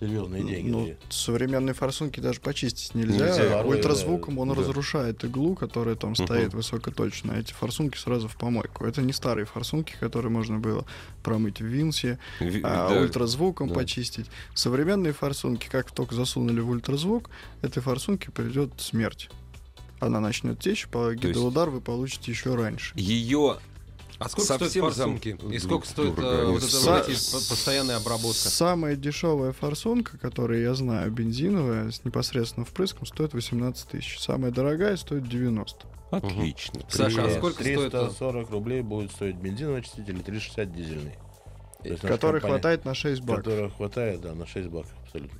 серьезные 0.00 0.42
деньги. 0.44 0.70
Ну, 0.70 0.94
современные 1.08 1.74
форсунки 1.74 2.20
даже 2.20 2.40
почистить 2.40 2.94
нельзя. 2.94 3.28
Нельзя. 3.28 3.62
Ультразвуком 3.64 4.38
он 4.38 4.48
да. 4.48 4.54
разрушает 4.54 5.24
иглу, 5.24 5.54
которая 5.54 5.94
там 5.94 6.14
стоит 6.14 6.54
высокоточно. 6.54 7.32
Эти 7.32 7.52
форсунки 7.52 7.96
сразу 7.96 8.28
в 8.28 8.36
помойку. 8.36 8.84
Это 8.84 9.02
не 9.02 9.12
старые 9.12 9.46
форсунки, 9.46 9.94
которые 9.98 10.30
можно 10.30 10.58
было 10.58 10.84
промыть 11.22 11.60
в 11.60 11.64
Винсе, 11.64 12.18
Ви- 12.40 12.60
а 12.62 12.88
да. 12.88 13.00
ультразвуком 13.00 13.68
да. 13.68 13.74
почистить. 13.74 14.26
Современные 14.54 15.12
форсунки, 15.12 15.68
как 15.68 15.90
только 15.90 16.14
засунули 16.14 16.60
в 16.60 16.70
ультразвук, 16.70 17.30
этой 17.62 17.82
форсунке 17.82 18.30
придет 18.30 18.72
смерть. 18.78 19.30
Она 19.98 20.20
начнет 20.20 20.60
течь, 20.60 20.88
по 20.88 21.14
гидроудар 21.14 21.70
вы 21.70 21.80
получите 21.80 22.30
еще 22.30 22.54
раньше. 22.54 22.92
Ее 22.96 23.58
А 24.18 24.28
сколько 24.28 24.46
Совсем 24.46 24.68
стоят 24.70 24.94
форсунки? 24.94 25.36
зам- 25.40 25.52
И 25.52 25.58
сколько 25.58 25.86
стоит 25.86 26.18
э, 26.18 26.44
вот 26.46 26.62
са- 26.62 26.90
вот 26.90 27.08
эти 27.08 27.30
по- 27.32 27.48
постоянная 27.50 27.96
обработка? 27.96 28.48
Самая 28.48 28.96
дешевая 28.96 29.52
форсунка, 29.52 30.16
которую 30.18 30.62
я 30.62 30.74
знаю, 30.74 31.10
бензиновая, 31.10 31.90
с 31.90 32.04
непосредственно 32.04 32.64
впрыском, 32.64 33.06
стоит 33.06 33.34
18 33.34 33.88
тысяч. 33.88 34.18
Самая 34.18 34.50
дорогая 34.52 34.96
стоит 34.96 35.28
90. 35.28 35.86
отлично. 36.10 36.80
Саша, 36.88 37.24
а 37.24 37.30
сколько 37.30 37.60
стоит, 37.62 37.78
э, 37.78 37.90
340 37.90 38.50
рублей 38.50 38.80
будет 38.82 39.10
стоить 39.12 39.36
бензиновый 39.36 39.80
очиститель 39.80 40.16
и 40.18 40.22
360 40.22 40.72
дизельный. 40.74 41.14
Есть 41.84 42.00
Который 42.00 42.40
компания- 42.40 42.54
хватает 42.54 42.84
на 42.84 42.94
6 42.94 43.20
баков 43.22 43.44
Которого 43.44 43.70
хватает, 43.70 44.20
да, 44.22 44.34
на 44.34 44.46
6 44.46 44.68
баков 44.68 44.90
абсолютно. 45.04 45.38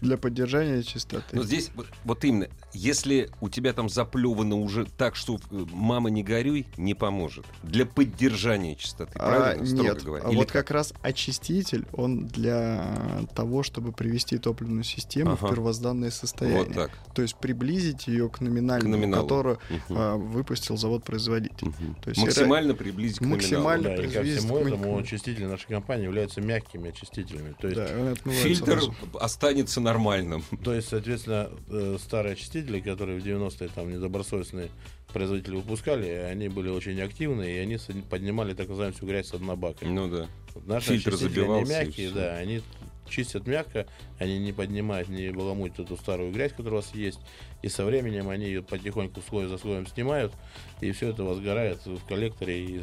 Для 0.00 0.16
поддержания 0.16 0.82
чистоты. 0.82 1.36
Но 1.36 1.42
здесь 1.42 1.70
вот, 1.74 1.86
вот 2.04 2.24
именно, 2.24 2.48
если 2.72 3.30
у 3.40 3.48
тебя 3.48 3.72
там 3.72 3.88
заплевано 3.88 4.56
уже 4.56 4.84
так, 4.86 5.16
что 5.16 5.38
э, 5.50 5.66
мама 5.72 6.10
не 6.10 6.22
горюй, 6.22 6.66
не 6.76 6.94
поможет. 6.94 7.44
Для 7.62 7.86
поддержания 7.86 8.76
чистоты, 8.76 9.12
А, 9.18 9.26
правильно? 9.28 9.66
Строго 9.66 9.82
нет, 9.82 10.02
говоря. 10.02 10.24
а 10.26 10.30
Или 10.30 10.36
вот 10.36 10.50
как 10.50 10.70
раз 10.70 10.94
очиститель, 11.02 11.86
он 11.92 12.26
для 12.26 13.26
того, 13.34 13.62
чтобы 13.62 13.92
привести 13.92 14.38
топливную 14.38 14.84
систему 14.84 15.32
Ага. 15.32 15.46
в 15.46 15.50
первозданное 15.50 16.10
состояние. 16.10 16.64
Вот 16.64 16.74
так. 16.74 16.90
То 17.14 17.22
есть 17.22 17.36
приблизить 17.36 18.06
ее 18.06 18.28
к 18.28 18.40
номинальному, 18.40 18.94
К 18.94 18.96
номиналу. 18.96 19.22
которую 19.24 19.58
Мгм. 19.68 19.82
а, 19.98 20.16
выпустил 20.16 20.76
завод-производитель. 20.76 21.68
Мгм. 21.68 21.94
то 22.02 22.10
есть 22.10 22.22
Максимально 22.22 22.74
приблизить 22.74 23.18
к 23.18 23.20
номиналу. 23.22 23.40
максимально 23.42 23.82
Да, 23.84 23.94
и 23.96 24.06
ко 24.06 24.12
приблизить 24.12 24.38
всему 24.40 24.58
к 24.60 24.66
этому 24.66 24.98
очистители 24.98 25.44
нашей 25.44 25.68
компании 25.68 26.04
являются 26.04 26.40
мягкими 26.40 26.88
очистителями. 26.90 27.54
То 27.60 27.68
есть, 27.68 27.80
Да, 27.80 28.30
Фильтр 28.30 28.72
сразу. 28.72 28.94
останется 29.20 29.80
нормальным. 29.92 30.44
то 30.64 30.74
есть 30.74 30.88
соответственно, 30.88 31.50
э, 31.68 31.96
старые 32.00 32.32
очистители, 32.32 32.80
которые 32.80 33.20
в 33.20 33.24
90-е 33.24 33.68
там 33.74 33.90
недобросовестные 33.90 34.70
производители 35.12 35.56
выпускали, 35.56 36.06
они 36.06 36.48
были 36.48 36.68
очень 36.68 37.00
активны, 37.00 37.50
и 37.50 37.58
они 37.58 37.78
поднимали 38.08 38.54
так 38.54 38.68
называемую 38.68 38.96
всю 38.96 39.06
грязь 39.06 39.28
с 39.28 39.38
дна 39.38 39.56
бака. 39.56 39.84
Ну 39.84 40.08
да. 40.08 40.28
Наши 40.66 40.98
Фильтр 40.98 41.10
они 41.10 41.18
забивался, 41.18 41.72
и 41.72 41.84
мягкие, 41.84 42.10
да, 42.10 42.36
они 42.36 42.62
чистят 43.08 43.46
мягко, 43.46 43.86
они 44.18 44.38
не 44.38 44.52
поднимают, 44.52 45.08
не 45.08 45.30
баламутят 45.30 45.80
эту 45.80 45.96
старую 45.96 46.32
грязь, 46.32 46.52
которая 46.52 46.74
у 46.74 46.76
вас 46.76 46.94
есть, 46.94 47.18
и 47.62 47.68
со 47.68 47.84
временем 47.84 48.28
они 48.28 48.46
ее 48.46 48.62
потихоньку 48.62 49.20
слой 49.20 49.46
за 49.46 49.58
слоем 49.58 49.86
снимают, 49.86 50.32
и 50.80 50.92
все 50.92 51.10
это 51.10 51.24
возгорает 51.24 51.84
в 51.84 52.04
коллекторе, 52.06 52.64
и 52.64 52.80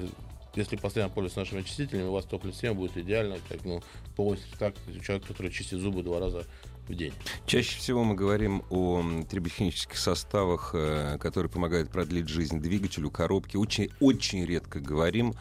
если 0.56 0.76
постоянно 0.76 1.14
пользоваться 1.14 1.40
нашими 1.40 1.62
очистителями, 1.62 2.08
у 2.08 2.12
вас 2.12 2.26
топливная 2.26 2.54
система 2.54 2.76
будет 2.76 2.98
идеально, 2.98 3.38
как, 3.48 3.64
ну, 3.64 3.82
полностью 4.16 4.50
как 4.58 4.74
человек, 5.06 5.28
который 5.28 5.52
чистит 5.52 5.80
зубы 5.80 6.04
два 6.04 6.20
раза 6.20 6.46
в 6.88 6.96
день. 6.96 7.14
Чаще 7.46 7.78
всего 7.78 8.04
мы 8.04 8.16
говорим 8.16 8.64
о 8.70 9.00
м, 9.00 9.26
триботехнических 9.26 9.98
составах, 9.98 10.72
э, 10.74 11.18
которые 11.20 11.50
помогают 11.50 11.90
продлить 11.90 12.28
жизнь 12.28 12.60
двигателю, 12.60 13.10
коробке. 13.10 13.58
Очень, 13.58 13.90
очень 14.00 14.46
редко 14.46 14.80
говорим 14.80 15.34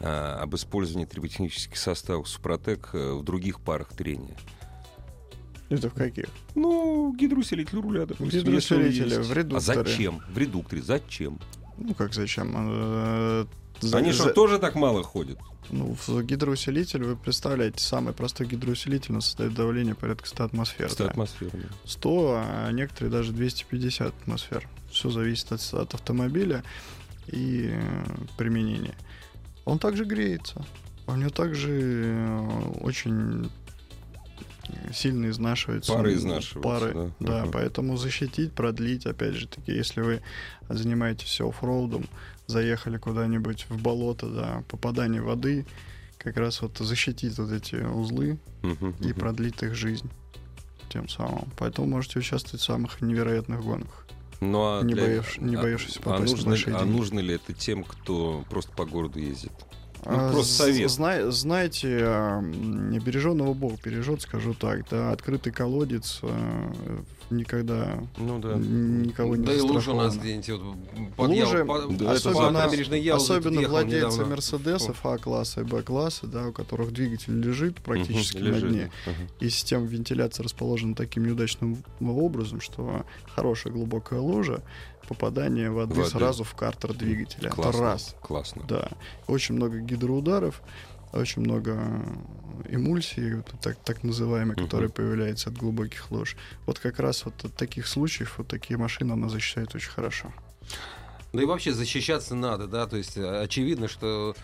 э, 0.00 0.06
об 0.06 0.54
использовании 0.54 1.06
триботехнических 1.06 1.76
составов 1.76 2.28
Супротек 2.28 2.90
э, 2.92 3.12
в 3.12 3.22
других 3.22 3.60
парах 3.60 3.88
трения. 3.92 4.36
Это 5.68 5.88
в 5.88 5.94
каких? 5.94 6.26
Ну, 6.54 7.14
гидроусилитель 7.16 7.80
руля, 7.80 8.04
допустим. 8.04 8.52
Есть. 8.52 8.70
в 8.70 9.32
редукторе. 9.32 9.56
А 9.56 9.60
зачем? 9.60 10.20
В 10.28 10.36
редукторе. 10.36 10.82
Зачем? 10.82 11.38
Ну 11.78 11.94
как 11.94 12.14
зачем? 12.14 12.52
Э, 12.56 13.46
за- 13.80 13.98
Они 13.98 14.12
что, 14.12 14.24
за- 14.24 14.32
тоже 14.32 14.58
так 14.58 14.74
мало 14.74 15.02
ходят? 15.02 15.38
Ну, 15.70 15.96
в 16.06 16.22
гидроусилитель, 16.22 17.04
вы 17.04 17.16
представляете, 17.16 17.82
самый 17.82 18.12
простой 18.12 18.46
гидроусилитель 18.46 19.20
создает 19.20 19.54
давление 19.54 19.94
порядка 19.94 20.28
100 20.28 20.44
атмосфер. 20.44 20.90
100 20.90 21.04
да. 21.04 21.10
атмосфер. 21.10 21.50
да. 21.52 21.68
100, 21.84 22.42
а 22.44 22.70
некоторые 22.72 23.10
даже 23.10 23.32
250 23.32 24.08
атмосфер. 24.08 24.68
Все 24.90 25.10
зависит 25.10 25.50
от, 25.52 25.62
от 25.72 25.94
автомобиля 25.94 26.62
и 27.28 27.70
э, 27.72 28.04
применения. 28.36 28.94
Он 29.64 29.78
также 29.78 30.04
греется. 30.04 30.64
У 31.06 31.14
него 31.14 31.30
также 31.30 31.70
э, 31.70 32.72
очень 32.80 33.50
сильно 34.92 35.30
изнашивается. 35.30 35.92
Пары 35.92 36.14
изнашиваются, 36.14 36.60
Пары, 36.60 36.94
да. 36.94 37.10
да. 37.20 37.42
Мгм. 37.42 37.52
поэтому 37.52 37.96
защитить, 37.96 38.52
продлить, 38.52 39.06
опять 39.06 39.34
же 39.34 39.46
таки, 39.48 39.72
если 39.72 40.00
вы 40.00 40.22
занимаетесь 40.68 41.40
оффроудом, 41.40 42.06
заехали 42.46 42.98
куда-нибудь 42.98 43.66
в 43.68 43.80
болото, 43.80 44.26
да, 44.28 44.64
попадание 44.68 45.22
воды, 45.22 45.66
как 46.18 46.36
раз 46.36 46.62
вот 46.62 46.78
защитить 46.78 47.36
вот 47.38 47.50
эти 47.52 47.76
узлы, 47.76 48.38
Мгм, 48.62 48.94
и 49.00 49.08
мгм. 49.08 49.14
продлит 49.14 49.62
их 49.62 49.74
жизнь 49.74 50.08
тем 50.88 51.08
самым. 51.08 51.48
Поэтому 51.58 51.86
можете 51.88 52.18
участвовать 52.18 52.60
в 52.60 52.64
самых 52.64 53.00
невероятных 53.00 53.62
гонках. 53.62 54.06
Ну, 54.40 54.58
а 54.78 54.82
Не 54.82 54.94
для- 54.94 55.04
боишь- 55.04 55.38
не 55.38 55.54
а- 55.56 55.62
боишься 55.62 55.98
а, 56.00 56.02
попасть 56.02 56.24
на 56.24 56.30
нужно, 56.36 56.50
большие 56.50 56.76
а 56.76 56.80
деньги. 56.80 56.96
нужно 56.96 57.20
ли 57.20 57.34
это 57.34 57.52
тем, 57.52 57.84
кто 57.84 58.44
просто 58.50 58.72
по 58.72 58.84
городу 58.84 59.18
ездит? 59.20 59.52
Ну, 60.04 60.10
А, 60.12 60.32
просто 60.32 60.64
совет. 60.64 60.90
зна- 60.90 61.30
знаете, 61.30 61.98
береженного 63.04 63.54
Бог 63.54 63.80
бережет, 63.84 64.22
скажу 64.22 64.54
так. 64.54 64.88
Да, 64.90 65.12
открытый 65.12 65.52
колодец 65.52 66.18
а, 66.22 66.72
никогда 67.36 68.02
Ну 68.16 68.38
да. 68.38 68.54
никого 68.54 69.36
не 69.36 69.44
Да 69.44 69.52
и 69.54 69.60
лужа 69.60 69.92
у 69.92 69.96
нас 69.96 70.16
где-нибудь 70.16 70.48
вот 70.50 71.14
под 71.16 71.28
Лужи, 71.28 71.58
Ял- 71.58 71.66
по- 71.66 71.80
да, 71.88 72.04
по 72.06 72.12
особенно- 72.12 72.64
Особенно 73.14 73.68
владельцы 73.68 74.06
недавно. 74.16 74.26
Мерседесов 74.26 75.04
А-класса 75.04 75.60
и 75.62 75.64
Б-класса, 75.64 76.26
да, 76.26 76.48
у 76.48 76.52
которых 76.52 76.92
двигатель 76.92 77.38
лежит 77.40 77.80
практически 77.80 78.38
Мгм, 78.38 78.44
на 78.44 78.54
лежит, 78.54 78.70
дне. 78.70 78.90
Ага. 79.06 79.16
и 79.40 79.48
система 79.50 79.86
вентиляции 79.86 80.42
расположена 80.42 80.94
таким 80.94 81.26
неудачным 81.26 81.82
образом, 82.00 82.60
что 82.60 83.04
хорошая 83.34 83.72
глубокая 83.72 84.20
лужа, 84.20 84.62
попадание 85.08 85.70
воды, 85.70 85.94
Воды. 85.96 86.08
сразу 86.10 86.44
в 86.44 86.54
картер 86.54 86.94
двигателя. 86.94 87.48
Это 87.48 87.56
Классно. 87.56 87.80
раз. 87.82 88.16
Классно. 88.22 88.62
Да. 88.68 88.88
Очень 89.26 89.56
много 89.56 89.78
гидроударов, 89.78 90.62
очень 91.12 91.42
много 91.42 91.78
эмульсии, 92.68 93.34
вот 93.34 93.52
так, 93.60 93.76
так 93.84 94.02
называемой, 94.02 94.56
которая 94.56 94.88
появляется 94.88 95.50
от 95.50 95.56
глубоких 95.56 96.10
луж. 96.10 96.36
Вот 96.66 96.78
как 96.78 96.98
раз 96.98 97.24
вот 97.24 97.34
от 97.44 97.54
таких 97.54 97.86
случаев 97.86 98.38
вот 98.38 98.48
такие 98.48 98.78
машины 98.78 99.12
она 99.12 99.28
защищает 99.28 99.74
очень 99.74 99.90
хорошо. 99.90 100.32
Да 101.32 101.42
и 101.42 101.46
вообще 101.46 101.72
защищаться 101.72 102.34
надо, 102.34 102.66
да, 102.66 102.86
то 102.86 102.96
есть 102.96 103.16
э, 103.16 103.42
очевидно, 103.42 103.88
что 103.88 104.36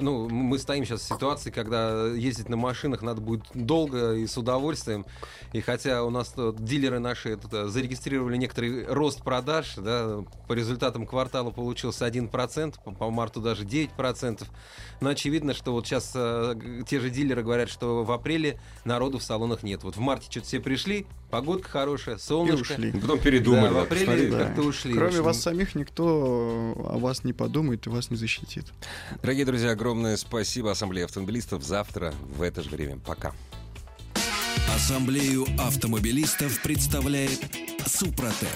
ну, 0.00 0.28
мы 0.28 0.58
стоим 0.58 0.84
сейчас 0.84 1.02
в 1.02 1.04
ситуации, 1.04 1.50
когда 1.50 2.06
ездить 2.06 2.48
на 2.48 2.56
машинах 2.56 3.02
надо 3.02 3.20
будет 3.20 3.44
долго 3.54 4.14
и 4.14 4.26
с 4.26 4.36
удовольствием. 4.36 5.06
И 5.52 5.60
хотя 5.60 6.04
у 6.04 6.10
нас 6.10 6.34
дилеры 6.58 6.98
наши 6.98 7.36
тут, 7.36 7.52
э, 7.52 7.68
зарегистрировали 7.68 8.36
некоторый 8.36 8.86
рост 8.86 9.22
продаж, 9.22 9.74
да, 9.76 10.24
по 10.46 10.52
результатам 10.52 11.06
квартала 11.06 11.50
получился 11.50 12.06
1%, 12.06 12.74
по, 12.84 12.92
по 12.92 13.10
марту 13.10 13.40
даже 13.40 13.64
9%. 13.64 14.44
Но 15.00 15.10
очевидно, 15.10 15.54
что 15.54 15.72
вот 15.72 15.86
сейчас 15.86 16.12
э, 16.14 16.54
те 16.86 17.00
же 17.00 17.10
дилеры 17.10 17.42
говорят, 17.42 17.68
что 17.68 18.04
в 18.04 18.12
апреле 18.12 18.60
народу 18.84 19.18
в 19.18 19.22
салонах 19.22 19.62
нет. 19.62 19.82
Вот 19.84 19.96
в 19.96 20.00
марте 20.00 20.30
что-то 20.30 20.46
все 20.46 20.60
пришли, 20.60 21.06
погодка 21.30 21.68
хорошая, 21.68 22.16
И 22.16 22.18
солнышко. 22.18 22.72
ушли. 22.72 22.92
Потом 22.92 23.18
передумали. 23.18 23.68
Да, 23.68 23.72
в 23.72 23.78
апреле. 23.78 24.30
Да. 24.30 24.38
как-то 24.46 24.62
ушли. 24.62 24.92
Кроме 24.94 25.08
общем, 25.08 25.22
вас 25.22 25.40
самих 25.40 25.74
никто 25.74 26.74
о 26.76 26.98
вас 26.98 27.24
не 27.24 27.32
подумает 27.32 27.86
и 27.86 27.90
вас 27.90 28.10
не 28.10 28.16
защитит. 28.16 28.66
Дорогие 29.22 29.44
друзья, 29.44 29.70
огромное 29.70 30.16
спасибо 30.16 30.70
Ассамблее 30.70 31.04
автомобилистов. 31.04 31.62
Завтра 31.62 32.14
в 32.36 32.42
это 32.42 32.62
же 32.62 32.70
время. 32.70 32.98
Пока. 32.98 33.32
Ассамблею 34.74 35.46
автомобилистов 35.58 36.62
представляет 36.62 37.40
Супротек. 37.86 38.48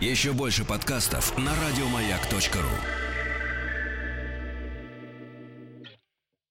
Еще 0.00 0.32
больше 0.32 0.64
подкастов 0.64 1.36
на 1.38 1.52
радиомаяк.ру. 1.54 3.01